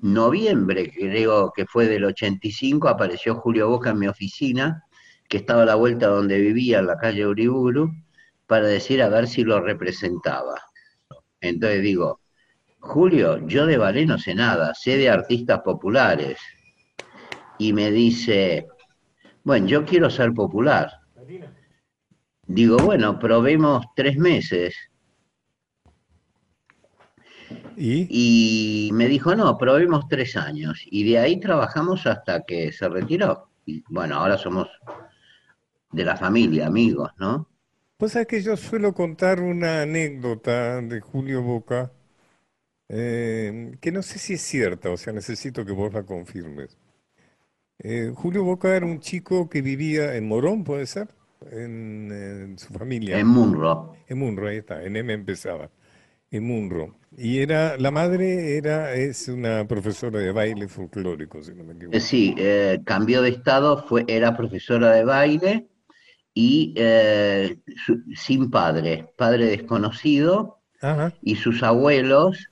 noviembre, 0.02 0.88
creo 0.88 1.50
que 1.52 1.66
fue 1.66 1.88
del 1.88 2.04
85, 2.04 2.86
apareció 2.86 3.34
Julio 3.34 3.68
Boca 3.68 3.90
en 3.90 3.98
mi 3.98 4.06
oficina, 4.06 4.84
que 5.28 5.38
estaba 5.38 5.62
a 5.64 5.66
la 5.66 5.74
vuelta 5.74 6.06
donde 6.06 6.38
vivía, 6.38 6.78
en 6.78 6.86
la 6.86 6.96
calle 6.96 7.26
Uriburu, 7.26 7.90
para 8.46 8.68
decir 8.68 9.02
a 9.02 9.08
ver 9.08 9.26
si 9.26 9.42
lo 9.42 9.60
representaba. 9.60 10.54
Entonces 11.40 11.82
digo, 11.82 12.20
Julio, 12.78 13.44
yo 13.48 13.66
de 13.66 13.78
ballet 13.78 14.06
no 14.06 14.16
sé 14.16 14.36
nada, 14.36 14.74
sé 14.74 14.96
de 14.96 15.10
artistas 15.10 15.62
populares. 15.64 16.38
Y 17.58 17.72
me 17.72 17.90
dice, 17.90 18.68
bueno, 19.44 19.66
yo 19.66 19.84
quiero 19.84 20.10
ser 20.10 20.32
popular. 20.32 20.90
Digo, 22.46 22.78
bueno, 22.78 23.18
probemos 23.18 23.86
tres 23.94 24.16
meses. 24.16 24.74
¿Y? 27.76 28.90
me 28.92 29.06
dijo, 29.06 29.34
no, 29.34 29.56
probemos 29.58 30.08
tres 30.08 30.36
años. 30.36 30.82
Y 30.86 31.10
de 31.10 31.18
ahí 31.18 31.40
trabajamos 31.40 32.06
hasta 32.06 32.44
que 32.44 32.72
se 32.72 32.88
retiró. 32.88 33.50
Y 33.66 33.84
bueno, 33.88 34.16
ahora 34.16 34.38
somos 34.38 34.68
de 35.92 36.04
la 36.04 36.16
familia, 36.16 36.66
amigos, 36.66 37.10
¿no? 37.18 37.48
Pues 37.96 38.12
sabés 38.12 38.28
que 38.28 38.42
yo 38.42 38.56
suelo 38.56 38.92
contar 38.92 39.40
una 39.40 39.82
anécdota 39.82 40.80
de 40.80 41.00
Julio 41.00 41.42
Boca, 41.42 41.92
eh, 42.88 43.76
que 43.80 43.92
no 43.92 44.02
sé 44.02 44.18
si 44.18 44.34
es 44.34 44.42
cierta, 44.42 44.90
o 44.90 44.96
sea, 44.96 45.12
necesito 45.12 45.64
que 45.64 45.72
vos 45.72 45.92
la 45.92 46.02
confirmes. 46.02 46.76
Eh, 47.78 48.12
Julio 48.14 48.44
Boca 48.44 48.74
era 48.76 48.86
un 48.86 49.00
chico 49.00 49.48
que 49.48 49.62
vivía 49.62 50.16
en 50.16 50.28
Morón, 50.28 50.64
¿puede 50.64 50.86
ser? 50.86 51.08
En, 51.50 52.56
su 52.58 52.72
familia. 52.72 53.18
En 53.18 53.26
Munro. 53.26 53.94
En 54.08 54.18
Munro, 54.18 54.48
ahí 54.48 54.58
está, 54.58 54.82
en 54.82 54.96
M 54.96 55.12
empezaba. 55.12 55.70
En 56.30 56.44
Munro. 56.44 56.96
Y 57.16 57.38
era, 57.38 57.76
la 57.76 57.90
madre 57.90 58.56
era, 58.56 58.94
es 58.94 59.28
una 59.28 59.66
profesora 59.66 60.18
de 60.18 60.32
baile 60.32 60.68
folclórico, 60.68 61.42
si 61.42 61.54
no 61.54 61.64
me 61.64 61.74
equivoco. 61.74 61.96
Eh, 61.96 62.00
sí, 62.00 62.34
eh, 62.38 62.80
cambió 62.84 63.22
de 63.22 63.30
estado, 63.30 63.84
fue, 63.86 64.04
era 64.08 64.36
profesora 64.36 64.92
de 64.92 65.04
baile 65.04 65.68
y 66.32 66.74
sin 68.16 68.50
padre, 68.50 69.12
padre 69.16 69.46
desconocido, 69.46 70.58
y 71.22 71.36
sus 71.36 71.62
abuelos 71.62 72.50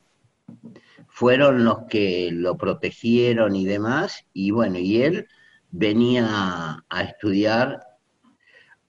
fueron 1.12 1.64
los 1.64 1.84
que 1.88 2.30
lo 2.32 2.56
protegieron 2.56 3.54
y 3.54 3.66
demás, 3.66 4.24
y 4.32 4.50
bueno, 4.50 4.78
y 4.78 5.02
él 5.02 5.28
venía 5.70 6.84
a 6.88 7.02
estudiar 7.02 7.80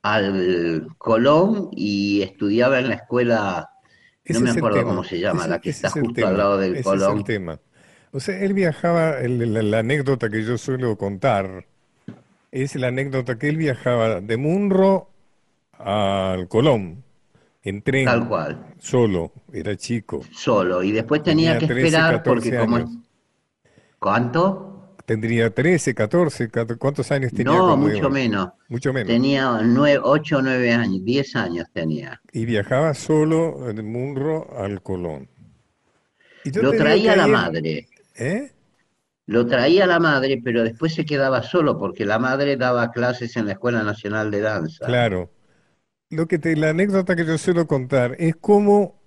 al 0.03 0.87
Colón 0.97 1.69
y 1.71 2.21
estudiaba 2.21 2.79
en 2.79 2.89
la 2.89 2.95
escuela, 2.95 3.69
no 4.25 4.39
me 4.41 4.51
acuerdo 4.51 4.83
cómo 4.83 5.03
se 5.03 5.19
llama, 5.19 5.47
la 5.47 5.59
que 5.59 5.71
está 5.71 5.89
justo 5.89 6.27
al 6.27 6.37
lado 6.37 6.57
del 6.57 6.83
Colón. 6.83 7.19
el 7.19 7.23
tema. 7.23 7.59
O 8.11 8.19
sea, 8.19 8.39
él 8.39 8.53
viajaba, 8.53 9.17
la, 9.21 9.79
anécdota 9.79 10.29
que 10.29 10.43
yo 10.43 10.57
suelo 10.57 10.97
contar 10.97 11.65
es 12.51 12.75
la 12.75 12.87
anécdota 12.87 13.39
que 13.39 13.49
él 13.49 13.57
viajaba 13.57 14.21
de 14.21 14.37
Munro 14.37 15.09
al 15.73 16.47
Colón 16.47 17.03
en 17.63 17.81
tren. 17.81 18.05
Tal 18.05 18.27
cual. 18.27 18.73
Solo, 18.79 19.31
era 19.51 19.75
chico. 19.75 20.21
Solo, 20.31 20.83
y 20.83 20.91
después 20.91 21.23
tenía, 21.23 21.57
que 21.57 21.65
esperar 21.65 22.21
porque 22.21 22.57
como... 22.57 23.03
¿Cuánto? 23.99 24.95
Tendría 25.05 25.53
13, 25.53 25.93
14, 25.93 26.49
¿cuántos 26.77 27.11
años 27.11 27.31
tenía? 27.33 27.53
No, 27.53 27.75
mucho 27.75 28.09
menos. 28.09 28.49
Mucho 28.69 28.93
menos. 28.93 29.07
Tenía 29.07 29.59
9, 29.61 29.99
8 30.01 30.37
o 30.37 30.41
9 30.41 30.71
años, 30.73 31.03
10 31.03 31.35
años 31.35 31.67
tenía. 31.73 32.21
Y 32.31 32.45
viajaba 32.45 32.93
solo 32.93 33.73
de 33.73 33.81
Munro 33.81 34.47
al 34.57 34.81
Colón. 34.81 35.29
Lo 36.45 36.71
traía 36.71 37.15
la 37.15 37.27
madre. 37.27 37.87
¿Eh? 38.15 38.51
Lo 39.25 39.45
traía 39.45 39.87
la 39.87 39.99
madre, 39.99 40.41
pero 40.43 40.63
después 40.63 40.93
se 40.93 41.05
quedaba 41.05 41.43
solo 41.43 41.77
porque 41.77 42.05
la 42.05 42.19
madre 42.19 42.55
daba 42.57 42.91
clases 42.91 43.35
en 43.37 43.45
la 43.45 43.53
Escuela 43.53 43.83
Nacional 43.83 44.31
de 44.31 44.41
Danza. 44.41 44.85
Claro 44.85 45.29
lo 46.13 46.27
que 46.27 46.39
te, 46.39 46.55
la 46.55 46.69
anécdota 46.69 47.15
que 47.15 47.25
yo 47.25 47.37
suelo 47.37 47.67
contar 47.67 48.15
es 48.19 48.35
cómo 48.35 49.01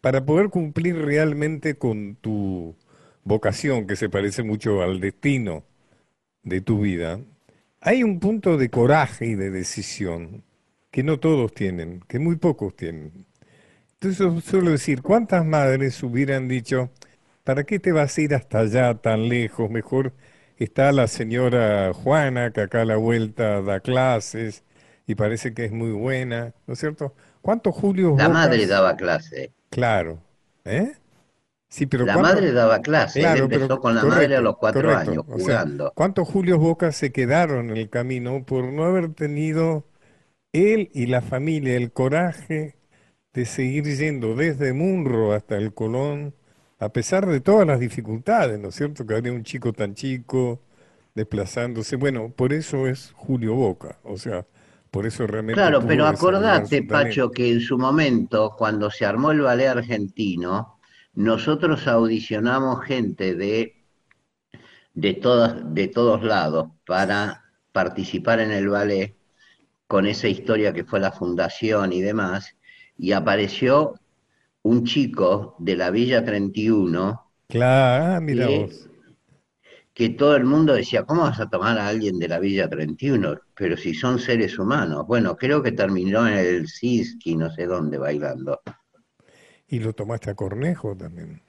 para 0.00 0.24
poder 0.24 0.48
cumplir 0.50 0.96
realmente 0.96 1.76
con 1.76 2.16
tu 2.16 2.76
vocación, 3.24 3.86
que 3.86 3.96
se 3.96 4.08
parece 4.08 4.42
mucho 4.42 4.82
al 4.82 5.00
destino 5.00 5.64
de 6.42 6.60
tu 6.60 6.80
vida, 6.80 7.20
hay 7.80 8.02
un 8.02 8.20
punto 8.20 8.56
de 8.56 8.70
coraje 8.70 9.26
y 9.26 9.34
de 9.34 9.50
decisión 9.50 10.44
que 10.90 11.02
no 11.02 11.20
todos 11.20 11.52
tienen, 11.54 12.00
que 12.08 12.18
muy 12.18 12.36
pocos 12.36 12.74
tienen. 12.76 13.26
Entonces 13.94 14.18
yo 14.18 14.40
suelo 14.40 14.70
decir, 14.70 15.02
¿cuántas 15.02 15.44
madres 15.44 16.02
hubieran 16.02 16.48
dicho, 16.48 16.90
¿para 17.44 17.64
qué 17.64 17.78
te 17.78 17.92
vas 17.92 18.16
a 18.16 18.20
ir 18.22 18.34
hasta 18.34 18.60
allá 18.60 18.94
tan 18.94 19.28
lejos? 19.28 19.70
Mejor 19.70 20.14
está 20.56 20.92
la 20.92 21.08
señora 21.08 21.92
Juana, 21.94 22.52
que 22.52 22.62
acá 22.62 22.82
a 22.82 22.84
la 22.84 22.96
vuelta 22.96 23.62
da 23.62 23.80
clases, 23.80 24.64
y 25.08 25.14
parece 25.14 25.54
que 25.54 25.64
es 25.64 25.72
muy 25.72 25.90
buena, 25.90 26.52
¿no 26.66 26.74
es 26.74 26.80
cierto? 26.80 27.14
¿Cuántos 27.40 27.74
Julio 27.74 28.14
La 28.16 28.28
madre 28.28 28.66
daba 28.66 28.94
clase. 28.94 29.52
Claro. 29.70 30.20
¿Eh? 30.66 30.92
Sí, 31.66 31.86
pero 31.86 32.04
la 32.04 32.18
madre 32.18 32.52
daba 32.52 32.80
clase, 32.80 33.20
claro, 33.20 33.44
empezó 33.44 33.80
con 33.80 33.94
la 33.94 34.04
madre 34.04 34.36
a 34.36 34.42
los 34.42 34.58
cuatro 34.58 34.94
años 34.94 35.24
jugando. 35.26 35.92
¿Cuántos 35.94 36.28
Julios 36.28 36.58
Bocas 36.58 36.94
se 36.94 37.10
quedaron 37.10 37.70
en 37.70 37.78
el 37.78 37.88
camino 37.88 38.44
por 38.44 38.64
no 38.64 38.84
haber 38.84 39.14
tenido 39.14 39.86
él 40.52 40.90
y 40.92 41.06
la 41.06 41.22
familia 41.22 41.76
el 41.76 41.90
coraje 41.90 42.76
de 43.32 43.46
seguir 43.46 43.84
yendo 43.84 44.34
desde 44.34 44.74
Munro 44.74 45.32
hasta 45.32 45.56
el 45.56 45.72
Colón, 45.72 46.34
a 46.78 46.90
pesar 46.90 47.26
de 47.26 47.40
todas 47.40 47.66
las 47.66 47.80
dificultades, 47.80 48.58
¿no 48.58 48.68
es 48.68 48.74
cierto? 48.74 49.06
Que 49.06 49.14
habría 49.14 49.32
un 49.32 49.44
chico 49.44 49.72
tan 49.72 49.94
chico 49.94 50.60
desplazándose. 51.14 51.96
Bueno, 51.96 52.30
por 52.30 52.52
eso 52.52 52.86
es 52.86 53.12
Julio 53.16 53.54
Boca, 53.54 53.98
o 54.04 54.18
sea, 54.18 54.46
por 54.90 55.06
eso 55.06 55.26
realmente... 55.26 55.60
Claro, 55.60 55.82
pero 55.86 56.06
acordate. 56.06 56.82
Pacho, 56.82 57.30
que 57.30 57.50
en 57.50 57.60
su 57.60 57.78
momento, 57.78 58.54
cuando 58.56 58.90
se 58.90 59.04
armó 59.04 59.30
el 59.30 59.40
ballet 59.40 59.68
argentino, 59.68 60.78
nosotros 61.14 61.86
audicionamos 61.86 62.84
gente 62.84 63.34
de, 63.34 63.84
de, 64.94 65.14
todas, 65.14 65.74
de 65.74 65.88
todos 65.88 66.22
lados 66.22 66.68
para 66.86 67.44
participar 67.72 68.40
en 68.40 68.50
el 68.50 68.68
ballet 68.68 69.16
con 69.86 70.06
esa 70.06 70.28
historia 70.28 70.72
que 70.72 70.84
fue 70.84 71.00
la 71.00 71.12
fundación 71.12 71.92
y 71.92 72.02
demás, 72.02 72.56
y 72.96 73.12
apareció 73.12 73.94
un 74.62 74.84
chico 74.84 75.56
de 75.58 75.76
la 75.76 75.90
Villa 75.90 76.24
31 76.24 77.28
Claro, 77.48 78.16
ah, 78.16 78.20
mira 78.20 78.46
que, 78.46 78.58
vos. 78.58 78.90
Que 79.98 80.10
todo 80.10 80.36
el 80.36 80.44
mundo 80.44 80.74
decía, 80.74 81.02
¿cómo 81.02 81.22
vas 81.22 81.40
a 81.40 81.50
tomar 81.50 81.76
a 81.76 81.88
alguien 81.88 82.20
de 82.20 82.28
la 82.28 82.38
Villa 82.38 82.68
31? 82.68 83.40
Pero 83.52 83.76
si 83.76 83.94
son 83.94 84.20
seres 84.20 84.56
humanos. 84.56 85.04
Bueno, 85.08 85.36
creo 85.36 85.60
que 85.60 85.72
terminó 85.72 86.24
en 86.28 86.34
el 86.34 86.68
Siski, 86.68 87.34
no 87.34 87.50
sé 87.50 87.66
dónde, 87.66 87.98
bailando. 87.98 88.60
Y 89.66 89.80
lo 89.80 89.92
tomaste 89.92 90.30
a 90.30 90.36
Cornejo 90.36 90.96
también. 90.96 91.42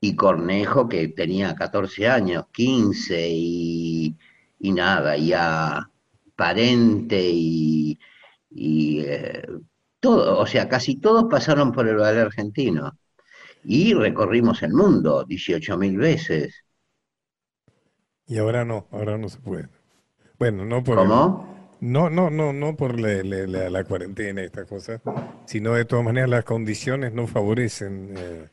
Y 0.00 0.14
Cornejo, 0.14 0.88
que 0.88 1.08
tenía 1.08 1.56
14 1.56 2.06
años, 2.08 2.44
15 2.52 3.28
y, 3.28 4.16
y 4.60 4.70
nada, 4.70 5.16
y 5.16 5.32
a 5.32 5.90
Parente 6.36 7.20
y, 7.20 7.98
y, 8.48 9.00
eh, 9.00 9.42
todo, 9.98 10.38
o 10.38 10.46
sea, 10.46 10.68
casi 10.68 11.00
todos 11.00 11.24
pasaron 11.28 11.72
por 11.72 11.88
el 11.88 11.96
ballet 11.96 12.20
argentino. 12.20 12.96
Y 13.64 13.92
recorrimos 13.92 14.62
el 14.62 14.72
mundo 14.72 15.26
18.000 15.26 15.98
veces. 15.98 16.64
Y 18.30 18.38
ahora 18.38 18.64
no, 18.64 18.86
ahora 18.92 19.18
no 19.18 19.28
se 19.28 19.38
puede. 19.38 19.68
Bueno, 20.38 20.64
no 20.64 20.82
por 20.84 20.98
el- 21.00 21.08
¿Cómo? 21.08 21.76
no, 21.80 22.08
no, 22.08 22.30
no, 22.30 22.52
no 22.52 22.76
por 22.76 22.98
la, 23.00 23.22
la- 23.68 23.84
cuarentena 23.84 24.40
y 24.42 24.44
estas 24.46 24.66
cosas, 24.68 25.00
sino 25.46 25.74
de 25.74 25.84
todas 25.84 26.04
maneras 26.04 26.30
las 26.30 26.44
condiciones 26.44 27.12
no 27.12 27.26
favorecen. 27.26 28.14
eh, 28.16 28.46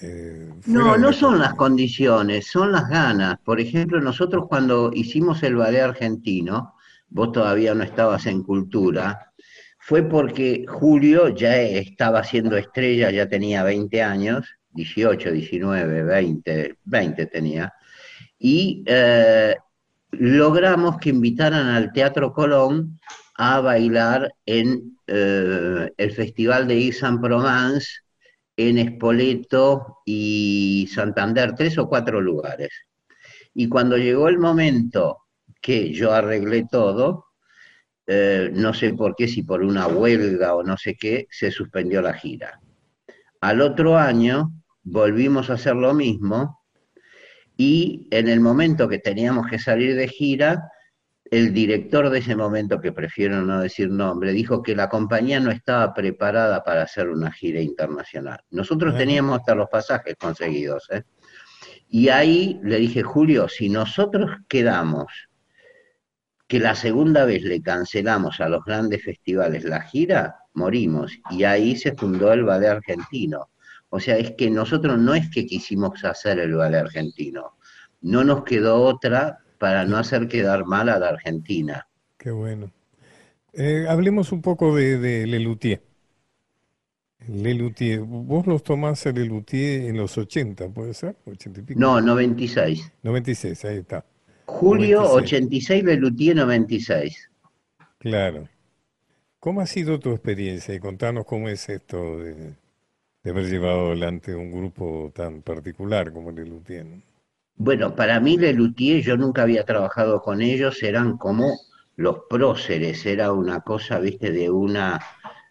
eh, 0.00 0.50
No, 0.66 0.96
no 0.96 1.12
son 1.12 1.38
las 1.38 1.52
condiciones, 1.54 2.46
son 2.46 2.72
las 2.72 2.88
ganas. 2.88 3.36
Por 3.44 3.60
ejemplo, 3.60 4.00
nosotros 4.00 4.46
cuando 4.48 4.90
hicimos 4.94 5.42
el 5.42 5.56
ballet 5.56 5.82
argentino, 5.82 6.74
vos 7.10 7.30
todavía 7.32 7.74
no 7.74 7.84
estabas 7.84 8.24
en 8.26 8.42
cultura, 8.42 9.32
fue 9.78 10.02
porque 10.02 10.64
Julio 10.66 11.28
ya 11.28 11.56
estaba 11.60 12.24
siendo 12.24 12.56
estrella, 12.56 13.10
ya 13.10 13.28
tenía 13.28 13.62
20 13.62 14.02
años, 14.02 14.46
18, 14.70 15.30
19, 15.30 16.02
20, 16.04 16.76
20 16.84 17.26
tenía, 17.26 17.72
y 18.46 18.84
eh, 18.84 19.56
logramos 20.10 20.98
que 20.98 21.08
invitaran 21.08 21.66
al 21.68 21.94
Teatro 21.94 22.34
Colón 22.34 23.00
a 23.38 23.60
bailar 23.60 24.34
en 24.44 24.98
eh, 25.06 25.90
el 25.96 26.12
Festival 26.12 26.68
de 26.68 26.74
Aix-en-Provence 26.74 27.88
en 28.54 28.76
Espoleto 28.76 30.00
y 30.04 30.86
Santander, 30.92 31.54
tres 31.54 31.78
o 31.78 31.88
cuatro 31.88 32.20
lugares. 32.20 32.68
Y 33.54 33.66
cuando 33.70 33.96
llegó 33.96 34.28
el 34.28 34.38
momento 34.38 35.20
que 35.62 35.94
yo 35.94 36.12
arreglé 36.12 36.66
todo, 36.70 37.28
eh, 38.06 38.50
no 38.52 38.74
sé 38.74 38.92
por 38.92 39.16
qué, 39.16 39.26
si 39.26 39.42
por 39.42 39.62
una 39.62 39.86
huelga 39.86 40.54
o 40.54 40.62
no 40.62 40.76
sé 40.76 40.96
qué, 40.96 41.28
se 41.30 41.50
suspendió 41.50 42.02
la 42.02 42.12
gira. 42.12 42.60
Al 43.40 43.62
otro 43.62 43.96
año 43.96 44.52
volvimos 44.82 45.48
a 45.48 45.54
hacer 45.54 45.76
lo 45.76 45.94
mismo 45.94 46.63
y 47.56 48.08
en 48.10 48.28
el 48.28 48.40
momento 48.40 48.88
que 48.88 48.98
teníamos 48.98 49.46
que 49.48 49.58
salir 49.58 49.94
de 49.94 50.08
gira, 50.08 50.70
el 51.30 51.52
director 51.52 52.10
de 52.10 52.18
ese 52.18 52.36
momento, 52.36 52.80
que 52.80 52.92
prefiero 52.92 53.42
no 53.42 53.60
decir 53.60 53.90
nombre, 53.90 54.32
dijo 54.32 54.62
que 54.62 54.76
la 54.76 54.88
compañía 54.88 55.40
no 55.40 55.50
estaba 55.50 55.94
preparada 55.94 56.62
para 56.62 56.82
hacer 56.82 57.08
una 57.08 57.32
gira 57.32 57.60
internacional. 57.60 58.40
Nosotros 58.50 58.96
teníamos 58.96 59.40
hasta 59.40 59.54
los 59.54 59.68
pasajes 59.68 60.14
conseguidos. 60.18 60.88
¿eh? 60.90 61.02
Y 61.88 62.08
ahí 62.08 62.60
le 62.62 62.76
dije, 62.76 63.02
Julio, 63.02 63.48
si 63.48 63.68
nosotros 63.68 64.30
quedamos 64.48 65.06
que 66.46 66.60
la 66.60 66.74
segunda 66.74 67.24
vez 67.24 67.42
le 67.42 67.62
cancelamos 67.62 68.40
a 68.40 68.48
los 68.48 68.64
grandes 68.64 69.02
festivales 69.02 69.64
la 69.64 69.80
gira, 69.80 70.36
morimos. 70.52 71.12
Y 71.30 71.44
ahí 71.44 71.76
se 71.76 71.94
fundó 71.94 72.32
el 72.32 72.44
ballet 72.44 72.68
argentino. 72.68 73.48
O 73.94 74.00
sea, 74.00 74.16
es 74.16 74.32
que 74.32 74.50
nosotros 74.50 74.98
no 74.98 75.14
es 75.14 75.30
que 75.30 75.46
quisimos 75.46 76.04
hacer 76.04 76.40
el 76.40 76.54
ballet 76.54 76.80
argentino, 76.80 77.56
no 78.00 78.24
nos 78.24 78.42
quedó 78.42 78.82
otra 78.82 79.38
para 79.56 79.84
no 79.84 79.96
hacer 79.96 80.26
quedar 80.26 80.66
mal 80.66 80.88
a 80.88 80.98
la 80.98 81.10
Argentina. 81.10 81.86
Qué 82.18 82.32
bueno. 82.32 82.72
Eh, 83.52 83.86
hablemos 83.88 84.32
un 84.32 84.42
poco 84.42 84.74
de, 84.74 84.98
de 84.98 85.28
Lelutier. 85.28 85.80
Lelutier, 87.28 88.00
vos 88.00 88.48
los 88.48 88.64
tomás 88.64 89.06
a 89.06 89.12
Lelutier 89.12 89.82
en 89.82 89.96
los 89.96 90.18
80, 90.18 90.70
¿puede 90.70 90.92
ser? 90.92 91.14
80 91.24 91.60
y 91.60 91.62
pico. 91.62 91.78
No, 91.78 92.00
96. 92.00 92.94
96, 93.00 93.64
ahí 93.64 93.76
está. 93.76 94.04
Julio 94.46 95.02
96. 95.02 95.22
86, 95.22 95.84
Lelutier 95.84 96.34
96. 96.34 97.30
Claro. 97.98 98.48
¿Cómo 99.38 99.60
ha 99.60 99.66
sido 99.66 100.00
tu 100.00 100.10
experiencia? 100.10 100.74
Y 100.74 100.80
contanos 100.80 101.26
cómo 101.26 101.48
es 101.48 101.68
esto 101.68 102.18
de, 102.18 102.54
de 103.24 103.30
haber 103.30 103.46
llevado 103.46 103.86
adelante 103.86 104.34
un 104.34 104.52
grupo 104.52 105.10
tan 105.14 105.40
particular 105.40 106.12
como 106.12 106.30
Lelutier, 106.30 106.84
¿no? 106.84 107.02
Bueno, 107.56 107.94
para 107.94 108.20
mí 108.20 108.36
Lelutier, 108.36 109.00
yo 109.02 109.16
nunca 109.16 109.42
había 109.42 109.64
trabajado 109.64 110.20
con 110.20 110.42
ellos, 110.42 110.82
eran 110.82 111.16
como 111.16 111.56
los 111.96 112.18
próceres, 112.28 113.06
era 113.06 113.32
una 113.32 113.60
cosa, 113.60 113.98
viste, 114.00 114.30
de 114.30 114.50
una 114.50 115.00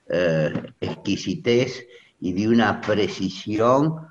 eh, 0.09 0.51
exquisitez 0.81 1.87
y 2.19 2.33
de 2.33 2.49
una 2.49 2.81
precisión. 2.81 4.07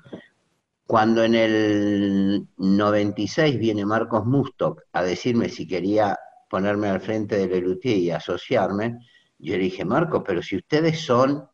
Cuando 0.85 1.23
en 1.23 1.35
el 1.35 2.47
96 2.57 3.57
viene 3.57 3.85
Marcos 3.85 4.25
Mustok 4.25 4.81
a 4.91 5.03
decirme 5.03 5.49
si 5.49 5.67
quería 5.67 6.17
ponerme 6.49 6.89
al 6.89 6.99
frente 6.99 7.37
de 7.37 7.47
Lelutier 7.47 7.97
y 7.97 8.11
asociarme, 8.11 8.97
yo 9.37 9.53
le 9.55 9.63
dije, 9.63 9.85
Marcos, 9.85 10.23
pero 10.25 10.41
si 10.41 10.57
ustedes 10.57 10.99
son, 10.99 11.47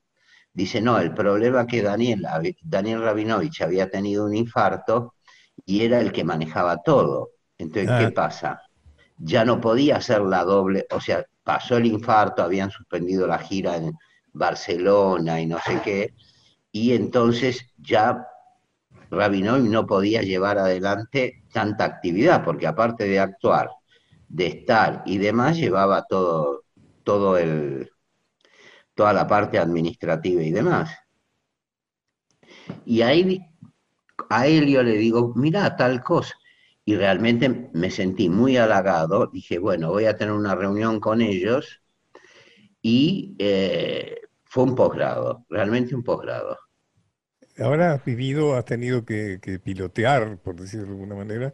dice, 0.60 0.82
no, 0.82 1.00
el 1.00 1.14
problema 1.14 1.66
que 1.66 1.82
Daniel, 1.82 2.26
Daniel 2.62 3.02
Rabinovich 3.02 3.62
había 3.62 3.90
tenido 3.90 4.26
un 4.26 4.36
infarto 4.36 5.16
y 5.66 5.84
era 5.86 6.00
el 6.02 6.12
que 6.12 6.24
manejaba 6.24 6.82
todo. 6.84 7.30
Entonces, 7.58 7.90
Ah. 7.90 8.00
¿qué 8.00 8.12
pasa? 8.12 8.62
Ya 9.18 9.46
no 9.46 9.60
podía 9.62 9.98
hacer 9.98 10.22
la 10.22 10.44
doble, 10.44 10.86
o 10.92 11.00
sea, 11.00 11.26
pasó 11.44 11.78
el 11.78 11.86
infarto, 11.86 12.44
habían 12.44 12.72
suspendido 12.72 13.26
la 13.28 13.40
gira 13.40 13.78
en 13.78 13.94
Barcelona 14.34 15.42
y 15.42 15.46
no 15.48 15.60
sé 15.60 15.82
qué, 15.84 16.14
y 16.72 16.94
entonces 16.94 17.66
ya 17.78 18.26
Rabinovich 19.12 19.70
no 19.70 19.86
podía 19.86 20.22
llevar 20.22 20.58
adelante 20.58 21.44
tanta 21.52 21.86
actividad, 21.86 22.44
porque 22.44 22.68
aparte 22.68 23.06
de 23.06 23.20
actuar, 23.20 23.70
de 24.28 24.48
estar 24.48 25.04
y 25.06 25.18
demás, 25.18 25.58
llevaba 25.58 26.06
todo, 26.08 26.64
todo 27.04 27.38
el, 27.38 27.90
toda 29.00 29.14
la 29.14 29.26
parte 29.26 29.58
administrativa 29.58 30.44
y 30.44 30.52
demás. 30.52 30.92
Y 32.86 33.02
ahí 33.02 33.40
a 34.30 34.46
Helio 34.46 34.84
le 34.84 34.98
digo, 34.98 35.32
mira, 35.38 35.78
tal 35.78 36.04
cosa. 36.04 36.34
Y 36.84 36.98
realmente 36.98 37.70
me 37.72 37.92
sentí 37.92 38.28
muy 38.28 38.58
halagado. 38.58 39.28
Dije, 39.28 39.58
bueno, 39.58 39.88
voy 39.88 40.04
a 40.04 40.18
tener 40.18 40.34
una 40.34 40.54
reunión 40.54 41.00
con 41.00 41.22
ellos. 41.22 41.82
Y 42.82 43.38
eh, 43.40 44.18
fue 44.44 44.66
un 44.66 44.76
posgrado, 44.76 45.46
realmente 45.50 45.96
un 45.96 46.04
posgrado. 46.04 46.58
Ahora 47.58 47.94
has 47.94 48.04
vivido, 48.04 48.58
has 48.58 48.66
tenido 48.66 49.06
que, 49.06 49.40
que 49.42 49.60
pilotear, 49.60 50.40
por 50.40 50.58
decirlo 50.58 50.88
de 50.88 50.92
alguna 50.92 51.16
manera, 51.16 51.54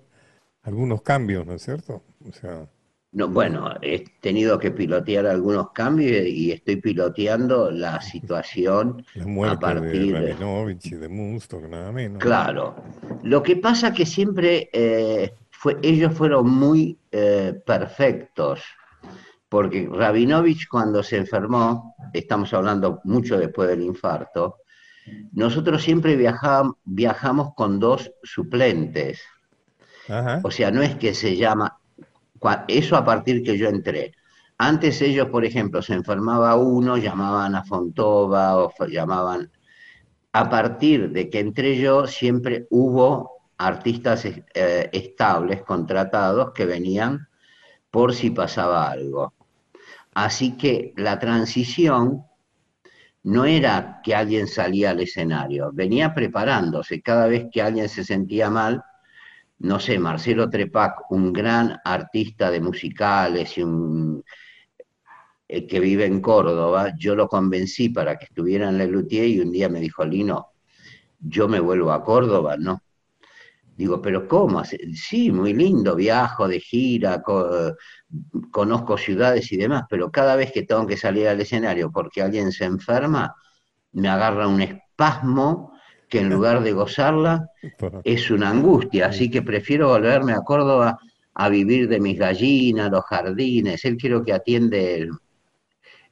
algunos 0.64 1.04
cambios, 1.04 1.46
¿no 1.46 1.54
es 1.54 1.62
cierto? 1.62 2.02
O 2.28 2.32
sea, 2.32 2.68
No, 3.16 3.30
bueno, 3.30 3.74
he 3.82 4.04
tenido 4.20 4.60
que 4.60 4.72
pilotear 4.72 5.26
algunos 5.26 5.72
cambios 5.72 6.28
y 6.28 6.52
estoy 6.52 6.76
piloteando 6.82 7.72
la 7.72 8.02
situación 8.14 9.06
la 9.14 9.24
a 9.24 9.28
muerte 9.28 9.58
partir 9.58 10.12
de... 10.14 10.34
Rabinovich 10.34 10.88
y 10.88 10.96
de 10.96 11.08
Munstock, 11.08 11.64
nada 11.70 11.94
menos. 11.94 12.22
Claro. 12.22 12.76
Lo 13.24 13.42
que 13.42 13.56
pasa 13.56 13.94
que 13.94 14.06
siempre 14.06 14.70
eh, 14.74 15.34
fue, 15.50 15.78
ellos 15.82 16.14
fueron 16.14 16.50
muy 16.50 17.00
eh, 17.10 17.54
perfectos, 17.66 18.62
porque 19.48 19.88
Rabinovich 19.90 20.68
cuando 20.68 21.02
se 21.02 21.16
enfermó, 21.16 21.96
estamos 22.12 22.54
hablando 22.54 23.00
mucho 23.06 23.38
después 23.38 23.70
del 23.70 23.82
infarto, 23.82 24.58
nosotros 25.32 25.82
siempre 25.82 26.18
viajam- 26.20 26.76
viajamos 26.84 27.54
con 27.56 27.80
dos 27.80 28.12
suplentes. 28.24 29.22
Ajá. 30.10 30.42
O 30.44 30.52
sea, 30.52 30.70
no 30.70 30.82
es 30.82 30.96
que 30.96 31.14
se 31.14 31.38
llama, 31.38 31.80
eso 32.68 32.96
a 32.96 33.06
partir 33.06 33.44
que 33.44 33.58
yo 33.58 33.70
entré. 33.70 34.14
Antes 34.58 35.02
ellos, 35.02 35.28
por 35.30 35.46
ejemplo, 35.46 35.82
se 35.82 35.94
enfermaba 35.94 36.56
uno, 36.56 36.98
llamaban 36.98 37.56
a 37.56 37.64
Fontova 37.64 38.58
o 38.58 38.72
llamaban... 38.88 39.52
A 40.32 40.50
partir 40.50 41.12
de 41.12 41.30
que 41.30 41.40
entré 41.40 41.78
yo, 41.78 42.08
siempre 42.08 42.68
hubo 42.70 43.36
artistas 43.58 44.26
eh, 44.26 44.90
estables, 44.92 45.64
contratados, 45.64 46.52
que 46.52 46.66
venían 46.66 47.30
por 47.90 48.14
si 48.14 48.32
pasaba 48.32 48.90
algo. 48.92 49.34
Así 50.14 50.58
que 50.58 50.94
la 50.98 51.20
transición 51.20 52.26
no 53.24 53.46
era 53.46 54.02
que 54.04 54.14
alguien 54.14 54.48
salía 54.48 54.92
al 54.92 55.00
escenario, 55.00 55.72
venía 55.74 56.14
preparándose. 56.14 57.02
Cada 57.02 57.28
vez 57.28 57.48
que 57.52 57.62
alguien 57.62 57.90
se 57.90 58.04
sentía 58.04 58.50
mal, 58.50 58.84
no 59.60 59.80
sé, 59.80 60.00
Marcelo 60.00 60.50
Trepac, 60.50 61.12
un 61.12 61.32
gran 61.32 61.80
artista 61.84 62.52
de 62.52 62.60
musicales 62.60 63.58
y 63.58 63.64
un 63.64 64.24
eh, 65.48 65.68
que 65.68 65.80
vive 65.80 66.06
en 66.06 66.22
Córdoba, 66.22 66.94
yo 66.98 67.16
lo 67.16 67.28
convencí 67.28 67.90
para 67.90 68.18
que 68.18 68.26
estuviera 68.26 68.70
en 68.70 68.78
Lelutier 68.78 69.26
y 69.28 69.40
un 69.40 69.52
día 69.52 69.70
me 69.70 69.80
dijo, 69.80 70.04
Lino, 70.04 70.48
yo 71.20 71.48
me 71.48 71.60
vuelvo 71.60 71.92
a 71.92 72.04
Córdoba, 72.04 72.58
¿no? 72.58 72.82
Digo, 73.78 74.02
pero 74.02 74.28
¿cómo? 74.28 74.64
Sí, 74.64 75.32
muy 75.32 75.54
lindo, 75.54 75.96
viajo 75.96 76.48
de 76.48 76.62
gira, 76.62 77.22
conozco 78.52 78.98
ciudades 78.98 79.52
y 79.52 79.58
demás, 79.58 79.84
pero 79.90 80.12
cada 80.12 80.36
vez 80.38 80.52
que 80.52 80.64
tengo 80.64 80.88
que 80.88 80.98
salir 80.98 81.28
al 81.28 81.42
escenario 81.42 81.92
porque 81.92 82.22
alguien 82.22 82.52
se 82.54 82.66
enferma, 82.66 83.36
me 83.92 84.08
agarra 84.08 84.48
un 84.48 84.62
espasmo 84.62 85.75
que 86.10 86.20
en 86.20 86.30
lugar 86.30 86.64
de 86.64 86.72
gozarla 86.74 87.50
es 88.04 88.32
una 88.32 88.50
angustia, 88.50 89.08
así 89.08 89.30
que 89.30 89.42
prefiero 89.42 89.90
volverme 89.90 90.34
a 90.34 90.42
Córdoba 90.42 91.00
a 91.34 91.50
vivir 91.50 91.90
de 91.90 92.00
mis 92.00 92.18
gallinas, 92.18 92.90
los 92.90 93.04
jardines, 93.06 93.84
él 93.86 93.98
quiero 93.98 94.24
que 94.24 94.34
atiende 94.34 95.10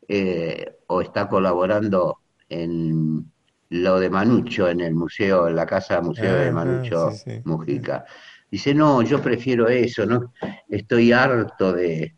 eh, 0.07 0.77
o 0.87 1.01
está 1.01 1.29
colaborando 1.29 2.19
en 2.49 3.31
lo 3.69 3.99
de 3.99 4.09
Manucho 4.09 4.69
en 4.69 4.81
el 4.81 4.93
museo, 4.93 5.47
en 5.47 5.55
la 5.55 5.65
casa 5.65 6.01
museo 6.01 6.35
de 6.35 6.51
Manucho 6.51 7.11
Mujica. 7.45 8.05
Dice, 8.51 8.75
no, 8.75 9.01
yo 9.01 9.19
prefiero 9.21 9.67
eso, 9.67 10.05
no, 10.05 10.33
estoy 10.69 11.11
harto 11.11 11.73
de... 11.73 12.13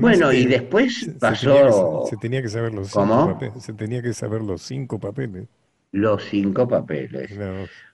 bueno, 0.00 0.32
y 0.32 0.46
después 0.46 1.10
pasó... 1.20 2.06
Se 2.08 2.16
tenía, 2.16 2.42
que, 2.42 2.48
saber 2.48 2.74
los 2.74 2.90
cinco 2.90 3.26
papeles. 3.28 3.62
Se 3.62 3.72
tenía 3.72 4.02
que 4.02 4.12
saber 4.14 4.42
los 4.42 4.62
cinco 4.62 4.98
papeles. 4.98 5.46
Los 5.92 6.24
cinco 6.24 6.68
papeles. 6.68 7.32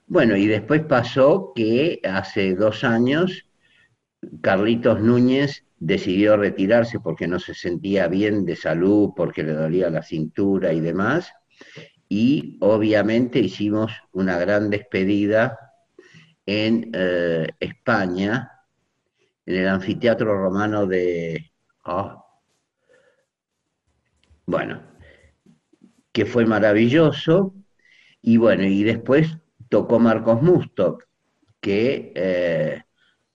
Bueno, 0.07 0.35
y 0.37 0.47
después 0.47 0.83
pasó 0.83 1.51
que 1.55 1.99
hace 2.03 2.55
dos 2.55 2.83
años 2.83 3.47
Carlitos 4.41 5.01
Núñez 5.01 5.65
decidió 5.79 6.37
retirarse 6.37 6.99
porque 6.99 7.27
no 7.27 7.39
se 7.39 7.53
sentía 7.53 8.07
bien 8.07 8.45
de 8.45 8.55
salud, 8.55 9.11
porque 9.15 9.43
le 9.43 9.53
dolía 9.53 9.89
la 9.89 10.01
cintura 10.01 10.73
y 10.73 10.79
demás, 10.79 11.31
y 12.09 12.57
obviamente 12.61 13.39
hicimos 13.39 13.91
una 14.11 14.37
gran 14.39 14.69
despedida 14.69 15.57
en 16.45 16.89
eh, 16.93 17.47
España, 17.59 18.51
en 19.45 19.55
el 19.55 19.67
anfiteatro 19.67 20.37
romano 20.37 20.87
de... 20.87 21.51
Oh, 21.85 22.23
bueno, 24.45 24.81
que 26.11 26.25
fue 26.25 26.45
maravilloso, 26.45 27.53
y 28.21 28.37
bueno, 28.37 28.63
y 28.63 28.83
después 28.83 29.37
tocó 29.69 29.99
Marcos 29.99 30.41
Mustok, 30.41 31.03
que 31.59 32.11
eh, 32.15 32.83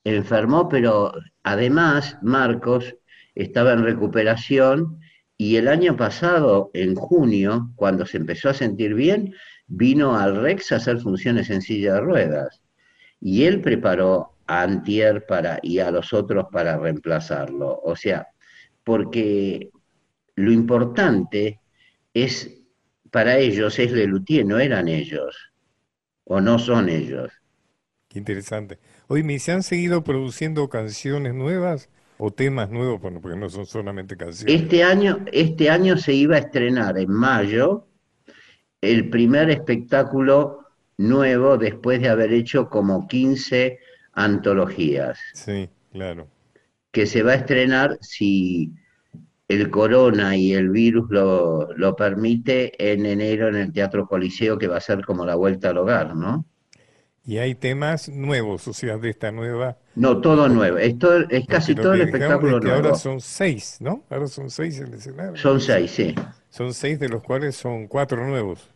enfermó, 0.04 0.68
pero 0.68 1.12
además 1.42 2.18
Marcos 2.22 2.96
estaba 3.34 3.72
en 3.72 3.84
recuperación 3.84 5.00
y 5.36 5.56
el 5.56 5.66
año 5.68 5.96
pasado, 5.96 6.70
en 6.72 6.94
junio, 6.94 7.72
cuando 7.74 8.06
se 8.06 8.16
empezó 8.18 8.50
a 8.50 8.54
sentir 8.54 8.94
bien, 8.94 9.34
vino 9.66 10.16
al 10.16 10.36
Rex 10.36 10.70
a 10.70 10.76
hacer 10.76 11.00
funciones 11.00 11.50
en 11.50 11.62
silla 11.62 11.94
de 11.94 12.00
ruedas. 12.00 12.62
Y 13.20 13.44
él 13.44 13.60
preparó 13.60 14.36
a 14.46 14.62
Antier 14.62 15.26
para, 15.26 15.58
y 15.62 15.78
a 15.80 15.90
los 15.90 16.12
otros 16.12 16.46
para 16.52 16.76
reemplazarlo. 16.78 17.80
O 17.82 17.96
sea, 17.96 18.28
porque 18.84 19.70
lo 20.36 20.52
importante 20.52 21.60
es, 22.14 22.61
para 23.12 23.36
ellos 23.36 23.78
es 23.78 23.92
Lelutier, 23.92 24.44
no 24.46 24.58
eran 24.58 24.88
ellos, 24.88 25.52
o 26.24 26.40
no 26.40 26.58
son 26.58 26.88
ellos. 26.88 27.30
Qué 28.08 28.18
interesante. 28.18 28.78
Hoy 29.06 29.22
me 29.22 29.38
se 29.38 29.52
han 29.52 29.62
seguido 29.62 30.02
produciendo 30.02 30.68
canciones 30.68 31.34
nuevas 31.34 31.90
o 32.16 32.30
temas 32.30 32.70
nuevos, 32.70 33.00
bueno, 33.00 33.20
porque 33.20 33.38
no 33.38 33.50
son 33.50 33.66
solamente 33.66 34.16
canciones. 34.16 34.62
Este 34.62 34.82
año, 34.82 35.24
este 35.30 35.68
año 35.68 35.98
se 35.98 36.14
iba 36.14 36.36
a 36.36 36.38
estrenar 36.38 36.98
en 36.98 37.10
mayo 37.10 37.86
el 38.80 39.10
primer 39.10 39.50
espectáculo 39.50 40.60
nuevo 40.96 41.58
después 41.58 42.00
de 42.00 42.08
haber 42.08 42.32
hecho 42.32 42.70
como 42.70 43.06
15 43.08 43.78
antologías. 44.14 45.18
Sí, 45.34 45.68
claro. 45.92 46.28
Que 46.90 47.06
se 47.06 47.22
va 47.22 47.32
a 47.32 47.36
estrenar 47.36 47.98
si 48.00 48.72
el 49.52 49.70
corona 49.70 50.36
y 50.36 50.52
el 50.52 50.70
virus 50.70 51.10
lo, 51.10 51.72
lo 51.74 51.96
permite 51.96 52.92
en 52.92 53.06
enero 53.06 53.48
en 53.48 53.56
el 53.56 53.72
Teatro 53.72 54.06
Coliseo, 54.06 54.58
que 54.58 54.68
va 54.68 54.78
a 54.78 54.80
ser 54.80 55.04
como 55.04 55.24
la 55.24 55.34
vuelta 55.34 55.70
al 55.70 55.78
hogar, 55.78 56.14
¿no? 56.16 56.46
Y 57.24 57.38
hay 57.38 57.54
temas 57.54 58.08
nuevos, 58.08 58.66
o 58.66 58.72
sea, 58.72 58.98
de 58.98 59.10
esta 59.10 59.30
nueva... 59.30 59.78
No, 59.94 60.20
todo 60.20 60.48
nuevo. 60.48 60.76
Esto 60.78 61.20
es 61.28 61.46
casi 61.46 61.74
todo 61.74 61.92
el 61.94 62.00
espectáculo 62.02 62.58
nuevo. 62.58 62.76
Ahora 62.76 62.94
son 62.96 63.20
seis, 63.20 63.76
¿no? 63.80 64.02
Ahora 64.10 64.26
son 64.26 64.50
seis 64.50 64.80
en 64.80 64.88
el 64.88 64.94
escenario. 64.94 65.36
Son 65.36 65.60
seis, 65.60 65.92
sí. 65.92 66.14
Son 66.48 66.74
seis 66.74 66.98
de 66.98 67.08
los 67.08 67.22
cuales 67.22 67.54
son 67.54 67.86
cuatro 67.86 68.26
nuevos. 68.26 68.68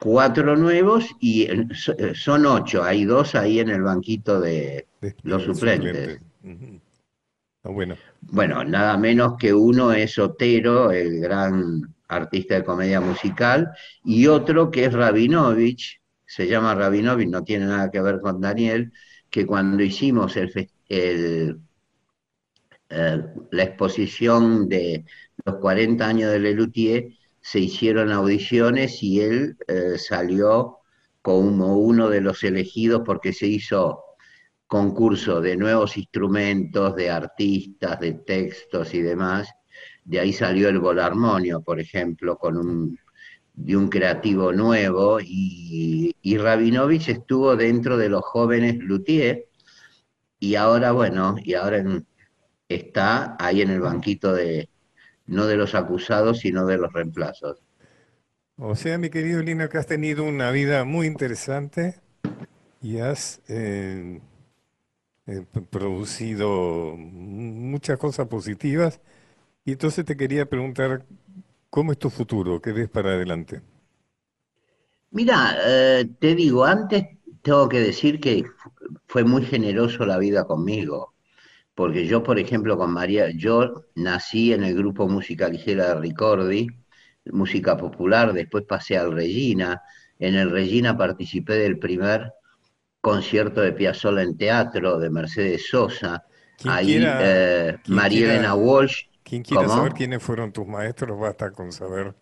Cuatro 0.00 0.56
nuevos 0.56 1.14
y 1.20 1.42
eh, 1.44 1.68
eh, 1.98 2.12
son 2.16 2.44
ocho. 2.44 2.82
Hay 2.82 3.04
dos 3.04 3.36
ahí 3.36 3.60
en 3.60 3.68
el 3.68 3.82
banquito 3.82 4.40
de, 4.40 4.88
los 5.22 5.44
suplentes. 5.44 6.20
Ah, 7.62 7.68
bueno. 7.68 7.94
Bueno, 8.22 8.64
nada 8.64 8.96
menos 8.96 9.36
que 9.38 9.52
uno 9.52 9.92
es 9.92 10.18
Otero, 10.18 10.90
el 10.90 11.20
gran 11.20 11.94
artista 12.08 12.54
de 12.54 12.64
comedia 12.64 13.00
musical, 13.00 13.70
y 14.04 14.26
otro 14.26 14.70
que 14.70 14.86
es 14.86 14.92
Rabinovich, 14.92 16.00
se 16.26 16.46
llama 16.46 16.74
Rabinovich, 16.74 17.28
no 17.28 17.44
tiene 17.44 17.66
nada 17.66 17.90
que 17.90 18.00
ver 18.00 18.20
con 18.20 18.40
Daniel, 18.40 18.92
que 19.30 19.46
cuando 19.46 19.82
hicimos 19.82 20.36
el, 20.36 20.70
eh, 20.88 21.54
la 23.50 23.62
exposición 23.62 24.68
de 24.68 25.04
los 25.44 25.56
40 25.56 26.06
años 26.06 26.30
de 26.30 26.38
Lelutier, 26.38 27.08
se 27.40 27.58
hicieron 27.58 28.12
audiciones 28.12 29.02
y 29.02 29.20
él 29.20 29.56
eh, 29.66 29.98
salió 29.98 30.78
como 31.22 31.76
uno 31.76 32.08
de 32.08 32.20
los 32.20 32.42
elegidos 32.44 33.02
porque 33.04 33.32
se 33.32 33.46
hizo 33.46 34.04
concurso 34.72 35.42
de 35.42 35.54
nuevos 35.54 35.98
instrumentos, 35.98 36.96
de 36.96 37.10
artistas, 37.10 38.00
de 38.00 38.14
textos 38.14 38.94
y 38.94 39.02
demás. 39.02 39.52
De 40.02 40.18
ahí 40.18 40.32
salió 40.32 40.70
el 40.70 40.78
Volarmonio, 40.78 41.60
por 41.60 41.78
ejemplo, 41.78 42.38
con 42.38 42.56
un 42.56 42.98
de 43.52 43.76
un 43.76 43.90
creativo 43.90 44.50
nuevo 44.50 45.20
y, 45.20 46.16
y 46.22 46.38
Rabinovich 46.38 47.10
estuvo 47.10 47.54
dentro 47.54 47.98
de 47.98 48.08
los 48.08 48.22
jóvenes 48.22 48.78
Luthier 48.78 49.44
y 50.40 50.54
ahora, 50.54 50.92
bueno, 50.92 51.34
y 51.44 51.52
ahora 51.52 51.84
está 52.66 53.36
ahí 53.38 53.60
en 53.60 53.72
el 53.72 53.80
banquito 53.80 54.32
de, 54.32 54.70
no 55.26 55.44
de 55.44 55.58
los 55.58 55.74
acusados, 55.74 56.38
sino 56.38 56.64
de 56.64 56.78
los 56.78 56.90
reemplazos. 56.90 57.60
O 58.56 58.74
sea, 58.74 58.96
mi 58.96 59.10
querido 59.10 59.42
Lino, 59.42 59.68
que 59.68 59.76
has 59.76 59.86
tenido 59.86 60.24
una 60.24 60.50
vida 60.50 60.86
muy 60.86 61.06
interesante 61.06 62.00
y 62.80 63.00
has 63.00 63.42
eh, 63.48 64.22
eh, 65.26 65.44
producido 65.70 66.94
muchas 66.96 67.98
cosas 67.98 68.28
positivas. 68.28 69.00
Y 69.64 69.72
entonces 69.72 70.04
te 70.04 70.16
quería 70.16 70.46
preguntar 70.46 71.04
¿Cómo 71.72 71.92
es 71.92 71.98
tu 71.98 72.10
futuro? 72.10 72.60
¿Qué 72.60 72.70
ves 72.70 72.90
para 72.90 73.12
adelante? 73.12 73.62
Mira, 75.10 75.56
eh, 75.66 76.06
te 76.20 76.34
digo, 76.34 76.66
antes 76.66 77.02
tengo 77.40 77.66
que 77.66 77.80
decir 77.80 78.20
que 78.20 78.44
fue 79.06 79.24
muy 79.24 79.42
generoso 79.42 80.04
la 80.04 80.18
vida 80.18 80.44
conmigo, 80.44 81.14
porque 81.74 82.06
yo, 82.06 82.22
por 82.22 82.38
ejemplo, 82.38 82.76
con 82.76 82.92
María, 82.92 83.30
yo 83.34 83.86
nací 83.94 84.52
en 84.52 84.64
el 84.64 84.74
grupo 84.76 85.08
Música 85.08 85.48
Ligera 85.48 85.94
de 85.94 86.00
Ricordi, 86.02 86.66
música 87.32 87.74
popular, 87.78 88.34
después 88.34 88.64
pasé 88.64 88.98
al 88.98 89.12
Regina, 89.12 89.80
en 90.18 90.34
el 90.34 90.50
Regina 90.50 90.98
participé 90.98 91.54
del 91.54 91.78
primer 91.78 92.34
concierto 93.02 93.60
de 93.60 93.72
Piazzolla 93.72 94.22
en 94.22 94.38
teatro 94.38 94.98
de 94.98 95.10
Mercedes 95.10 95.68
Sosa, 95.68 96.24
ahí 96.64 96.96
eh, 96.98 97.76
María 97.88 98.32
Elena 98.32 98.54
Walsh 98.54 99.12
quien 99.22 99.42
quiera 99.42 99.66
saber 99.66 99.92
quiénes 99.92 100.22
fueron 100.22 100.52
tus 100.52 100.66
maestros, 100.66 101.18
basta 101.18 101.50
con 101.52 101.72
saber 101.72 102.14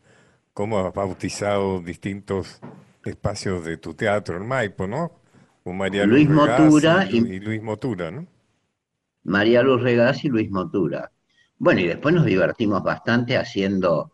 cómo 0.52 0.78
has 0.78 0.94
bautizado 0.94 1.80
distintos 1.80 2.60
espacios 3.04 3.64
de 3.64 3.78
tu 3.78 3.94
teatro 3.94 4.36
en 4.36 4.46
Maipo, 4.46 4.86
¿no? 4.86 5.12
María 5.64 6.06
Luis 6.06 6.28
Motura 6.28 7.08
y, 7.10 7.40
Luis 7.40 7.62
Motura, 7.62 8.10
¿no? 8.10 8.26
María 9.24 9.62
Luz 9.62 9.82
Regás 9.82 10.24
y 10.24 10.28
Luis 10.28 10.50
Motura. 10.50 11.10
Bueno, 11.58 11.80
y 11.80 11.88
después 11.88 12.14
nos 12.14 12.24
divertimos 12.24 12.82
bastante 12.82 13.36
haciendo 13.36 14.12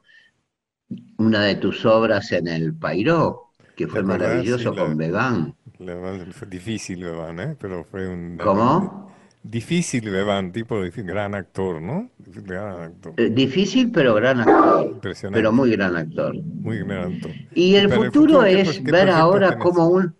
una 1.18 1.42
de 1.42 1.56
tus 1.56 1.84
obras 1.84 2.32
en 2.32 2.48
el 2.48 2.74
Pairó, 2.74 3.52
que 3.76 3.86
fue 3.86 4.02
maravilloso 4.02 4.74
con 4.74 4.96
Beban. 4.96 5.54
Fue 5.78 6.48
difícil 6.48 7.04
Beban, 7.04 7.40
¿eh? 7.40 7.56
Pero 7.60 7.84
fue 7.84 8.08
un... 8.08 8.38
¿Cómo? 8.38 9.12
Difícil 9.42 10.10
Beban, 10.10 10.50
tipo 10.50 10.80
de 10.80 10.90
gran 10.90 11.34
actor, 11.34 11.80
¿no? 11.80 12.10
Gran 12.18 12.80
actor. 12.82 13.14
Eh, 13.16 13.30
difícil, 13.30 13.92
pero 13.92 14.14
gran 14.14 14.40
actor. 14.40 15.00
Pero 15.32 15.52
muy 15.52 15.70
gran 15.70 15.96
actor. 15.96 16.34
Muy 16.42 16.78
gran 16.78 17.14
actor. 17.14 17.30
Y 17.54 17.76
el 17.76 17.92
futuro, 17.92 18.42
es 18.42 18.82
ver 18.82 19.10
ahora 19.10 19.58
como 19.58 19.88
un... 19.88 20.14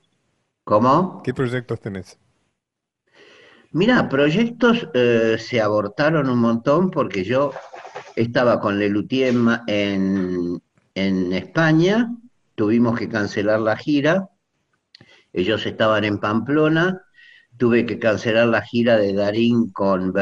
¿Cómo? 0.65 1.23
¿Qué 1.23 1.33
proyectos 1.33 1.81
tenés? 1.81 2.19
Mira, 3.73 4.09
proyectos 4.09 4.89
eh, 4.95 5.37
se 5.39 5.61
abortaron 5.61 6.31
un 6.31 6.39
montón 6.39 6.91
porque 6.91 7.25
yo 7.25 7.53
estaba 8.15 8.61
con 8.61 8.79
Lelutier 8.79 9.35
en, 9.67 10.63
en 10.95 11.33
España, 11.33 12.13
tuvimos 12.55 12.99
que 12.99 13.09
cancelar 13.09 13.61
la 13.61 13.77
gira, 13.77 14.31
ellos 15.37 15.67
estaban 15.67 16.05
en 16.05 16.19
Pamplona, 16.19 17.03
tuve 17.57 17.87
que 17.87 17.99
cancelar 17.99 18.49
la 18.49 18.63
gira 18.63 18.97
de 18.97 19.13
Darín 19.13 19.71
con, 19.73 20.13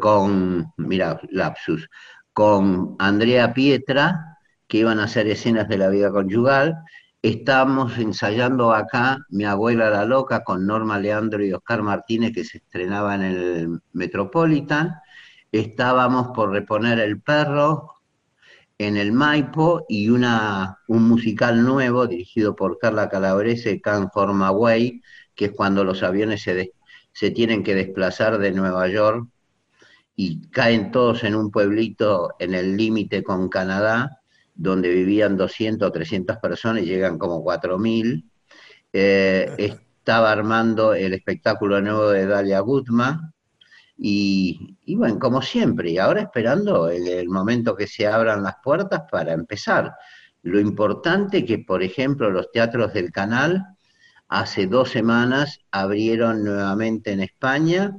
con 0.00 0.72
mira, 0.78 1.20
lapsus, 1.30 1.88
con 2.32 2.96
Andrea 2.98 3.52
Pietra, 3.52 4.38
que 4.66 4.78
iban 4.78 5.00
a 5.00 5.04
hacer 5.04 5.26
escenas 5.26 5.68
de 5.68 5.78
la 5.78 5.88
vida 5.88 6.10
conyugal, 6.10 6.76
Estábamos 7.22 7.98
ensayando 7.98 8.72
acá 8.74 9.18
Mi 9.28 9.44
abuela 9.44 9.88
la 9.90 10.04
loca 10.04 10.42
con 10.42 10.66
Norma 10.66 10.98
Leandro 10.98 11.44
y 11.44 11.52
Oscar 11.52 11.80
Martínez 11.82 12.32
que 12.34 12.44
se 12.44 12.58
estrenaba 12.58 13.14
en 13.14 13.22
el 13.22 13.80
Metropolitan. 13.92 14.96
Estábamos 15.52 16.28
por 16.34 16.50
reponer 16.50 16.98
El 16.98 17.20
perro 17.22 18.01
en 18.78 18.96
el 18.96 19.12
Maipo 19.12 19.84
y 19.88 20.08
una, 20.08 20.78
un 20.88 21.08
musical 21.08 21.64
nuevo 21.64 22.06
dirigido 22.06 22.56
por 22.56 22.78
Carla 22.78 23.08
Calabrese, 23.08 23.80
Can 23.80 24.10
Forma 24.10 24.50
Way, 24.50 25.02
que 25.34 25.46
es 25.46 25.50
cuando 25.52 25.84
los 25.84 26.02
aviones 26.02 26.42
se, 26.42 26.72
se 27.12 27.30
tienen 27.30 27.62
que 27.62 27.74
desplazar 27.74 28.38
de 28.38 28.52
Nueva 28.52 28.88
York 28.88 29.28
y 30.16 30.48
caen 30.48 30.90
todos 30.90 31.24
en 31.24 31.34
un 31.34 31.50
pueblito 31.50 32.34
en 32.38 32.54
el 32.54 32.76
límite 32.76 33.22
con 33.22 33.48
Canadá 33.48 34.22
donde 34.54 34.90
vivían 34.90 35.36
200 35.36 35.88
o 35.88 35.92
300 35.92 36.36
personas 36.38 36.82
y 36.82 36.86
llegan 36.86 37.18
como 37.18 37.42
4.000. 37.42 38.24
Eh, 38.92 39.54
estaba 39.56 40.30
armando 40.30 40.94
el 40.94 41.14
espectáculo 41.14 41.80
nuevo 41.80 42.10
de 42.10 42.26
Dalia 42.26 42.60
Gutma 42.60 43.31
y, 44.04 44.96
bueno, 44.96 45.18
como 45.20 45.40
siempre, 45.42 45.90
y 45.90 45.98
ahora 45.98 46.22
esperando 46.22 46.88
el, 46.90 47.28
momento 47.28 47.76
que 47.76 47.86
se 47.86 48.06
abran 48.06 48.42
las 48.42 48.56
puertas 48.62 49.02
para 49.08 49.32
empezar. 49.32 49.94
Lo 50.42 50.58
importante 50.58 51.44
que, 51.44 51.60
por 51.60 51.84
ejemplo, 51.84 52.28
los 52.28 52.50
teatros 52.50 52.92
del 52.92 53.12
canal 53.12 53.64
hace 54.26 54.66
dos 54.66 54.90
semanas 54.90 55.60
abrieron 55.70 56.42
nuevamente 56.42 57.12
en 57.12 57.20
España 57.20 57.92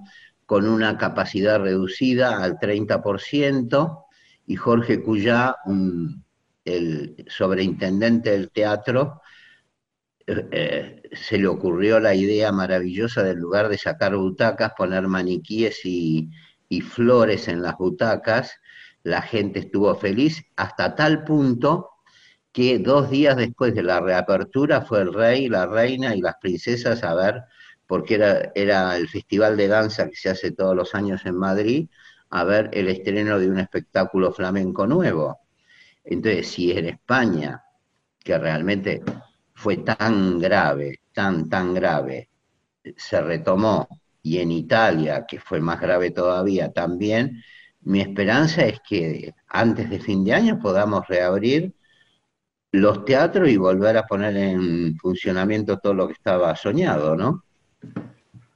con 0.45 0.67
una 0.67 0.97
capacidad 0.97 1.61
reducida 1.61 2.43
al 2.43 2.59
30%, 2.59 4.05
y 4.45 4.55
Jorge 4.57 5.01
Cuyá, 5.01 5.55
un, 5.65 6.25
el 6.65 7.25
sobreintendente 7.29 8.31
del 8.31 8.51
teatro, 8.51 9.21
eh, 10.27 10.47
eh, 10.51 11.02
se 11.15 11.37
le 11.37 11.47
ocurrió 11.47 11.99
la 11.99 12.15
idea 12.15 12.51
maravillosa 12.51 13.23
del 13.23 13.37
lugar 13.37 13.69
de 13.69 13.77
sacar 13.77 14.15
butacas, 14.15 14.73
poner 14.77 15.07
maniquíes 15.07 15.81
y, 15.85 16.29
flores 16.81 17.47
en 17.47 17.61
las 17.61 17.77
butacas. 17.77 18.59
La 19.03 19.21
gente 19.21 19.59
estuvo 19.59 19.93
feliz 19.95 20.43
hasta 20.55 20.95
tal 20.95 21.23
punto 21.23 21.91
que 22.51 22.79
dos 22.79 23.09
días 23.11 23.37
después 23.37 23.75
de 23.75 23.83
la 23.83 23.99
reapertura 23.99 24.81
fue 24.81 25.01
el 25.01 25.13
rey, 25.13 25.49
la 25.49 25.67
reina 25.67 26.15
y 26.15 26.21
las 26.21 26.35
princesas 26.41 27.03
a 27.03 27.13
ver, 27.13 27.43
porque 27.87 28.15
era, 28.15 28.51
era 28.55 28.97
el 28.97 29.07
festival 29.07 29.55
de 29.57 29.67
danza 29.67 30.09
que 30.09 30.15
se 30.15 30.29
hace 30.29 30.51
todos 30.51 30.75
los 30.75 30.95
años 30.95 31.25
en 31.25 31.37
Madrid, 31.37 31.89
a 32.31 32.43
ver 32.43 32.69
el 32.73 32.87
estreno 32.87 33.37
de 33.37 33.49
un 33.49 33.59
espectáculo 33.59 34.31
flamenco 34.31 34.87
nuevo. 34.87 35.39
Entonces, 36.03 36.47
si 36.47 36.71
en 36.71 36.85
España, 36.87 37.63
que 38.23 38.37
realmente 38.37 39.03
fue 39.63 39.77
tan 39.77 40.39
grave, 40.39 40.99
tan, 41.13 41.47
tan 41.47 41.73
grave, 41.73 42.29
se 42.97 43.21
retomó, 43.21 43.87
y 44.21 44.39
en 44.39 44.51
Italia, 44.51 45.25
que 45.25 45.39
fue 45.39 45.61
más 45.61 45.79
grave 45.79 46.11
todavía 46.11 46.71
también, 46.73 47.41
mi 47.81 48.01
esperanza 48.01 48.65
es 48.65 48.81
que 48.87 49.33
antes 49.47 49.89
de 49.89 49.99
fin 49.99 50.25
de 50.25 50.33
año 50.33 50.59
podamos 50.59 51.07
reabrir 51.07 51.73
los 52.73 53.05
teatros 53.05 53.47
y 53.47 53.55
volver 53.55 53.95
a 53.97 54.05
poner 54.05 54.35
en 54.35 54.97
funcionamiento 54.97 55.77
todo 55.79 55.93
lo 55.93 56.07
que 56.07 56.13
estaba 56.13 56.53
soñado, 56.57 57.15
¿no? 57.15 57.45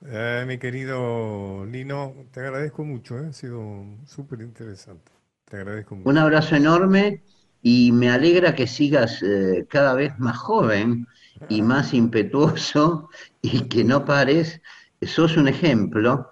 Eh, 0.06 0.44
mi 0.46 0.58
querido 0.58 1.66
Lino, 1.66 2.16
te 2.32 2.42
agradezco 2.42 2.84
mucho, 2.84 3.18
¿eh? 3.18 3.28
ha 3.30 3.34
sido 3.34 3.86
súper 4.06 4.42
interesante. 4.42 5.12
Te 5.46 5.58
agradezco 5.58 5.96
mucho. 5.96 6.10
Un 6.10 6.18
abrazo 6.18 6.56
enorme 6.56 7.22
y 7.70 7.92
me 7.92 8.10
alegra 8.10 8.56
que 8.56 8.66
sigas 8.66 9.22
eh, 9.22 9.66
cada 9.68 9.94
vez 9.94 10.18
más 10.20 10.38
joven 10.38 11.06
y 11.50 11.62
más 11.62 11.94
impetuoso 11.94 13.10
y 13.42 13.68
que 13.68 13.84
no 13.84 14.06
pares. 14.06 14.62
Sos 15.02 15.36
un 15.36 15.50
ejemplo, 15.50 16.32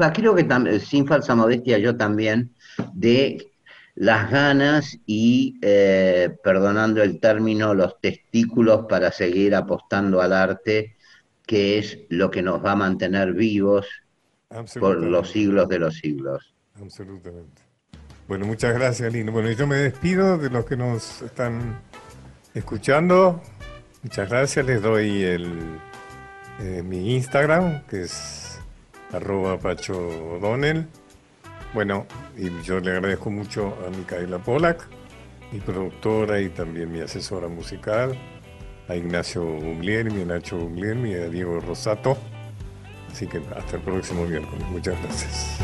va, 0.00 0.12
creo 0.12 0.34
que 0.34 0.80
sin 0.80 1.06
falsa 1.06 1.36
modestia 1.36 1.78
yo 1.78 1.96
también, 1.96 2.52
de 2.94 3.52
las 3.94 4.28
ganas 4.28 4.98
y, 5.06 5.56
eh, 5.62 6.36
perdonando 6.42 7.00
el 7.00 7.20
término, 7.20 7.74
los 7.74 8.00
testículos 8.00 8.86
para 8.88 9.12
seguir 9.12 9.54
apostando 9.54 10.20
al 10.20 10.32
arte, 10.32 10.96
que 11.46 11.78
es 11.78 11.96
lo 12.08 12.28
que 12.28 12.42
nos 12.42 12.62
va 12.62 12.72
a 12.72 12.76
mantener 12.76 13.34
vivos 13.34 13.86
por 14.80 15.00
los 15.00 15.30
siglos 15.30 15.68
de 15.68 15.78
los 15.78 15.94
siglos. 15.94 16.52
Absolutamente. 16.74 17.61
Bueno, 18.28 18.46
muchas 18.46 18.72
gracias, 18.74 19.12
Lino. 19.12 19.32
Bueno, 19.32 19.50
yo 19.50 19.66
me 19.66 19.76
despido 19.76 20.38
de 20.38 20.50
los 20.50 20.64
que 20.64 20.76
nos 20.76 21.22
están 21.22 21.80
escuchando. 22.54 23.42
Muchas 24.02 24.28
gracias. 24.28 24.64
Les 24.64 24.80
doy 24.80 25.22
el, 25.22 25.78
eh, 26.60 26.82
mi 26.82 27.14
Instagram, 27.14 27.84
que 27.86 28.02
es 28.02 28.60
arroba 29.12 29.58
Bueno, 31.74 32.06
y 32.36 32.62
yo 32.62 32.80
le 32.80 32.90
agradezco 32.92 33.30
mucho 33.30 33.76
a 33.86 33.90
Micaela 33.90 34.38
Polak, 34.38 34.86
mi 35.50 35.60
productora 35.60 36.40
y 36.40 36.48
también 36.48 36.90
mi 36.92 37.00
asesora 37.00 37.48
musical, 37.48 38.16
a 38.88 38.96
Ignacio 38.96 39.44
Guglielmi, 39.44 40.22
a 40.22 40.26
Nacho 40.26 40.58
Guglielmi 40.58 41.10
y 41.10 41.14
a 41.14 41.28
Diego 41.28 41.60
Rosato. 41.60 42.16
Así 43.10 43.26
que 43.26 43.42
hasta 43.56 43.76
el 43.76 43.82
próximo 43.82 44.24
miércoles. 44.24 44.66
Muchas 44.70 45.00
gracias. 45.02 45.58